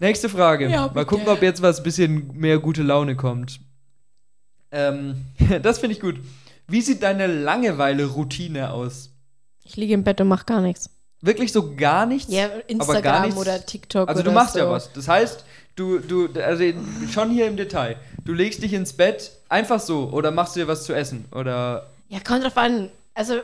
Nächste 0.00 0.28
Frage. 0.28 0.68
Ja, 0.68 0.90
Mal 0.92 1.04
gucken, 1.04 1.28
ob 1.28 1.42
jetzt 1.42 1.62
was 1.62 1.78
ein 1.78 1.82
bisschen 1.82 2.32
mehr 2.34 2.58
gute 2.58 2.82
Laune 2.82 3.16
kommt. 3.16 3.60
Ähm, 4.72 5.26
das 5.62 5.78
finde 5.78 5.94
ich 5.94 6.00
gut. 6.00 6.16
Wie 6.66 6.80
sieht 6.80 7.02
deine 7.02 7.26
Langeweile-Routine 7.26 8.72
aus? 8.72 9.10
Ich 9.62 9.76
liege 9.76 9.94
im 9.94 10.02
Bett 10.02 10.20
und 10.20 10.28
mache 10.28 10.46
gar 10.46 10.60
nichts. 10.60 10.90
Wirklich 11.20 11.52
so 11.52 11.76
gar 11.76 12.06
nichts? 12.06 12.32
Ja, 12.32 12.46
Instagram 12.66 13.36
oder 13.36 13.64
TikTok. 13.64 14.08
Also 14.08 14.22
du 14.22 14.32
machst 14.32 14.54
so. 14.54 14.60
ja 14.60 14.70
was. 14.70 14.90
Das 14.92 15.06
heißt, 15.06 15.44
du, 15.76 15.98
du, 15.98 16.28
also 16.40 16.64
schon 17.12 17.30
hier 17.30 17.46
im 17.46 17.56
Detail. 17.56 17.96
Du 18.24 18.32
legst 18.32 18.62
dich 18.62 18.72
ins 18.72 18.94
Bett 18.94 19.32
einfach 19.50 19.80
so 19.80 20.08
oder 20.12 20.30
machst 20.30 20.56
du 20.56 20.60
dir 20.60 20.68
was 20.68 20.84
zu 20.84 20.94
essen? 20.94 21.26
Oder. 21.32 21.90
Ja, 22.08 22.20
kommt 22.20 22.44
drauf 22.44 22.56
an. 22.56 22.88
Also 23.12 23.40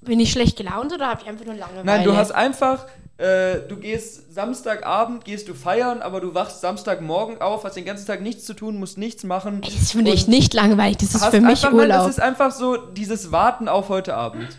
bin 0.00 0.20
ich 0.20 0.32
schlecht 0.32 0.56
gelaunt 0.56 0.92
oder 0.92 1.08
habe 1.08 1.20
ich 1.22 1.28
einfach 1.28 1.44
nur 1.44 1.54
Langeweile? 1.54 1.84
Nein, 1.84 2.04
du 2.04 2.16
hast 2.16 2.30
einfach, 2.30 2.86
äh, 3.18 3.66
du 3.68 3.76
gehst 3.76 4.32
Samstagabend, 4.32 5.24
gehst 5.24 5.48
du 5.48 5.54
feiern, 5.54 6.02
aber 6.02 6.20
du 6.20 6.34
wachst 6.34 6.60
Samstagmorgen 6.60 7.40
auf, 7.40 7.64
hast 7.64 7.76
den 7.76 7.84
ganzen 7.84 8.06
Tag 8.06 8.22
nichts 8.22 8.44
zu 8.44 8.54
tun, 8.54 8.78
musst 8.78 8.96
nichts 8.96 9.24
machen. 9.24 9.60
Ey, 9.64 9.72
das 9.76 9.90
finde 9.90 10.12
ich 10.12 10.28
nicht 10.28 10.54
langweilig, 10.54 10.98
das 10.98 11.16
ist 11.16 11.24
für 11.24 11.40
mich 11.40 11.64
einfach, 11.64 11.72
Urlaub. 11.72 11.98
Das 11.98 12.10
ist 12.10 12.20
einfach 12.20 12.52
so 12.52 12.76
dieses 12.76 13.32
Warten 13.32 13.68
auf 13.68 13.88
heute 13.88 14.14
Abend. 14.14 14.56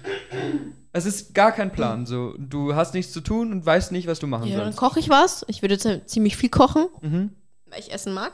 Es 0.91 1.05
ist 1.05 1.33
gar 1.33 1.53
kein 1.53 1.71
Plan. 1.71 2.05
So, 2.05 2.33
du 2.37 2.75
hast 2.75 2.93
nichts 2.93 3.13
zu 3.13 3.21
tun 3.21 3.53
und 3.53 3.65
weißt 3.65 3.93
nicht, 3.93 4.07
was 4.07 4.19
du 4.19 4.27
machen 4.27 4.49
ja, 4.49 4.57
sollst. 4.57 4.67
Dann 4.67 4.75
koche 4.75 4.99
ich 4.99 5.07
was. 5.07 5.45
Ich 5.47 5.61
würde 5.61 6.05
ziemlich 6.05 6.35
viel 6.35 6.49
kochen, 6.49 6.87
mhm. 7.01 7.29
weil 7.67 7.79
ich 7.79 7.93
essen 7.93 8.13
mag. 8.13 8.33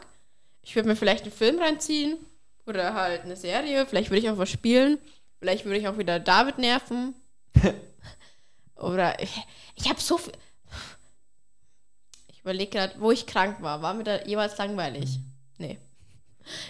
Ich 0.63 0.75
würde 0.75 0.89
mir 0.89 0.95
vielleicht 0.95 1.25
einen 1.25 1.33
Film 1.33 1.59
reinziehen 1.59 2.17
oder 2.65 2.95
halt 2.95 3.25
eine 3.25 3.35
Serie. 3.35 3.85
Vielleicht 3.85 4.09
würde 4.09 4.21
ich 4.21 4.29
auch 4.31 4.39
was 4.39 4.49
spielen. 4.49 4.97
Vielleicht 5.39 5.65
würde 5.65 5.77
ich 5.77 5.87
auch 5.87 5.99
wieder 5.99 6.19
David 6.19 6.57
nerven. 6.57 7.13
Oder 8.77 9.21
ich, 9.21 9.35
ich 9.75 9.89
habe 9.89 9.99
so 9.99 10.17
viel. 10.17 10.33
Ich 12.27 12.41
überlege 12.41 12.71
gerade, 12.71 12.95
wo 12.99 13.11
ich 13.11 13.25
krank 13.25 13.61
war. 13.61 13.81
War 13.81 13.93
mir 13.93 14.03
da 14.03 14.23
jeweils 14.23 14.57
langweilig? 14.57 15.19
Nee. 15.57 15.79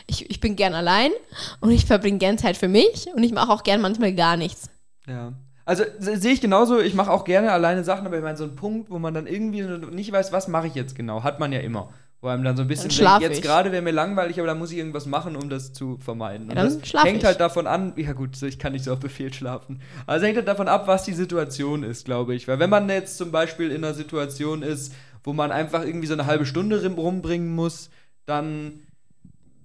Ich, 0.08 0.30
ich 0.30 0.40
bin 0.40 0.56
gern 0.56 0.74
allein 0.74 1.12
und 1.60 1.72
ich 1.72 1.86
verbringe 1.86 2.18
gern 2.18 2.38
Zeit 2.38 2.56
für 2.56 2.70
mich 2.70 3.08
und 3.14 3.24
ich 3.24 3.34
mache 3.34 3.52
auch 3.52 3.64
gern 3.64 3.82
manchmal 3.82 4.14
gar 4.14 4.38
nichts. 4.38 4.70
Ja. 5.06 5.34
Also 5.66 5.84
sehe 5.98 6.32
ich 6.32 6.42
genauso, 6.42 6.80
ich 6.80 6.94
mache 6.94 7.12
auch 7.12 7.26
gerne 7.26 7.52
alleine 7.52 7.84
Sachen, 7.84 8.06
aber 8.06 8.18
ich 8.18 8.24
meine, 8.24 8.38
so 8.38 8.44
ein 8.44 8.56
Punkt, 8.56 8.92
wo 8.92 9.00
man 9.00 9.16
dann 9.16 9.26
irgendwie 9.26 9.62
nicht 9.62 10.12
weiß, 10.12 10.32
was 10.32 10.48
mache 10.48 10.68
ich 10.68 10.76
jetzt 10.76 10.96
genau, 10.96 11.24
hat 11.24 11.40
man 11.40 11.52
ja 11.52 11.60
immer. 11.60 11.92
Wo 12.22 12.30
einem 12.30 12.44
dann 12.44 12.58
so 12.58 12.64
ein 12.64 12.68
bisschen 12.68 12.90
denkt, 12.90 13.22
jetzt 13.22 13.42
gerade 13.44 13.72
wäre 13.72 13.84
mir 13.84 13.92
langweilig, 13.92 14.40
aber 14.40 14.48
da 14.48 14.56
muss 14.56 14.72
ich 14.72 14.78
irgendwas 14.80 15.06
machen, 15.06 15.36
um 15.36 15.50
das 15.50 15.74
zu 15.74 15.98
vermeiden. 16.00 16.50
Ja, 16.50 16.56
dann 16.56 16.80
das 16.82 17.04
hängt 17.04 17.20
ich. 17.20 17.26
halt 17.26 17.40
davon 17.40 17.68
an, 17.68 17.94
ja 17.98 18.14
gut, 18.14 18.42
ich 18.42 18.58
kann 18.58 18.74
nicht 18.74 18.84
so 18.86 18.94
auf 18.94 19.00
Befehl 19.00 19.32
schlafen. 19.34 19.80
Also 20.08 20.26
hängt 20.26 20.38
halt 20.38 20.48
davon 20.48 20.68
ab, 20.68 20.88
was 20.88 21.04
die 21.04 21.14
Situation 21.14 21.84
ist, 21.84 22.06
glaube 22.06 22.34
ich. 22.34 22.48
Weil 22.48 22.58
wenn 22.60 22.70
man 22.70 22.90
jetzt 22.90 23.18
zum 23.18 23.32
Beispiel 23.32 23.70
in 23.70 23.84
einer 23.84 23.94
Situation 23.94 24.64
ist, 24.64 24.94
wo 25.24 25.34
man 25.34 25.52
einfach 25.52 25.84
irgendwie 25.86 26.08
so 26.08 26.14
eine 26.14 26.26
halbe 26.26 26.46
Stunde 26.46 26.84
rumbringen 26.96 27.54
muss, 27.54 27.90
dann 28.26 28.80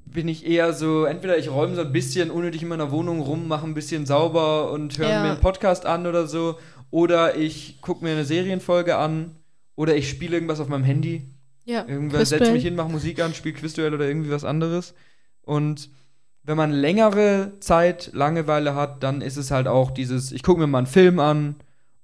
bin 0.05 0.29
ich 0.29 0.45
eher 0.45 0.73
so, 0.73 1.05
entweder 1.05 1.39
ich 1.39 1.51
räume 1.51 1.77
so 1.77 1.83
ein 1.83 1.93
bisschen 1.93 2.31
unnötig 2.31 2.63
in 2.63 2.69
meiner 2.69 2.91
Wohnung 2.91 3.21
rum, 3.21 3.47
mache 3.49 3.65
ein 3.67 3.75
bisschen 3.75 4.07
sauber 4.07 4.73
und 4.73 4.99
höre 4.99 5.09
Ja. 5.09 5.23
mir 5.23 5.31
einen 5.31 5.41
Podcast 5.41 5.87
an 5.87 6.07
oder 6.07 6.27
so. 6.27 6.59
Oder 6.91 7.37
ich 7.37 7.81
gucke 7.81 8.05
mir 8.05 8.11
eine 8.13 8.25
Serienfolge 8.25 8.97
an. 8.97 9.37
Oder 9.77 9.95
ich 9.97 10.11
spiele 10.11 10.35
irgendwas 10.37 10.61
auf 10.61 10.69
meinem 10.69 10.83
Handy. 10.85 11.29
Ja. 11.70 11.87
Irgendwas 11.87 12.30
setze 12.30 12.52
mich 12.52 12.64
hin, 12.64 12.74
mache 12.74 12.90
Musik 12.90 13.22
an, 13.22 13.33
spiele 13.33 13.54
Quizduell 13.54 13.94
oder 13.94 14.06
irgendwie 14.06 14.30
was 14.30 14.44
anderes. 14.44 14.94
Und 15.42 15.90
wenn 16.42 16.56
man 16.56 16.72
längere 16.72 17.52
Zeit 17.61 18.11
Langeweile 18.12 18.74
hat, 18.74 19.02
dann 19.02 19.20
ist 19.20 19.37
es 19.37 19.50
halt 19.50 19.68
auch 19.68 19.90
dieses, 19.90 20.33
ich 20.33 20.42
gucke 20.42 20.61
mir 20.61 20.66
mal 20.66 20.78
einen 20.78 20.87
Film 20.87 21.18
an 21.20 21.54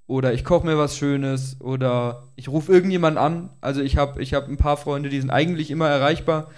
oder 0.05 0.33
ich 0.33 0.45
koche 0.45 0.65
mir 0.65 0.77
was 0.77 0.97
Schönes 0.97 1.59
oder 1.59 2.23
ich 2.35 2.47
rufe 2.47 2.71
irgendjemanden 2.71 3.17
an. 3.21 3.49
Also 3.59 3.81
ich 3.81 3.97
habe 3.97 4.21
ich 4.21 4.33
hab 4.33 4.47
ein 4.47 4.57
paar 4.57 4.77
Freunde, 4.77 5.09
die 5.09 5.19
sind 5.19 5.31
eigentlich 5.31 5.69
immer 5.69 5.89
erreichbar. 5.89 6.49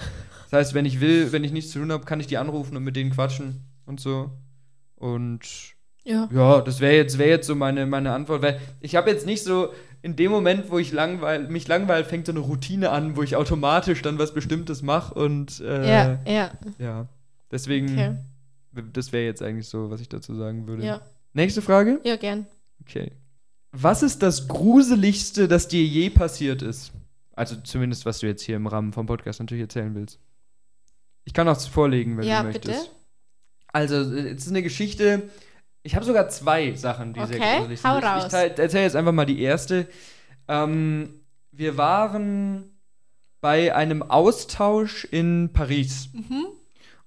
Das 0.51 0.59
heißt, 0.59 0.73
wenn 0.73 0.85
ich 0.85 0.99
will, 1.01 1.31
wenn 1.31 1.43
ich 1.43 1.51
nichts 1.51 1.71
zu 1.71 1.79
tun 1.79 1.91
habe, 1.91 2.05
kann 2.05 2.19
ich 2.19 2.27
die 2.27 2.37
anrufen 2.37 2.77
und 2.77 2.83
mit 2.83 2.95
denen 2.95 3.11
quatschen 3.11 3.63
und 3.85 3.99
so. 3.99 4.29
Und 4.95 5.41
Ja. 6.03 6.27
ja, 6.31 6.61
das 6.61 6.79
wäre 6.81 6.95
jetzt, 6.95 7.17
wär 7.17 7.27
jetzt 7.27 7.47
so 7.47 7.55
meine, 7.55 7.85
meine 7.85 8.11
Antwort. 8.13 8.41
Weil 8.41 8.59
ich 8.81 8.95
habe 8.95 9.09
jetzt 9.09 9.25
nicht 9.25 9.43
so 9.43 9.69
in 10.01 10.15
dem 10.15 10.31
Moment, 10.31 10.69
wo 10.71 10.79
ich 10.79 10.91
langweil, 10.91 11.47
mich 11.49 11.67
langweil, 11.67 12.03
fängt 12.05 12.25
so 12.25 12.31
eine 12.31 12.39
Routine 12.39 12.89
an, 12.91 13.17
wo 13.17 13.23
ich 13.23 13.35
automatisch 13.35 14.01
dann 14.01 14.17
was 14.17 14.33
Bestimmtes 14.33 14.81
mache 14.81 15.13
und 15.13 15.59
äh, 15.59 15.87
Ja, 15.89 16.19
ja. 16.25 16.51
ja. 16.77 17.07
Deswegen, 17.51 17.91
Okay. 17.91 18.15
das 18.93 19.11
wäre 19.11 19.25
jetzt 19.25 19.41
eigentlich 19.41 19.67
so, 19.67 19.89
was 19.89 19.99
ich 20.01 20.09
dazu 20.09 20.35
sagen 20.35 20.67
würde. 20.67 20.85
Ja. 20.85 21.01
Nächste 21.33 21.61
Frage. 21.61 21.99
Ja, 22.03 22.15
gern. 22.15 22.45
Okay. 22.81 23.11
Was 23.71 24.01
ist 24.03 24.23
das 24.23 24.47
Gruseligste, 24.47 25.47
das 25.47 25.67
dir 25.67 25.83
je 25.83 26.09
passiert 26.09 26.61
ist? 26.61 26.91
Also 27.35 27.55
zumindest, 27.57 28.05
was 28.05 28.19
du 28.19 28.27
jetzt 28.27 28.41
hier 28.41 28.55
im 28.55 28.67
Rahmen 28.67 28.93
vom 28.93 29.05
Podcast 29.05 29.39
natürlich 29.39 29.61
erzählen 29.61 29.93
willst. 29.95 30.19
Ich 31.25 31.33
kann 31.33 31.47
auch 31.47 31.59
vorlegen, 31.59 32.17
wenn 32.17 32.25
Ja, 32.27 32.39
du 32.41 32.47
möchtest. 32.47 32.65
bitte. 32.83 32.89
Also, 33.71 33.95
es 33.97 34.45
ist 34.45 34.49
eine 34.49 34.63
Geschichte. 34.63 35.29
Ich 35.83 35.95
habe 35.95 36.05
sogar 36.05 36.27
zwei 36.29 36.73
Sachen, 36.73 37.13
die 37.13 37.25
sehr 37.25 37.37
Okay, 37.37 37.57
gruselig 37.59 37.83
hau 37.83 37.93
sind. 37.93 38.03
Ich, 38.03 38.09
raus. 38.09 38.23
ich 38.25 38.31
teil- 38.31 38.53
erzähle 38.57 38.83
jetzt 38.83 38.95
einfach 38.95 39.11
mal 39.13 39.25
die 39.25 39.41
erste. 39.41 39.87
Ähm, 40.47 41.21
wir 41.51 41.77
waren 41.77 42.71
bei 43.41 43.73
einem 43.73 44.03
Austausch 44.03 45.05
in 45.05 45.51
Paris. 45.53 46.09
Mhm. 46.13 46.47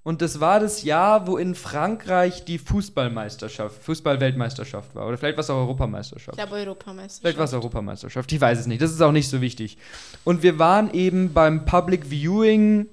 Und 0.05 0.21
das 0.21 0.41
war 0.41 0.59
das 0.59 0.83
Jahr, 0.83 1.29
wo 1.29 1.37
in 1.37 1.55
Frankreich 1.55 2.45
die 2.45 2.59
Fußballmeisterschaft, 2.59 3.83
Fußball-Weltmeisterschaft 3.85 4.95
war. 4.97 5.07
Oder 5.07 5.17
vielleicht 5.17 5.37
war 5.37 5.43
es 5.43 5.51
auch 5.51 5.55
Ich 5.55 5.61
Europameisterschaft. 5.61 6.37
glaube 6.37 6.55
Europameisterschaft. 6.57 7.21
Vielleicht 7.21 7.39
war 7.39 7.45
es 7.45 7.53
Europameisterschaft, 7.53 8.33
ich 8.33 8.41
weiß 8.41 8.59
es 8.59 8.67
nicht. 8.67 8.83
Das 8.83 8.91
ist 8.91 9.01
auch 9.01 9.13
nicht 9.13 9.29
so 9.29 9.41
wichtig. 9.41 9.79
Und 10.25 10.43
wir 10.43 10.59
waren 10.59 10.93
eben 10.93 11.33
beim 11.33 11.65
Public 11.67 12.07
Viewing 12.11 12.87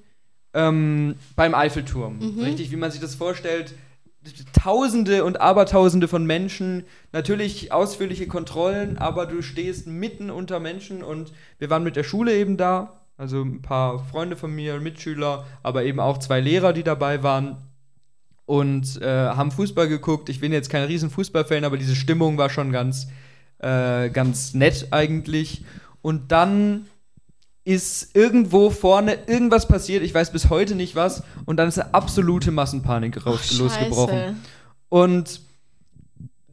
ähm, 0.54 1.16
beim 1.34 1.54
Eiffelturm. 1.54 2.18
Mhm. 2.18 2.40
Richtig, 2.42 2.70
wie 2.70 2.76
man 2.76 2.90
sich 2.92 3.00
das 3.00 3.14
vorstellt. 3.16 3.74
Tausende 4.52 5.24
und 5.24 5.40
Abertausende 5.40 6.06
von 6.06 6.26
Menschen, 6.26 6.84
natürlich 7.12 7.72
ausführliche 7.72 8.26
Kontrollen, 8.26 8.98
aber 8.98 9.24
du 9.24 9.40
stehst 9.40 9.86
mitten 9.86 10.30
unter 10.30 10.60
Menschen 10.60 11.02
und 11.02 11.32
wir 11.58 11.70
waren 11.70 11.84
mit 11.84 11.96
der 11.96 12.04
Schule 12.04 12.36
eben 12.36 12.58
da, 12.58 13.00
also 13.16 13.42
ein 13.42 13.62
paar 13.62 13.98
Freunde 13.98 14.36
von 14.36 14.54
mir, 14.54 14.78
Mitschüler, 14.78 15.46
aber 15.62 15.84
eben 15.84 16.00
auch 16.00 16.18
zwei 16.18 16.40
Lehrer, 16.40 16.74
die 16.74 16.82
dabei 16.82 17.22
waren 17.22 17.56
und 18.44 19.00
äh, 19.00 19.06
haben 19.06 19.52
Fußball 19.52 19.88
geguckt. 19.88 20.28
Ich 20.28 20.40
bin 20.40 20.52
jetzt 20.52 20.70
kein 20.70 20.84
riesen 20.84 21.08
Fußballfan, 21.08 21.64
aber 21.64 21.76
diese 21.76 21.94
Stimmung 21.94 22.36
war 22.36 22.50
schon 22.50 22.72
ganz, 22.72 23.06
äh, 23.58 24.10
ganz 24.10 24.54
nett 24.54 24.88
eigentlich. 24.90 25.64
Und 26.02 26.32
dann 26.32 26.86
ist 27.64 28.16
irgendwo 28.16 28.70
vorne 28.70 29.18
irgendwas 29.26 29.68
passiert, 29.68 30.02
ich 30.02 30.14
weiß 30.14 30.32
bis 30.32 30.50
heute 30.50 30.74
nicht 30.74 30.96
was, 30.96 31.22
und 31.46 31.56
dann 31.56 31.68
ist 31.68 31.78
eine 31.78 31.94
absolute 31.94 32.50
Massenpanik 32.50 33.26
raus, 33.26 33.50
Ach, 33.52 33.58
losgebrochen. 33.58 34.42
Und 34.88 35.40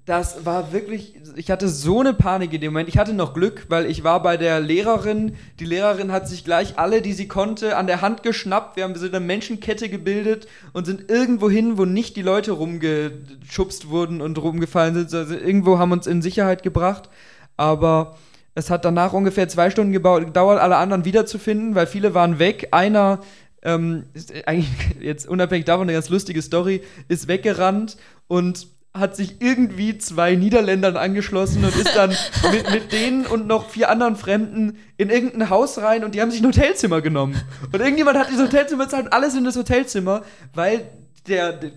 das 0.07 0.45
war 0.45 0.71
wirklich, 0.71 1.15
ich 1.35 1.51
hatte 1.51 1.67
so 1.67 1.99
eine 1.99 2.13
Panik 2.13 2.53
in 2.53 2.61
dem 2.61 2.71
Moment. 2.71 2.87
Ich 2.87 2.97
hatte 2.97 3.13
noch 3.13 3.33
Glück, 3.33 3.65
weil 3.67 3.85
ich 3.87 4.05
war 4.05 4.23
bei 4.23 4.37
der 4.37 4.61
Lehrerin. 4.61 5.35
Die 5.59 5.65
Lehrerin 5.65 6.13
hat 6.13 6.29
sich 6.29 6.45
gleich 6.45 6.79
alle, 6.79 7.01
die 7.01 7.11
sie 7.11 7.27
konnte, 7.27 7.75
an 7.75 7.87
der 7.87 7.99
Hand 7.99 8.23
geschnappt. 8.23 8.77
Wir 8.77 8.85
haben 8.85 8.95
so 8.95 9.05
eine 9.05 9.19
Menschenkette 9.19 9.89
gebildet 9.89 10.47
und 10.71 10.85
sind 10.85 11.11
irgendwo 11.11 11.49
hin, 11.49 11.77
wo 11.77 11.83
nicht 11.83 12.15
die 12.15 12.21
Leute 12.21 12.53
rumgeschubst 12.53 13.89
wurden 13.89 14.21
und 14.21 14.41
rumgefallen 14.41 14.95
sind. 14.95 15.13
Also 15.13 15.33
irgendwo 15.33 15.77
haben 15.77 15.91
uns 15.91 16.07
in 16.07 16.21
Sicherheit 16.21 16.63
gebracht. 16.63 17.09
Aber 17.57 18.17
es 18.57 18.71
hat 18.71 18.85
danach 18.85 19.13
ungefähr 19.13 19.47
zwei 19.47 19.69
Stunden 19.69 19.93
gedauert, 19.93 20.59
alle 20.59 20.77
anderen 20.77 21.05
wiederzufinden, 21.05 21.75
weil 21.75 21.85
viele 21.85 22.15
waren 22.15 22.39
weg. 22.39 22.69
Einer 22.71 23.19
ähm, 23.61 24.05
ist 24.15 24.33
eigentlich 24.47 24.71
jetzt 24.99 25.27
unabhängig 25.27 25.65
davon 25.65 25.83
eine 25.83 25.93
ganz 25.93 26.09
lustige 26.09 26.41
Story, 26.41 26.81
ist 27.07 27.27
weggerannt 27.27 27.97
und 28.27 28.67
hat 28.95 29.15
sich 29.15 29.41
irgendwie 29.41 29.99
zwei 29.99 30.33
Niederländern 30.33 30.97
angeschlossen 30.97 31.63
und 31.63 31.75
ist 31.75 31.95
dann 31.95 32.09
mit, 32.51 32.71
mit 32.71 32.91
denen 32.91 33.27
und 33.27 33.45
noch 33.45 33.69
vier 33.69 33.91
anderen 33.91 34.15
Fremden 34.15 34.79
in 34.97 35.11
irgendein 35.11 35.51
Haus 35.51 35.77
rein 35.77 36.03
und 36.03 36.15
die 36.15 36.21
haben 36.21 36.31
sich 36.31 36.41
ein 36.41 36.47
Hotelzimmer 36.47 37.01
genommen. 37.01 37.39
Und 37.71 37.79
irgendjemand 37.79 38.17
hat 38.17 38.31
dieses 38.31 38.47
Hotelzimmer 38.47 38.85
bezahlt 38.85 39.05
und 39.05 39.13
alles 39.13 39.35
in 39.35 39.43
das 39.43 39.55
Hotelzimmer, 39.55 40.23
weil 40.55 40.89
der, 41.27 41.53
der 41.53 41.71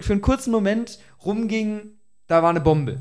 für 0.00 0.12
einen 0.14 0.22
kurzen 0.22 0.50
Moment 0.50 0.98
rumging, 1.26 1.98
da 2.26 2.42
war 2.42 2.48
eine 2.48 2.62
Bombe. 2.62 3.00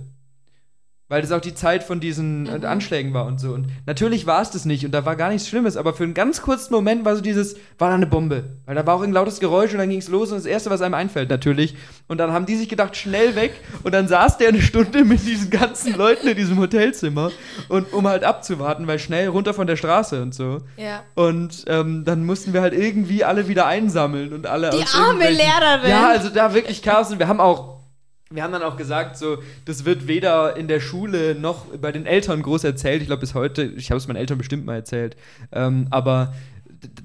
Weil 1.11 1.21
das 1.21 1.33
auch 1.33 1.41
die 1.41 1.53
Zeit 1.53 1.83
von 1.83 1.99
diesen 1.99 2.47
äh, 2.47 2.57
Mhm. 2.59 2.63
Anschlägen 2.65 3.13
war 3.13 3.25
und 3.25 3.37
so. 3.41 3.51
Und 3.51 3.67
natürlich 3.85 4.25
war 4.27 4.41
es 4.41 4.49
das 4.51 4.63
nicht 4.63 4.85
und 4.85 4.93
da 4.93 5.03
war 5.05 5.17
gar 5.17 5.27
nichts 5.27 5.49
Schlimmes, 5.49 5.75
aber 5.75 5.93
für 5.93 6.05
einen 6.05 6.13
ganz 6.13 6.41
kurzen 6.41 6.73
Moment 6.73 7.03
war 7.03 7.17
so 7.17 7.21
dieses, 7.21 7.55
war 7.77 7.89
da 7.89 7.95
eine 7.95 8.07
Bombe. 8.07 8.45
Weil 8.65 8.75
da 8.75 8.87
war 8.87 8.95
auch 8.95 9.01
ein 9.01 9.11
lautes 9.11 9.41
Geräusch 9.41 9.73
und 9.73 9.79
dann 9.79 9.89
ging 9.89 9.99
es 9.99 10.07
los 10.07 10.31
und 10.31 10.37
das 10.37 10.45
Erste, 10.45 10.69
was 10.69 10.81
einem 10.81 10.93
einfällt, 10.93 11.29
natürlich. 11.29 11.75
Und 12.07 12.17
dann 12.19 12.31
haben 12.31 12.45
die 12.45 12.55
sich 12.55 12.69
gedacht, 12.69 12.95
schnell 12.95 13.35
weg 13.35 13.51
und 13.83 13.93
dann 13.93 14.07
saß 14.07 14.37
der 14.37 14.47
eine 14.49 14.61
Stunde 14.61 15.03
mit 15.03 15.21
diesen 15.27 15.49
ganzen 15.49 15.97
Leuten 15.97 16.29
in 16.29 16.37
diesem 16.37 16.57
Hotelzimmer 16.57 17.31
und 17.67 17.91
um 17.91 18.07
halt 18.07 18.23
abzuwarten, 18.23 18.87
weil 18.87 18.97
schnell 18.97 19.27
runter 19.27 19.53
von 19.53 19.67
der 19.67 19.75
Straße 19.75 20.21
und 20.21 20.33
so. 20.33 20.59
Ja. 20.77 21.03
Und 21.15 21.65
ähm, 21.67 22.05
dann 22.05 22.25
mussten 22.25 22.53
wir 22.53 22.61
halt 22.61 22.73
irgendwie 22.73 23.25
alle 23.25 23.49
wieder 23.49 23.65
einsammeln 23.65 24.31
und 24.31 24.47
alle 24.47 24.69
Die 24.69 24.85
arme 24.97 25.29
Lehrerin. 25.29 25.89
Ja, 25.89 26.07
also 26.07 26.29
da 26.29 26.53
wirklich 26.53 26.81
Chaos. 26.81 27.11
Und 27.11 27.19
wir 27.19 27.27
haben 27.27 27.41
auch, 27.41 27.80
wir 28.31 28.43
haben 28.43 28.51
dann 28.53 28.63
auch 28.63 28.77
gesagt, 28.77 29.17
so, 29.17 29.37
das 29.65 29.85
wird 29.85 30.07
weder 30.07 30.55
in 30.57 30.67
der 30.67 30.79
Schule 30.79 31.35
noch 31.35 31.65
bei 31.77 31.91
den 31.91 32.05
Eltern 32.05 32.41
groß 32.41 32.63
erzählt. 32.63 33.01
Ich 33.01 33.07
glaube, 33.07 33.19
bis 33.21 33.33
heute, 33.35 33.63
ich 33.63 33.91
habe 33.91 33.97
es 33.97 34.07
meinen 34.07 34.17
Eltern 34.17 34.37
bestimmt 34.37 34.65
mal 34.65 34.75
erzählt. 34.75 35.15
Ähm, 35.51 35.87
aber 35.91 36.33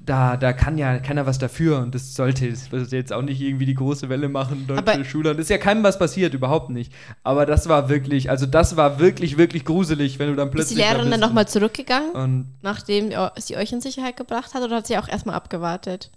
da, 0.05 0.37
da 0.37 0.53
kann 0.53 0.79
ja 0.79 0.97
keiner 0.97 1.27
was 1.27 1.37
dafür 1.37 1.77
und 1.79 1.93
das 1.93 2.15
sollte, 2.15 2.47
jetzt 2.89 3.13
auch 3.13 3.21
nicht 3.21 3.39
irgendwie 3.41 3.65
die 3.67 3.75
große 3.75 4.09
Welle 4.09 4.27
machen, 4.27 4.65
deutsche 4.65 4.91
Aber- 4.91 5.05
Schule. 5.05 5.29
Und 5.31 5.39
ist 5.39 5.49
ja 5.51 5.59
keinem 5.59 5.83
was 5.83 5.99
passiert, 5.99 6.33
überhaupt 6.33 6.71
nicht. 6.71 6.91
Aber 7.23 7.45
das 7.45 7.69
war 7.69 7.87
wirklich, 7.87 8.29
also 8.31 8.47
das 8.47 8.75
war 8.75 8.99
wirklich, 8.99 9.37
wirklich 9.37 9.65
gruselig, 9.65 10.17
wenn 10.17 10.29
du 10.29 10.35
dann 10.35 10.47
Ist 10.47 10.53
plötzlich. 10.55 10.77
die 10.79 10.83
Lehrerin 10.83 11.05
da 11.05 11.17
dann 11.17 11.19
nochmal 11.19 11.47
zurückgegangen, 11.47 12.11
Und 12.11 12.53
nachdem 12.63 13.11
sie 13.37 13.55
euch 13.57 13.71
in 13.71 13.81
Sicherheit 13.81 14.17
gebracht 14.17 14.55
hat, 14.55 14.63
oder 14.63 14.77
hat 14.77 14.87
sie 14.87 14.97
auch 14.97 15.07
erstmal 15.07 15.35
abgewartet? 15.35 16.09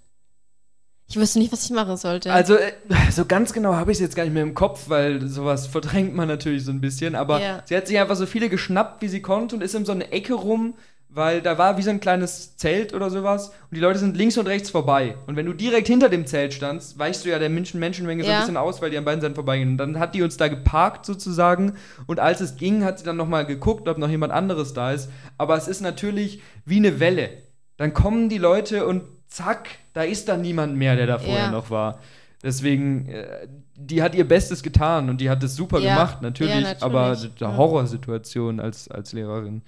Ich 1.10 1.18
wusste 1.18 1.40
nicht, 1.40 1.52
was 1.52 1.64
ich 1.64 1.72
machen 1.72 1.96
sollte. 1.96 2.32
Also, 2.32 2.54
äh, 2.54 2.70
so 3.10 3.24
ganz 3.24 3.52
genau 3.52 3.74
habe 3.74 3.90
ich 3.90 3.96
es 3.96 4.00
jetzt 4.00 4.14
gar 4.14 4.22
nicht 4.22 4.32
mehr 4.32 4.44
im 4.44 4.54
Kopf, 4.54 4.84
weil 4.88 5.26
sowas 5.26 5.66
verdrängt 5.66 6.14
man 6.14 6.28
natürlich 6.28 6.64
so 6.64 6.70
ein 6.70 6.80
bisschen. 6.80 7.16
Aber 7.16 7.40
Ja. 7.40 7.62
sie 7.64 7.76
hat 7.76 7.88
sich 7.88 7.98
einfach 7.98 8.14
so 8.14 8.26
viele 8.26 8.48
geschnappt, 8.48 9.02
wie 9.02 9.08
sie 9.08 9.20
konnte 9.20 9.56
und 9.56 9.62
ist 9.62 9.74
in 9.74 9.84
so 9.84 9.90
eine 9.90 10.12
Ecke 10.12 10.34
rum, 10.34 10.74
weil 11.08 11.42
da 11.42 11.58
war 11.58 11.76
wie 11.76 11.82
so 11.82 11.90
ein 11.90 11.98
kleines 11.98 12.56
Zelt 12.56 12.94
oder 12.94 13.10
sowas 13.10 13.48
und 13.48 13.74
die 13.76 13.80
Leute 13.80 13.98
sind 13.98 14.16
links 14.16 14.38
und 14.38 14.46
rechts 14.46 14.70
vorbei. 14.70 15.16
Und 15.26 15.34
wenn 15.34 15.46
du 15.46 15.52
direkt 15.52 15.88
hinter 15.88 16.08
dem 16.08 16.26
Zelt 16.26 16.54
standst, 16.54 16.96
weichst 17.00 17.24
du 17.24 17.28
ja 17.30 17.40
der 17.40 17.48
Menschen 17.48 17.80
Menschenmenge 17.80 18.22
so 18.22 18.30
ein 18.30 18.34
Ja. 18.34 18.40
bisschen 18.40 18.56
aus, 18.56 18.80
weil 18.80 18.90
die 18.90 18.96
an 18.98 19.04
beiden 19.04 19.20
Seiten 19.20 19.34
vorbeigehen. 19.34 19.70
Und 19.70 19.78
dann 19.78 19.98
hat 19.98 20.14
die 20.14 20.22
uns 20.22 20.36
da 20.36 20.46
geparkt 20.46 21.04
sozusagen 21.04 21.72
und 22.06 22.20
als 22.20 22.40
es 22.40 22.56
ging, 22.56 22.84
hat 22.84 23.00
sie 23.00 23.04
dann 23.04 23.16
nochmal 23.16 23.44
geguckt, 23.44 23.88
ob 23.88 23.98
noch 23.98 24.08
jemand 24.08 24.32
anderes 24.32 24.74
da 24.74 24.92
ist. 24.92 25.10
Aber 25.38 25.56
es 25.56 25.66
ist 25.66 25.80
natürlich 25.80 26.40
wie 26.64 26.76
eine 26.76 27.00
Welle. 27.00 27.30
Dann 27.78 27.92
kommen 27.94 28.28
die 28.28 28.38
Leute 28.38 28.86
und 28.86 29.02
zack, 29.30 29.68
da 29.94 30.02
ist 30.02 30.28
dann 30.28 30.42
niemand 30.42 30.76
mehr, 30.76 30.96
der 30.96 31.06
da 31.06 31.18
vorher 31.18 31.46
Ja. 31.46 31.50
noch 31.50 31.70
war. 31.70 31.98
Deswegen, 32.42 33.06
äh, 33.08 33.48
die 33.76 34.02
hat 34.02 34.14
ihr 34.14 34.26
Bestes 34.26 34.62
getan 34.62 35.08
und 35.10 35.20
die 35.20 35.30
hat 35.30 35.42
es 35.42 35.56
super 35.56 35.78
Ja. 35.80 35.94
gemacht, 35.94 36.22
natürlich, 36.22 36.54
Ja, 36.54 36.60
natürlich, 36.74 36.82
aber 36.82 37.16
eine 37.46 37.56
Horrorsituation 37.56 38.60
als, 38.60 38.88
als 38.88 39.12
Lehrerin. 39.12 39.62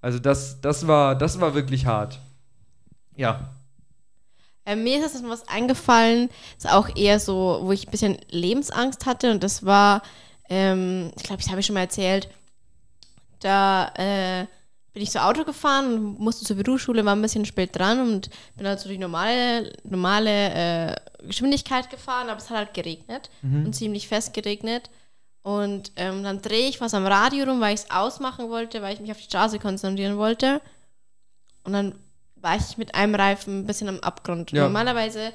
Also 0.00 0.18
das, 0.18 0.60
das, 0.60 0.86
war, 0.86 1.14
das 1.16 1.40
war 1.40 1.54
wirklich 1.54 1.86
hart. 1.86 2.20
Ja. 3.16 3.50
Äh, 4.64 4.76
mir 4.76 4.98
ist 5.04 5.14
jetzt 5.14 5.28
was 5.28 5.46
eingefallen, 5.48 6.28
ist 6.58 6.68
auch 6.70 6.88
eher 6.96 7.20
so, 7.20 7.60
wo 7.62 7.72
ich 7.72 7.86
ein 7.86 7.90
bisschen 7.92 8.18
Lebensangst 8.28 9.06
hatte 9.06 9.30
und 9.30 9.42
das 9.44 9.64
war, 9.64 10.02
ähm, 10.48 11.12
ich 11.16 11.22
glaube, 11.22 11.40
das 11.40 11.50
habe 11.50 11.60
ich 11.60 11.66
schon 11.66 11.74
mal 11.74 11.80
erzählt, 11.80 12.28
da 13.40 13.92
äh, 13.96 14.46
bin 14.96 15.02
ich 15.02 15.10
so 15.12 15.18
Auto 15.18 15.44
gefahren 15.44 15.92
und 15.92 16.18
musste 16.20 16.46
zur 16.46 16.56
Berufsschule, 16.56 17.04
war 17.04 17.14
ein 17.14 17.20
bisschen 17.20 17.44
spät 17.44 17.76
dran 17.76 18.00
und 18.00 18.30
bin 18.56 18.66
halt 18.66 18.80
so 18.80 18.88
die 18.88 18.96
normale, 18.96 19.70
normale 19.84 20.30
äh, 20.30 20.96
Geschwindigkeit 21.26 21.90
gefahren, 21.90 22.30
aber 22.30 22.38
es 22.38 22.48
hat 22.48 22.56
halt 22.56 22.72
geregnet 22.72 23.28
und 23.42 23.74
ziemlich 23.74 24.08
fest 24.08 24.32
geregnet. 24.32 24.88
Und 25.42 25.92
ähm, 25.96 26.22
dann 26.22 26.40
drehe 26.40 26.66
ich 26.70 26.80
was 26.80 26.94
am 26.94 27.06
Radio 27.06 27.44
rum, 27.44 27.60
weil 27.60 27.74
ich 27.74 27.82
es 27.82 27.90
ausmachen 27.90 28.48
wollte, 28.48 28.80
weil 28.80 28.94
ich 28.94 29.00
mich 29.00 29.10
auf 29.10 29.18
die 29.18 29.24
Straße 29.24 29.58
konzentrieren 29.58 30.16
wollte. 30.16 30.62
Und 31.64 31.74
dann 31.74 31.94
war 32.36 32.56
ich 32.56 32.78
mit 32.78 32.94
einem 32.94 33.14
Reifen 33.14 33.60
ein 33.60 33.66
bisschen 33.66 33.90
am 33.90 34.00
Abgrund. 34.00 34.50
Ja. 34.52 34.62
Normalerweise 34.62 35.32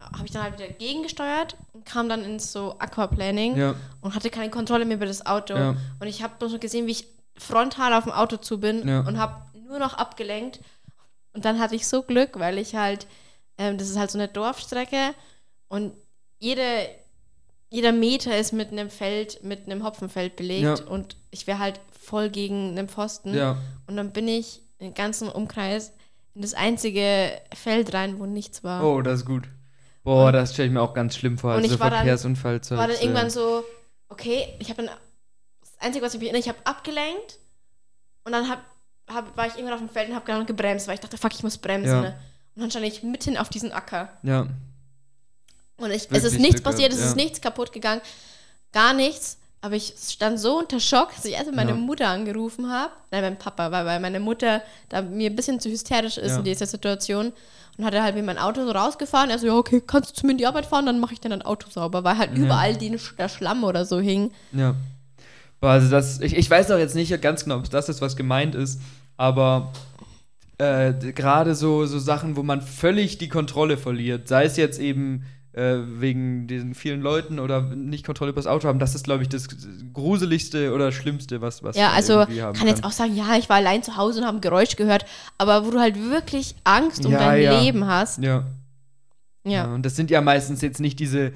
habe 0.00 0.24
ich 0.24 0.30
dann 0.32 0.42
halt 0.44 0.58
wieder 0.58 0.68
gegengesteuert 0.72 1.54
und 1.74 1.84
kam 1.84 2.08
dann 2.08 2.24
ins 2.24 2.50
so 2.50 2.76
Aquaplaning 2.78 3.58
Ja. 3.58 3.74
und 4.00 4.14
hatte 4.14 4.30
keine 4.30 4.48
Kontrolle 4.50 4.86
mehr 4.86 4.96
über 4.96 5.04
das 5.06 5.26
Auto. 5.26 5.54
Ja. 5.54 5.76
Und 6.00 6.06
ich 6.06 6.22
habe 6.22 6.32
bloß 6.38 6.52
noch 6.52 6.60
gesehen, 6.60 6.86
wie 6.86 6.92
ich 6.92 7.06
frontal 7.42 7.92
auf 7.94 8.04
dem 8.04 8.12
Auto 8.12 8.36
zu 8.36 8.58
bin 8.60 8.86
Ja. 8.86 9.00
und 9.00 9.18
habe 9.18 9.42
nur 9.66 9.78
noch 9.78 9.94
abgelenkt. 9.94 10.60
Und 11.34 11.44
dann 11.44 11.58
hatte 11.58 11.74
ich 11.74 11.86
so 11.86 12.02
Glück, 12.02 12.38
weil 12.38 12.58
ich 12.58 12.74
halt, 12.74 13.06
ähm, 13.58 13.78
das 13.78 13.88
ist 13.90 13.98
halt 13.98 14.10
so 14.10 14.18
eine 14.18 14.28
Dorfstrecke 14.28 15.14
und 15.68 15.92
jede, 16.38 16.62
jeder 17.70 17.92
Meter 17.92 18.36
ist 18.36 18.52
mit 18.52 18.70
einem 18.70 18.90
Feld, 18.90 19.42
mit 19.42 19.66
einem 19.66 19.84
Hopfenfeld 19.84 20.36
belegt 20.36 20.80
Ja. 20.80 20.84
und 20.86 21.16
ich 21.30 21.46
wäre 21.46 21.58
halt 21.58 21.80
voll 21.98 22.28
gegen 22.30 22.70
einen 22.76 22.88
Pfosten. 22.88 23.34
Ja. 23.34 23.56
Und 23.86 23.96
dann 23.96 24.12
bin 24.12 24.28
ich 24.28 24.60
den 24.80 24.92
ganzen 24.94 25.28
Umkreis 25.28 25.92
in 26.34 26.42
das 26.42 26.52
einzige 26.54 27.32
Feld 27.54 27.94
rein, 27.94 28.18
wo 28.18 28.26
nichts 28.26 28.62
war. 28.64 28.84
Oh, 28.84 29.00
das 29.02 29.20
ist 29.20 29.26
gut. 29.26 29.44
Boah, 30.02 30.32
das 30.32 30.52
stelle 30.52 30.66
ich 30.68 30.74
mir 30.74 30.82
auch 30.82 30.94
ganz 30.94 31.16
schlimm 31.16 31.38
vor, 31.38 31.50
Und 31.52 31.56
als 31.58 31.66
ich 31.66 31.72
so 31.72 31.80
war 31.80 31.90
dann- 31.90 32.00
Verkehrsunfall 32.00 32.60
zu 32.60 32.76
war 32.76 32.88
dann 32.88 32.96
irgendwann 33.00 33.30
so, 33.30 33.62
okay, 34.08 34.48
ich 34.58 34.68
habe 34.68 34.82
dann, 34.82 34.94
Einzige, 35.82 36.04
was 36.04 36.14
ich 36.14 36.20
mich 36.20 36.28
erinnere, 36.28 36.40
ich 36.40 36.48
habe 36.48 36.58
abgelenkt 36.64 37.38
und 38.24 38.32
dann 38.32 38.48
hab, 38.48 38.60
hab, 39.08 39.36
war 39.36 39.46
ich 39.46 39.54
irgendwann 39.54 39.74
auf 39.74 39.80
dem 39.80 39.88
Feld 39.88 40.08
und 40.08 40.14
habe 40.14 40.24
gerade 40.24 40.44
gebremst, 40.44 40.86
weil 40.86 40.94
ich 40.94 41.00
dachte, 41.00 41.18
fuck, 41.18 41.34
ich 41.34 41.42
muss 41.42 41.58
bremsen. 41.58 41.92
Ja. 41.92 42.00
Ne? 42.00 42.18
Und 42.54 42.62
dann 42.62 42.70
stand 42.70 42.86
ich 42.86 43.02
mitten 43.02 43.36
auf 43.36 43.48
diesen 43.48 43.72
Acker. 43.72 44.10
Ja. 44.22 44.46
Und 45.78 45.90
ich, 45.90 46.08
es 46.10 46.24
ist 46.24 46.38
nichts 46.38 46.60
passiert, 46.60 46.90
gehabt, 46.90 47.02
es 47.02 47.10
ist 47.10 47.16
ja. 47.16 47.22
nichts 47.22 47.40
kaputt 47.40 47.72
gegangen, 47.72 48.00
gar 48.72 48.92
nichts. 48.94 49.38
Aber 49.64 49.76
ich 49.76 49.94
stand 49.96 50.40
so 50.40 50.58
unter 50.58 50.80
Schock, 50.80 51.14
dass 51.14 51.24
ich 51.24 51.34
erst 51.34 51.46
mal 51.46 51.54
meine 51.54 51.70
Ja. 51.70 51.76
Mutter 51.76 52.08
angerufen 52.08 52.68
habe. 52.68 52.92
Nein, 53.12 53.22
mein 53.22 53.38
Papa, 53.38 53.70
weil, 53.70 53.86
weil 53.86 54.00
meine 54.00 54.18
Mutter 54.18 54.60
da 54.88 55.02
mir 55.02 55.30
ein 55.30 55.36
bisschen 55.36 55.60
zu 55.60 55.70
hysterisch 55.70 56.18
ist 56.18 56.32
Ja. 56.32 56.38
in 56.38 56.44
dieser 56.44 56.66
Situation. 56.66 57.32
Und 57.78 57.84
hat 57.84 57.94
er 57.94 58.02
halt 58.02 58.16
mir 58.16 58.24
mein 58.24 58.38
Auto 58.38 58.64
so 58.64 58.72
rausgefahren. 58.72 59.30
Er 59.30 59.38
so, 59.38 59.46
ja, 59.46 59.54
okay, 59.54 59.80
kannst 59.80 60.10
du 60.10 60.14
zu 60.14 60.26
mir 60.26 60.32
in 60.32 60.38
die 60.38 60.46
Arbeit 60.46 60.66
fahren, 60.66 60.84
dann 60.84 60.98
mache 60.98 61.14
ich 61.14 61.20
dann 61.20 61.30
dein 61.30 61.42
Auto 61.42 61.70
sauber. 61.70 62.02
Weil 62.02 62.18
halt 62.18 62.36
überall 62.36 62.76
die, 62.76 62.98
der 63.16 63.28
Schlamm 63.28 63.62
oder 63.62 63.84
so 63.84 64.00
hing. 64.00 64.32
Ja. 64.50 64.74
Also 65.68 65.90
das, 65.90 66.20
ich, 66.20 66.36
ich 66.36 66.50
weiß 66.50 66.70
auch 66.70 66.78
jetzt 66.78 66.94
nicht 66.94 67.20
ganz 67.22 67.44
genau, 67.44 67.56
ob 67.56 67.70
das 67.70 67.88
ist, 67.88 68.00
was 68.02 68.16
gemeint 68.16 68.54
ist, 68.54 68.80
aber 69.16 69.72
äh, 70.58 70.92
gerade 70.92 71.54
so, 71.54 71.86
so 71.86 71.98
Sachen, 71.98 72.36
wo 72.36 72.42
man 72.42 72.60
völlig 72.60 73.18
die 73.18 73.28
Kontrolle 73.28 73.76
verliert, 73.76 74.28
sei 74.28 74.44
es 74.44 74.56
jetzt 74.56 74.80
eben 74.80 75.24
äh, 75.52 75.76
wegen 75.86 76.46
diesen 76.46 76.74
vielen 76.74 77.00
Leuten 77.00 77.38
oder 77.38 77.62
nicht 77.62 78.04
Kontrolle 78.04 78.30
über 78.30 78.40
das 78.40 78.46
Auto 78.46 78.66
haben, 78.66 78.78
das 78.78 78.94
ist, 78.94 79.04
glaube 79.04 79.22
ich, 79.22 79.28
das 79.28 79.48
gruseligste 79.92 80.72
oder 80.72 80.92
schlimmste, 80.92 81.40
was, 81.40 81.62
was 81.62 81.76
Ja, 81.76 81.90
also 81.90 82.20
haben 82.20 82.54
kann 82.54 82.66
jetzt 82.66 82.84
auch 82.84 82.92
sagen, 82.92 83.14
ja, 83.14 83.36
ich 83.36 83.48
war 83.48 83.56
allein 83.56 83.82
zu 83.82 83.96
Hause 83.96 84.20
und 84.20 84.26
habe 84.26 84.38
ein 84.38 84.40
Geräusch 84.40 84.76
gehört, 84.76 85.04
aber 85.38 85.66
wo 85.66 85.70
du 85.70 85.78
halt 85.78 85.96
wirklich 86.10 86.54
Angst 86.64 87.04
um 87.06 87.12
Ja, 87.12 87.18
dein 87.18 87.42
ja. 87.42 87.60
Leben 87.60 87.86
hast. 87.86 88.22
Ja. 88.22 88.44
Ja. 89.44 89.64
Ja, 89.64 89.74
und 89.74 89.84
das 89.84 89.96
sind 89.96 90.10
ja 90.10 90.20
meistens 90.20 90.60
jetzt 90.60 90.80
nicht 90.80 91.00
diese 91.00 91.32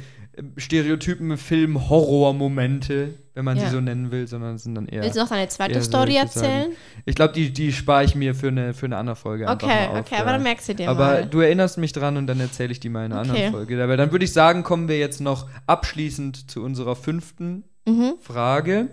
stereotypen 0.57 1.37
Film-Horror-Momente, 1.37 3.14
wenn 3.34 3.45
man 3.45 3.57
Ja. 3.57 3.64
sie 3.66 3.70
so 3.70 3.80
nennen 3.80 4.11
will, 4.11 4.26
sondern 4.26 4.57
es 4.57 4.64
sind 4.64 4.74
dann 4.74 4.87
eher. 4.87 5.03
Willst 5.03 5.16
du 5.16 5.20
noch 5.20 5.28
deine 5.28 5.49
zweite 5.49 5.82
Story 5.82 6.16
erzählen? 6.16 6.72
Ich 7.05 7.14
glaube, 7.14 7.32
die, 7.34 7.53
die 7.53 7.72
spare 7.72 8.05
ich 8.05 8.14
mir 8.14 8.34
für 8.34 8.49
eine, 8.49 8.74
für 8.74 8.87
eine 8.87 8.97
andere 8.99 9.16
Folge 9.16 9.49
Okay, 9.49 9.89
auf. 9.89 9.99
okay, 10.01 10.16
aber 10.16 10.32
dann 10.32 10.43
merkst 10.43 10.68
du 10.68 10.74
dir 10.74 10.91
Aber 10.91 11.05
mal. 11.07 11.26
du 11.26 11.41
erinnerst 11.41 11.78
mich 11.78 11.93
dran 11.93 12.16
und 12.16 12.26
dann 12.26 12.41
erzähle 12.41 12.72
ich 12.72 12.80
die 12.80 12.89
mal 12.89 13.07
in 13.07 13.12
einer 13.12 13.22
Okay. 13.22 13.30
anderen 13.30 13.53
Folge. 13.53 13.82
Aber 13.82 13.97
dann 13.97 14.12
würde 14.12 14.24
ich 14.24 14.32
sagen, 14.32 14.62
kommen 14.62 14.89
wir 14.89 14.99
jetzt 14.99 15.20
noch 15.20 15.49
abschließend 15.66 16.51
zu 16.51 16.62
unserer 16.62 16.97
fünften 16.97 17.64
Mhm. 17.87 18.14
Frage. 18.20 18.89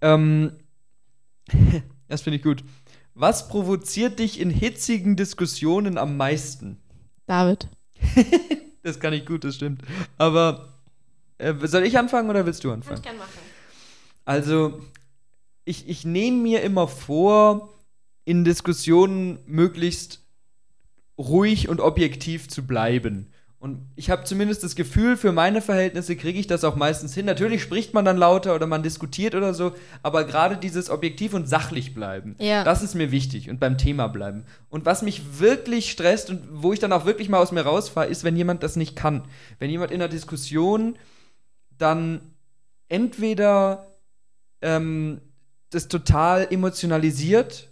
Ähm, 0.00 0.52
das 2.08 2.22
finde 2.22 2.36
ich 2.38 2.42
gut. 2.42 2.64
Was 3.14 3.48
provoziert 3.48 4.20
dich 4.20 4.40
in 4.40 4.48
hitzigen 4.48 5.16
Diskussionen 5.16 5.98
am 5.98 6.16
meisten? 6.16 6.78
David. 7.26 7.68
Das 8.82 8.98
kann 9.00 9.12
ich 9.12 9.26
gut, 9.26 9.44
das 9.44 9.54
stimmt. 9.56 9.82
Aber 10.18 10.72
äh, 11.38 11.54
soll 11.66 11.84
ich 11.84 11.98
anfangen 11.98 12.28
oder 12.30 12.46
willst 12.46 12.64
du 12.64 12.72
anfangen? 12.72 13.02
gerne 13.02 13.18
machen. 13.18 13.30
Also, 14.24 14.80
ich, 15.64 15.88
ich 15.88 16.04
nehme 16.04 16.38
mir 16.38 16.62
immer 16.62 16.88
vor, 16.88 17.72
in 18.24 18.44
Diskussionen 18.44 19.38
möglichst 19.46 20.20
ruhig 21.18 21.68
und 21.68 21.80
objektiv 21.80 22.48
zu 22.48 22.66
bleiben. 22.66 23.31
Und 23.62 23.78
ich 23.94 24.10
habe 24.10 24.24
zumindest 24.24 24.64
das 24.64 24.74
Gefühl, 24.74 25.16
für 25.16 25.30
meine 25.30 25.62
Verhältnisse 25.62 26.16
kriege 26.16 26.36
ich 26.36 26.48
das 26.48 26.64
auch 26.64 26.74
meistens 26.74 27.14
hin. 27.14 27.26
Natürlich 27.26 27.62
spricht 27.62 27.94
man 27.94 28.04
dann 28.04 28.16
lauter 28.16 28.56
oder 28.56 28.66
man 28.66 28.82
diskutiert 28.82 29.36
oder 29.36 29.54
so, 29.54 29.70
aber 30.02 30.24
gerade 30.24 30.56
dieses 30.56 30.90
objektiv 30.90 31.32
und 31.32 31.48
sachlich 31.48 31.94
bleiben, 31.94 32.34
Ja. 32.40 32.64
das 32.64 32.82
ist 32.82 32.96
mir 32.96 33.12
wichtig 33.12 33.48
und 33.48 33.60
beim 33.60 33.78
Thema 33.78 34.08
bleiben. 34.08 34.46
Und 34.68 34.84
was 34.84 35.02
mich 35.02 35.38
wirklich 35.38 35.92
stresst 35.92 36.28
und 36.28 36.42
wo 36.50 36.72
ich 36.72 36.80
dann 36.80 36.92
auch 36.92 37.06
wirklich 37.06 37.28
mal 37.28 37.38
aus 37.38 37.52
mir 37.52 37.60
rausfahre, 37.60 38.08
ist, 38.08 38.24
wenn 38.24 38.34
jemand 38.34 38.64
das 38.64 38.74
nicht 38.74 38.96
kann. 38.96 39.26
Wenn 39.60 39.70
jemand 39.70 39.92
in 39.92 40.02
einer 40.02 40.08
Diskussion 40.08 40.98
dann 41.78 42.20
entweder 42.88 43.92
ähm, 44.60 45.20
das 45.70 45.86
total 45.86 46.48
emotionalisiert 46.50 47.68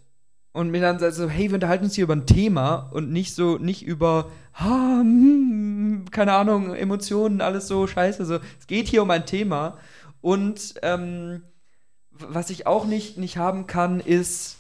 und 0.53 0.70
mir 0.70 0.80
dann 0.80 0.98
sagt 0.98 1.14
so, 1.14 1.28
hey, 1.28 1.48
wir 1.48 1.55
unterhalten 1.55 1.84
uns 1.84 1.94
hier 1.94 2.05
über 2.05 2.16
ein 2.16 2.26
Thema 2.26 2.90
und 2.92 3.12
nicht 3.12 3.34
so, 3.34 3.59
nicht 3.59 3.84
über, 3.86 4.30
ha, 4.55 4.98
hm, 5.01 6.07
keine 6.11 6.32
Ahnung, 6.32 6.74
Emotionen, 6.74 7.40
alles 7.40 7.68
so 7.68 7.86
scheiße. 7.86 8.24
So, 8.24 8.38
es 8.59 8.66
geht 8.66 8.88
hier 8.88 9.03
um 9.03 9.11
ein 9.11 9.26
Thema. 9.26 9.78
Und 10.20 10.74
ähm, 10.82 11.42
was 12.11 12.51
ich 12.51 12.66
auch 12.66 12.84
nicht, 12.84 13.16
nicht 13.16 13.36
haben 13.36 13.66
kann, 13.66 14.01
ist, 14.01 14.57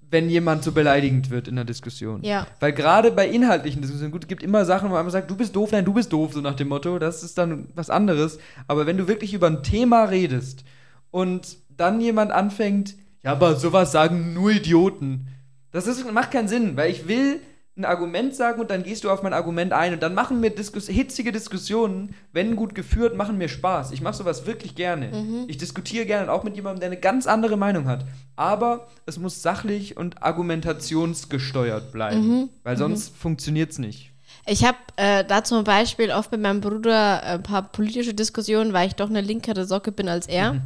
wenn 0.00 0.28
jemand 0.28 0.64
so 0.64 0.72
beleidigend 0.72 1.30
wird 1.30 1.48
in 1.48 1.56
der 1.56 1.64
Diskussion. 1.64 2.22
Ja. 2.22 2.46
Weil 2.60 2.72
gerade 2.72 3.10
bei 3.10 3.28
inhaltlichen 3.28 3.82
Diskussionen, 3.82 4.12
gut, 4.12 4.24
es 4.24 4.28
gibt 4.28 4.42
immer 4.42 4.64
Sachen, 4.64 4.90
wo 4.90 4.94
man 4.94 5.10
sagt, 5.10 5.30
du 5.30 5.36
bist 5.36 5.54
doof, 5.54 5.70
nein, 5.72 5.84
du 5.84 5.94
bist 5.94 6.12
doof, 6.12 6.32
so 6.34 6.40
nach 6.40 6.54
dem 6.54 6.68
Motto, 6.68 6.98
das 6.98 7.22
ist 7.22 7.38
dann 7.38 7.68
was 7.74 7.88
anderes. 7.88 8.38
Aber 8.66 8.86
wenn 8.86 8.96
du 8.96 9.08
wirklich 9.08 9.32
über 9.32 9.46
ein 9.46 9.62
Thema 9.62 10.04
redest 10.04 10.64
und 11.10 11.58
dann 11.68 12.00
jemand 12.00 12.32
anfängt, 12.32 12.96
ja, 13.24 13.32
aber 13.32 13.56
sowas 13.56 13.92
sagen 13.92 14.34
nur 14.34 14.50
Idioten. 14.50 15.28
Das 15.72 15.86
ist, 15.86 16.10
macht 16.12 16.30
keinen 16.30 16.48
Sinn, 16.48 16.76
weil 16.76 16.90
ich 16.90 17.08
will 17.08 17.40
ein 17.76 17.84
Argument 17.84 18.34
sagen 18.36 18.60
und 18.60 18.70
dann 18.70 18.84
gehst 18.84 19.02
du 19.02 19.10
auf 19.10 19.24
mein 19.24 19.32
Argument 19.32 19.72
ein 19.72 19.94
und 19.94 20.02
dann 20.02 20.14
machen 20.14 20.38
mir 20.38 20.50
Diskus 20.50 20.86
hitzige 20.86 21.32
Diskussionen, 21.32 22.14
wenn 22.32 22.54
gut 22.54 22.76
geführt, 22.76 23.16
machen 23.16 23.36
mir 23.36 23.48
Spaß. 23.48 23.90
Ich 23.90 24.00
mache 24.00 24.14
sowas 24.14 24.46
wirklich 24.46 24.76
gerne. 24.76 25.10
Ich 25.48 25.56
diskutiere 25.56 26.06
gerne 26.06 26.30
auch 26.30 26.44
mit 26.44 26.54
jemandem, 26.54 26.80
der 26.80 26.90
eine 26.90 27.00
ganz 27.00 27.26
andere 27.26 27.56
Meinung 27.56 27.88
hat. 27.88 28.04
Aber 28.36 28.86
es 29.06 29.18
muss 29.18 29.42
sachlich 29.42 29.96
und 29.96 30.22
argumentationsgesteuert 30.22 31.90
bleiben, 31.90 32.50
weil 32.62 32.76
sonst 32.76 33.16
funktioniert 33.16 33.72
es 33.72 33.78
nicht. 33.78 34.12
Ich 34.46 34.64
habe 34.64 34.78
äh, 34.96 35.24
da 35.24 35.42
zum 35.42 35.64
Beispiel 35.64 36.10
oft 36.10 36.30
mit 36.30 36.40
meinem 36.40 36.60
Bruder 36.60 37.22
ein 37.24 37.42
paar 37.42 37.62
politische 37.62 38.14
Diskussionen, 38.14 38.72
weil 38.72 38.86
ich 38.86 38.94
doch 38.94 39.08
eine 39.08 39.22
linkere 39.22 39.64
Socke 39.64 39.90
bin 39.90 40.08
als 40.08 40.26
er. 40.28 40.60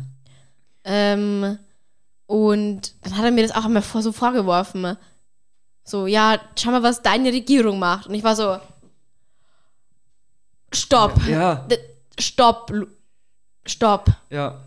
Ähm, 0.85 1.59
und 2.29 2.93
dann 3.03 3.17
hat 3.17 3.25
er 3.25 3.31
mir 3.31 3.43
das 3.43 3.57
auch 3.57 3.65
immer 3.65 3.81
vor, 3.81 4.03
so 4.03 4.13
vorgeworfen. 4.13 4.99
So, 5.83 6.07
ja, 6.07 6.39
schau 6.57 6.73
mal, 6.73 6.83
was 6.83 7.01
deine 7.01 7.33
Regierung 7.33 7.79
macht. 7.79 8.07
Und 8.07 8.15
ich 8.15 8.23
war 8.23 8.37
so, 8.37 8.59
stopp. 10.75 11.15
Ja, 11.27 11.67
Stopp. 12.19 12.71
Stopp. 13.65 14.11
ja, 14.29 14.61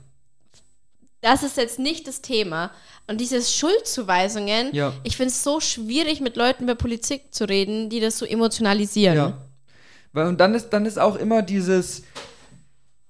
Das 1.22 1.44
ist 1.44 1.56
jetzt 1.58 1.78
nicht 1.78 2.08
das 2.08 2.22
Thema. 2.24 2.72
Und 3.06 3.22
diese 3.22 3.40
Schuldzuweisungen, 3.44 4.74
ja. 4.74 4.94
ich 5.04 5.16
finde 5.16 5.30
es 5.30 5.44
so 5.44 5.60
schwierig, 5.60 6.20
mit 6.20 6.38
Leuten 6.38 6.64
über 6.64 6.74
Politik 6.74 7.32
zu 7.32 7.48
reden, 7.48 7.92
die 7.92 8.00
das 8.00 8.18
so 8.18 8.26
emotionalisieren. 8.26 9.18
Ja. 9.18 9.38
Weil, 10.14 10.26
und 10.28 10.40
dann 10.40 10.56
ist, 10.56 10.70
dann 10.70 10.88
ist 10.88 10.98
auch 10.98 11.16
immer 11.16 11.44
dieses, 11.44 12.02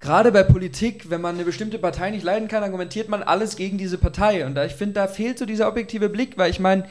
gerade 0.02 0.32
bei 0.32 0.44
Politik, 0.44 1.10
wenn 1.10 1.22
man 1.22 1.36
eine 1.36 1.46
bestimmte 1.46 1.80
Partei 1.80 2.10
nicht 2.10 2.24
leiden 2.24 2.48
kann, 2.48 2.64
argumentiert 2.64 3.08
man 3.08 3.24
alles 3.24 3.56
gegen 3.56 3.78
diese 3.78 3.98
Partei. 3.98 4.46
Und 4.46 4.58
ich 4.58 4.74
finde, 4.74 4.94
da 4.94 5.08
fehlt 5.08 5.38
so 5.38 5.46
dieser 5.46 5.68
objektive 5.68 6.10
Blick, 6.10 6.38
weil 6.38 6.52
ich 6.52 6.60
meine, 6.60 6.86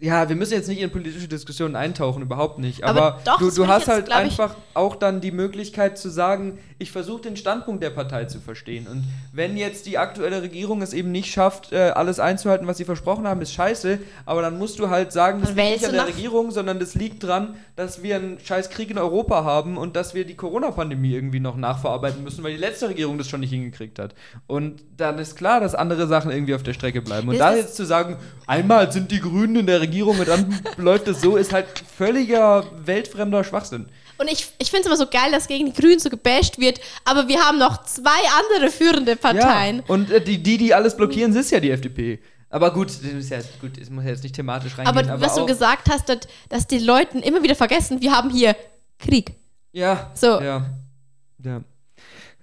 ja, 0.00 0.28
wir 0.28 0.36
müssen 0.36 0.52
jetzt 0.52 0.68
nicht 0.68 0.80
in 0.80 0.90
politische 0.90 1.28
Diskussionen 1.28 1.76
eintauchen, 1.76 2.22
überhaupt 2.22 2.58
nicht. 2.58 2.84
Aber 2.84 2.94
Aber, 3.04 3.20
doch, 3.24 3.38
du, 3.38 3.50
du 3.50 3.66
hast 3.68 3.82
jetzt, 3.82 3.88
halt 3.88 4.12
einfach 4.12 4.56
auch 4.74 4.96
dann 4.96 5.20
die 5.20 5.30
Möglichkeit 5.30 5.96
zu 5.96 6.10
sagen, 6.10 6.58
ich 6.78 6.90
versuche 6.90 7.22
den 7.22 7.36
Standpunkt 7.36 7.82
der 7.82 7.90
Partei 7.90 8.24
zu 8.24 8.40
verstehen. 8.40 8.86
Und 8.86 9.04
wenn 9.32 9.56
jetzt 9.56 9.86
die 9.86 9.96
aktuelle 9.96 10.42
Regierung 10.42 10.82
es 10.82 10.92
eben 10.92 11.12
nicht 11.12 11.32
schafft, 11.32 11.72
äh, 11.72 11.92
alles 11.94 12.18
einzuhalten, 12.18 12.66
was 12.66 12.76
sie 12.76 12.84
versprochen 12.84 13.26
haben, 13.26 13.40
ist 13.40 13.54
scheiße. 13.54 13.98
Aber 14.26 14.42
dann 14.42 14.58
musst 14.58 14.78
du 14.78 14.90
halt 14.90 15.12
sagen, 15.12 15.40
das 15.40 15.54
liegt 15.54 15.70
nicht 15.70 15.86
an 15.86 15.92
der 15.92 16.06
Regierung, 16.08 16.50
sondern 16.50 16.80
das 16.80 16.94
liegt 16.94 17.22
dran, 17.22 17.54
dass 17.76 18.02
wir 18.02 18.16
einen 18.16 18.38
scheiß 18.40 18.70
Krieg 18.70 18.90
in 18.90 18.98
Europa 18.98 19.44
haben 19.44 19.78
und 19.78 19.96
dass 19.96 20.14
wir 20.14 20.26
die 20.26 20.34
Corona-Pandemie 20.34 21.12
irgendwie 21.12 21.40
noch 21.40 21.56
nachverarbeiten 21.56 22.22
müssen, 22.22 22.42
weil 22.42 22.52
die 22.52 22.60
letzte 22.60 22.88
Regierung 22.88 23.16
das 23.16 23.28
schon 23.28 23.40
nicht 23.40 23.50
hingekriegt 23.50 23.98
hat. 23.98 24.14
Und 24.46 24.82
dann 24.96 25.18
ist 25.18 25.36
klar, 25.36 25.60
dass 25.60 25.74
andere 25.74 26.06
Sachen 26.08 26.30
irgendwie 26.30 26.54
auf 26.54 26.62
der 26.62 26.74
Strecke 26.74 27.00
bleiben. 27.00 27.28
Und 27.28 27.38
Das 27.38 27.52
da 27.52 27.56
jetzt 27.56 27.76
zu 27.76 27.86
sagen, 27.86 28.18
einmal 28.46 28.90
sind 28.92 29.10
die 29.10 29.20
Grünen 29.20 29.56
in 29.56 29.66
der 29.66 29.80
Regierung 29.84 30.18
und 30.18 30.28
dann 30.28 30.60
läuft 30.76 31.08
es 31.08 31.20
so, 31.20 31.36
ist 31.36 31.52
halt 31.52 31.66
völliger 31.96 32.64
weltfremder 32.84 33.44
Schwachsinn. 33.44 33.86
Und 34.18 34.30
ich, 34.30 34.48
ich 34.58 34.70
finde 34.70 34.82
es 34.82 34.86
immer 34.86 34.96
so 34.96 35.06
geil, 35.06 35.32
dass 35.32 35.48
gegen 35.48 35.66
die 35.66 35.72
Grünen 35.72 35.98
so 35.98 36.08
gebasht 36.08 36.58
wird, 36.58 36.80
aber 37.04 37.28
wir 37.28 37.40
haben 37.40 37.58
noch 37.58 37.84
zwei 37.84 38.10
andere 38.10 38.70
führende 38.70 39.16
Parteien. 39.16 39.78
Ja, 39.78 39.82
und 39.88 40.10
äh, 40.10 40.20
die, 40.20 40.42
die, 40.42 40.56
die 40.56 40.74
alles 40.74 40.96
blockieren, 40.96 41.34
ist 41.34 41.50
ja 41.50 41.60
die 41.60 41.70
FDP. 41.70 42.20
Aber 42.48 42.72
gut, 42.72 42.88
das 42.88 43.02
ist 43.02 43.30
ja 43.30 43.38
gut, 43.60 43.78
es 43.78 43.90
muss 43.90 44.04
ja 44.04 44.10
jetzt 44.10 44.22
nicht 44.22 44.36
thematisch 44.36 44.78
reingehen. 44.78 45.10
Aber, 45.10 45.20
was 45.20 45.34
du 45.34 45.44
gesagt 45.44 45.90
hast, 45.90 46.08
dass, 46.08 46.20
dass 46.48 46.66
die 46.68 46.78
Leuten 46.78 47.18
immer 47.18 47.42
wieder 47.42 47.56
vergessen, 47.56 48.00
wir 48.00 48.12
haben 48.12 48.30
hier 48.30 48.54
Krieg. 49.00 49.32
Ja. 49.72 50.12
So. 50.14 50.40
Ja. 50.40 50.66
ja. 51.42 51.60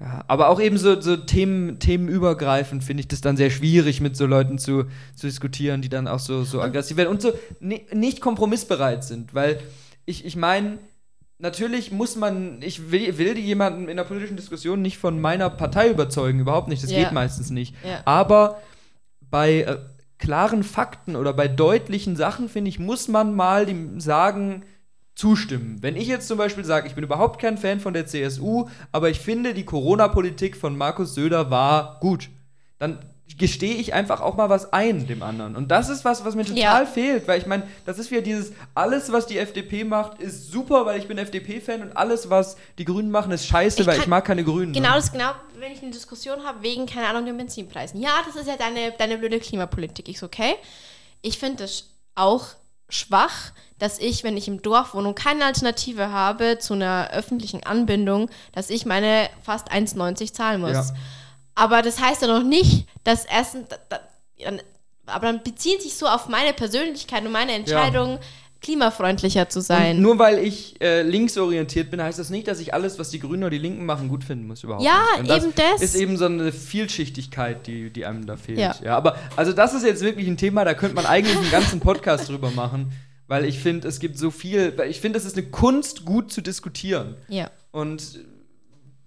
Ja, 0.02 0.24
aber 0.28 0.50
auch 0.50 0.60
eben 0.60 0.80
so, 0.80 1.00
so 1.00 1.16
Themen, 1.16 1.78
themenübergreifend 1.78 2.84
finde 2.84 3.02
ich 3.02 3.08
das 3.08 3.22
dann 3.22 3.38
sehr 3.38 3.52
schwierig, 3.52 4.02
mit 4.02 4.18
so 4.18 4.26
Leuten 4.26 4.58
zu, 4.58 4.86
zu 5.16 5.28
diskutieren, 5.28 5.84
die 5.84 5.90
dann 5.90 6.08
auch 6.08 6.18
so, 6.18 6.44
so 6.44 6.60
aggressiv 6.60 6.98
werden 6.98 7.10
und 7.10 7.22
so 7.22 7.34
ni 7.60 7.86
nicht 7.94 8.20
kompromissbereit 8.20 9.04
sind. 9.04 9.36
Weil 9.36 9.60
ich, 10.06 10.26
ich 10.26 10.36
meine, 10.36 10.80
natürlich 11.38 11.92
muss 11.92 12.16
man, 12.16 12.64
ich 12.64 12.92
will, 12.92 13.16
will 13.20 13.38
jemanden 13.38 13.88
in 13.90 13.98
der 13.98 14.04
politischen 14.04 14.38
Diskussion 14.38 14.82
nicht 14.82 14.98
von 14.98 15.22
meiner 15.22 15.52
Partei 15.52 15.90
überzeugen, 15.92 16.40
überhaupt 16.40 16.68
nicht, 16.68 16.82
das 16.84 16.92
Ja. 16.92 17.04
geht 17.04 17.12
meistens 17.12 17.52
nicht. 17.52 17.76
Ja. 17.86 18.02
Aber 18.06 18.60
bei 19.30 19.62
äh, 19.62 19.78
klaren 20.18 20.64
Fakten 20.64 21.16
oder 21.16 21.32
bei 21.34 21.48
deutlichen 21.48 22.16
Sachen, 22.16 22.50
finde 22.50 22.70
ich, 22.70 22.80
muss 22.80 23.08
man 23.08 23.36
mal 23.36 23.68
dem 23.68 24.00
sagen, 24.00 24.64
zustimmen. 25.16 25.78
Wenn 25.82 25.96
ich 25.96 26.08
jetzt 26.08 26.28
zum 26.28 26.38
Beispiel 26.38 26.64
sage, 26.64 26.88
ich 26.88 26.96
bin 26.96 27.04
überhaupt 27.04 27.40
kein 27.42 27.58
Fan 27.58 27.80
von 27.80 27.94
der 27.94 28.06
CSU, 28.08 28.68
aber 28.92 29.10
ich 29.10 29.20
finde, 29.20 29.54
die 29.54 29.66
Corona-Politik 29.66 30.56
von 30.58 30.78
Markus 30.78 31.14
Söder 31.16 31.52
war 31.52 32.00
gut, 32.00 32.30
dann 32.80 33.00
gestehe 33.38 33.76
ich 33.76 33.94
einfach 33.94 34.20
auch 34.20 34.36
mal 34.36 34.50
was 34.50 34.74
ein 34.74 35.08
dem 35.08 35.24
anderen. 35.24 35.56
Und 35.56 35.70
das 35.72 35.88
ist 35.90 36.04
was, 36.04 36.26
was 36.26 36.36
mir 36.36 36.44
total 36.44 36.84
Ja. 36.84 36.86
fehlt, 36.86 37.28
weil 37.28 37.40
ich 37.40 37.46
meine, 37.46 37.64
das 37.86 37.98
ist 37.98 38.12
wieder 38.12 38.22
dieses, 38.22 38.52
alles, 38.76 39.12
was 39.12 39.26
die 39.26 39.38
FDP 39.38 39.84
macht, 39.86 40.20
ist 40.22 40.52
super, 40.52 40.86
weil 40.86 41.00
ich 41.00 41.08
bin 41.08 41.18
FDP-Fan 41.18 41.82
und 41.82 41.96
alles, 41.96 42.30
was 42.30 42.58
die 42.78 42.84
Grünen 42.86 43.10
machen, 43.10 43.32
ist 43.32 43.46
scheiße, 43.48 43.82
Ich 43.82 43.88
weil 43.88 44.00
ich 44.00 44.08
mag 44.08 44.26
keine 44.26 44.44
Grünen. 44.44 44.74
Genau, 44.74 44.96
das 44.96 45.12
genau, 45.12 45.32
wenn 45.60 45.72
ich 45.72 45.82
eine 45.82 45.92
Diskussion 45.92 46.44
habe 46.44 46.62
wegen, 46.62 46.86
keine 46.86 47.08
Ahnung, 47.08 47.26
den 47.26 47.38
Benzinpreisen. 47.38 48.02
Ja, 48.02 48.22
das 48.26 48.36
ist 48.36 48.48
ja 48.48 48.58
deine, 48.58 48.92
deine 48.98 49.18
blöde 49.18 49.40
Klimapolitik. 49.40 50.10
Ich 50.10 50.20
so, 50.20 50.26
okay. 50.26 50.56
Ich 51.22 51.38
finde 51.40 51.64
es 51.64 51.90
auch 52.16 52.48
schwach, 52.90 53.52
dass 53.82 53.98
ich, 53.98 54.24
wenn 54.24 54.38
ich 54.38 54.48
im 54.48 54.62
Dorf 54.62 54.94
wohne 54.94 55.08
und 55.08 55.16
keine 55.16 55.44
Alternative 55.44 56.12
habe 56.12 56.60
zu 56.60 56.76
einer 56.76 57.10
öffentlichen 57.14 57.64
Anbindung, 57.64 58.30
dass 58.52 58.70
ich 58.70 58.86
meine 58.86 59.28
fast 59.42 59.72
1,90 59.72 60.34
zahlen 60.34 60.62
muss. 60.62 60.74
Ja. 60.74 60.86
Aber 61.56 61.82
das 61.82 62.00
heißt 62.00 62.22
ja 62.22 62.28
noch 62.28 62.44
nicht, 62.44 62.86
dass 63.04 63.26
dann, 63.26 64.62
aber 65.08 65.26
dann 65.26 65.42
bezieht 65.42 65.82
sich 65.82 65.96
so 65.96 66.06
auf 66.06 66.30
meine 66.30 66.54
Persönlichkeit 66.54 67.26
und 67.26 67.32
meine 67.32 67.54
Entscheidung, 67.54 68.20
klimafreundlicher 68.62 69.50
zu 69.50 69.62
sein. 69.62 69.96
Und 69.96 70.04
nur 70.04 70.20
weil 70.20 70.38
ich 70.38 70.80
äh, 70.80 71.02
linksorientiert 71.02 71.90
bin, 71.90 72.04
heißt 72.04 72.20
das 72.20 72.30
nicht, 72.30 72.48
dass 72.48 72.60
ich 72.60 72.76
alles, 72.76 73.00
was 73.00 73.10
die 73.10 73.20
Grünen 73.20 73.42
oder 73.42 73.50
die 73.50 73.58
Linken 73.58 73.88
machen, 73.88 74.08
gut 74.10 74.24
finden 74.24 74.46
muss 74.46 74.64
überhaupt. 74.64 74.86
Ja, 74.86 75.04
eben 75.18 75.54
das. 75.56 75.82
ist 75.82 75.96
eben 75.96 76.18
so 76.18 76.26
eine 76.26 76.52
Vielschichtigkeit, 76.52 77.66
die, 77.66 77.90
die 77.90 78.06
einem 78.06 78.28
da 78.28 78.38
fehlt. 78.38 78.60
Ja. 78.60 78.76
Ja. 78.84 78.96
aber 78.96 79.18
also 79.36 79.52
das 79.52 79.74
ist 79.74 79.84
jetzt 79.84 80.04
wirklich 80.04 80.28
ein 80.28 80.38
Thema, 80.38 80.64
da 80.66 80.76
könnte 80.76 80.96
man 80.96 81.08
eigentlich 81.08 81.36
einen 81.36 81.50
ganzen 81.50 81.80
Podcast 81.80 82.30
drüber 82.30 82.52
machen, 82.52 82.92
weil 83.32 83.46
ich 83.46 83.60
finde, 83.60 83.88
es 83.88 84.02
gibt 84.02 84.18
so 84.18 84.30
viel, 84.30 84.78
weil 84.78 84.90
ich 84.90 85.00
finde, 85.00 85.18
es 85.18 85.24
ist 85.24 85.38
eine 85.38 85.48
Kunst, 85.48 86.04
gut 86.04 86.34
zu 86.34 86.42
diskutieren. 86.42 87.16
ja. 87.30 87.50
Und 87.72 88.20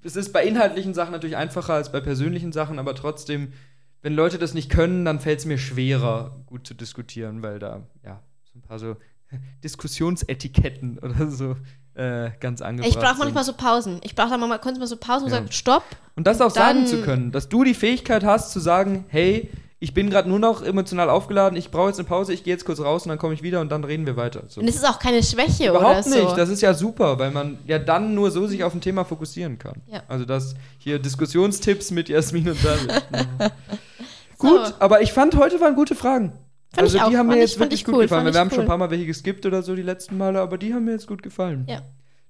es 0.02 0.16
ist 0.16 0.32
bei 0.32 0.46
inhaltlichen 0.46 0.94
Sachen 0.94 1.12
natürlich 1.12 1.36
einfacher 1.36 1.74
als 1.74 1.92
bei 1.92 2.00
persönlichen 2.00 2.50
Sachen, 2.50 2.78
aber 2.78 2.94
trotzdem, 2.94 3.52
wenn 4.00 4.14
Leute 4.14 4.38
das 4.38 4.54
nicht 4.54 4.70
können, 4.70 5.04
dann 5.04 5.20
fällt 5.20 5.40
es 5.40 5.44
mir 5.44 5.58
schwerer, 5.58 6.40
gut 6.46 6.66
zu 6.66 6.72
diskutieren, 6.72 7.42
weil 7.42 7.58
da, 7.58 7.82
ja, 8.02 8.22
so 8.50 8.58
ein 8.58 8.62
paar 8.62 8.78
so 8.78 8.96
Diskussionsetiketten 9.62 11.00
oder 11.00 11.30
so 11.30 11.56
äh, 11.92 12.30
ganz 12.40 12.62
angebracht 12.62 12.94
Ich 12.94 12.98
brauche 12.98 13.18
manchmal 13.18 13.44
so 13.44 13.52
Pausen. 13.52 14.00
Ich 14.04 14.14
brauche 14.14 14.30
dann 14.30 14.40
mal 14.40 14.58
kurz 14.58 14.78
mal 14.78 14.86
so 14.86 14.96
Pausen 14.96 15.24
und 15.26 15.32
Ja. 15.32 15.36
sage, 15.40 15.52
stopp. 15.52 15.84
Und 16.16 16.26
das 16.26 16.40
auch 16.40 16.50
sagen 16.50 16.86
zu 16.86 17.02
können, 17.02 17.30
dass 17.30 17.50
du 17.50 17.62
die 17.62 17.74
Fähigkeit 17.74 18.24
hast 18.24 18.52
zu 18.52 18.60
sagen, 18.60 19.04
hey, 19.08 19.50
ich 19.84 19.92
bin 19.92 20.08
gerade 20.08 20.30
nur 20.30 20.38
noch 20.38 20.62
emotional 20.62 21.10
aufgeladen, 21.10 21.58
ich 21.58 21.70
brauche 21.70 21.88
jetzt 21.88 21.98
eine 21.98 22.08
Pause, 22.08 22.32
ich 22.32 22.42
gehe 22.42 22.54
jetzt 22.54 22.64
kurz 22.64 22.80
raus 22.80 23.02
und 23.04 23.10
dann 23.10 23.18
komme 23.18 23.34
ich 23.34 23.42
wieder 23.42 23.60
und 23.60 23.70
dann 23.70 23.84
reden 23.84 24.06
wir 24.06 24.16
weiter. 24.16 24.44
So. 24.48 24.62
Und 24.62 24.66
es 24.66 24.76
ist 24.76 24.88
auch 24.88 24.98
keine 24.98 25.22
Schwäche 25.22 25.68
Überhaupt 25.68 25.84
oder 25.84 26.02
so. 26.02 26.24
nicht, 26.24 26.38
das 26.38 26.48
ist 26.48 26.62
ja 26.62 26.72
super, 26.72 27.18
weil 27.18 27.30
man 27.30 27.58
ja 27.66 27.78
dann 27.78 28.14
nur 28.14 28.30
so 28.30 28.46
sich 28.46 28.64
auf 28.64 28.72
ein 28.72 28.80
Thema 28.80 29.04
fokussieren 29.04 29.58
kann. 29.58 29.82
Ja. 29.92 30.02
Also 30.08 30.24
das 30.24 30.54
hier 30.78 30.98
Diskussionstipps 30.98 31.90
mit 31.90 32.08
Jasmin 32.08 32.48
und 32.48 32.64
David. 32.64 33.04
Mhm. 33.12 33.50
Gut, 34.38 34.74
aber 34.78 35.02
ich 35.02 35.12
fand 35.12 35.36
heute 35.36 35.60
waren 35.60 35.74
gute 35.74 35.94
Fragen. 35.94 36.30
Fand 36.70 36.80
also 36.80 36.96
ich 36.96 37.02
auch, 37.02 37.10
die 37.10 37.18
haben 37.18 37.26
mir 37.26 37.36
jetzt 37.36 37.58
wirklich 37.58 37.80
ich 37.80 37.84
gut 37.84 37.96
cool, 37.96 38.02
gefallen. 38.04 38.32
Wir 38.32 38.40
haben 38.40 38.50
schon 38.50 38.60
ein 38.60 38.66
paar 38.66 38.78
Mal 38.78 38.90
welche 38.90 39.04
geskippt 39.04 39.44
oder 39.44 39.62
so 39.62 39.76
die 39.76 39.82
letzten 39.82 40.16
Male, 40.16 40.40
aber 40.40 40.56
die 40.56 40.72
haben 40.72 40.86
mir 40.86 40.92
jetzt 40.92 41.06
gut 41.06 41.22
gefallen. 41.22 41.66
Ja. 41.68 41.82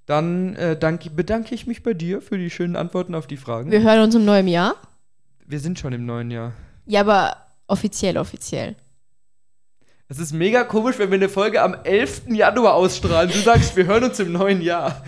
Dann 0.07 0.57
äh, 0.57 0.77
danke, 0.77 1.09
bedanke 1.09 1.55
ich 1.55 1.69
mich 1.69 1.85
bei 1.85 1.95
dir 1.95 2.21
für 2.21 2.37
die 2.37 2.51
schönen 2.51 2.75
Antworten 2.75 3.15
auf 3.15 3.29
die 3.29 3.37
Fragen. 3.37 3.71
Wir 3.71 3.83
hören 3.83 4.01
uns 4.01 4.15
im 4.17 4.25
neuen 4.25 4.49
Jahr. 4.49 4.75
Wir 5.47 5.61
sind 5.61 5.79
schon 5.79 5.93
im 5.93 6.05
neuen 6.05 6.33
Jahr. 6.33 6.53
Ja, 6.87 7.01
aber 7.01 7.44
offiziell, 7.67 8.19
offiziell. 8.19 8.77
Es 10.07 10.19
ist 10.19 10.35
mega 10.35 10.65
komisch, 10.65 10.99
wenn 10.99 11.11
wir 11.11 11.17
eine 11.17 11.31
Folge 11.31 11.63
am 11.63 11.75
11. 11.83 12.25
Januar 12.29 12.75
ausstrahlen. 12.75 13.31
Du 13.31 13.39
sagst, 13.39 13.75
wir 13.75 13.87
hören 13.87 14.05
uns 14.05 14.21
im 14.21 14.33
neuen 14.33 14.61
Jahr. 14.61 15.03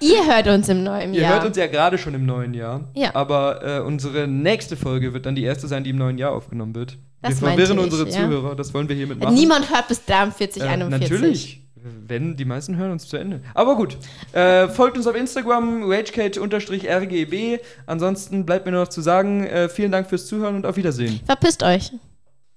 Ihr 0.00 0.26
hört 0.26 0.48
uns 0.48 0.68
im 0.68 0.82
neuen 0.82 1.14
Ihr 1.14 1.22
Jahr. 1.22 1.34
hört 1.34 1.44
uns 1.46 1.56
ja 1.56 1.68
gerade 1.68 1.96
schon 1.96 2.14
im 2.14 2.26
neuen 2.26 2.52
Jahr. 2.52 2.88
Ja. 2.94 3.14
Aber 3.14 3.64
äh, 3.64 3.80
unsere 3.80 4.26
nächste 4.26 4.76
Folge 4.76 5.14
wird 5.14 5.26
dann 5.26 5.36
die 5.36 5.44
erste 5.44 5.68
sein, 5.68 5.84
die 5.84 5.90
im 5.90 5.96
neuen 5.96 6.18
Jahr 6.18 6.32
aufgenommen 6.32 6.74
wird. 6.74 6.98
Das 7.22 7.40
wir 7.40 7.48
verwirren 7.48 7.78
ich, 7.78 7.84
unsere 7.84 8.08
ja. 8.08 8.10
Zuhörer, 8.10 8.56
das 8.56 8.74
wollen 8.74 8.88
wir 8.88 8.96
hiermit 8.96 9.20
machen. 9.20 9.34
Niemand 9.34 9.70
hört 9.72 9.86
bis 9.86 10.04
43, 10.04 10.60
äh, 10.60 10.66
41. 10.66 11.10
Natürlich. 11.10 11.69
Wenn, 11.82 12.36
die 12.36 12.44
meisten 12.44 12.76
hören 12.76 12.92
uns 12.92 13.08
zu 13.08 13.16
Ende. 13.16 13.40
Aber 13.54 13.76
gut. 13.76 13.96
Äh, 14.32 14.68
folgt 14.68 14.96
uns 14.96 15.06
auf 15.06 15.16
Instagram, 15.16 15.84
ragecage-rgb. 15.84 17.60
Ansonsten 17.86 18.44
bleibt 18.44 18.66
mir 18.66 18.72
nur 18.72 18.82
noch 18.82 18.88
zu 18.88 19.00
sagen, 19.00 19.44
äh, 19.44 19.68
vielen 19.68 19.92
Dank 19.92 20.08
fürs 20.08 20.26
Zuhören 20.26 20.56
und 20.56 20.66
auf 20.66 20.76
Wiedersehen. 20.76 21.20
Verpisst 21.26 21.62
euch. 21.62 21.92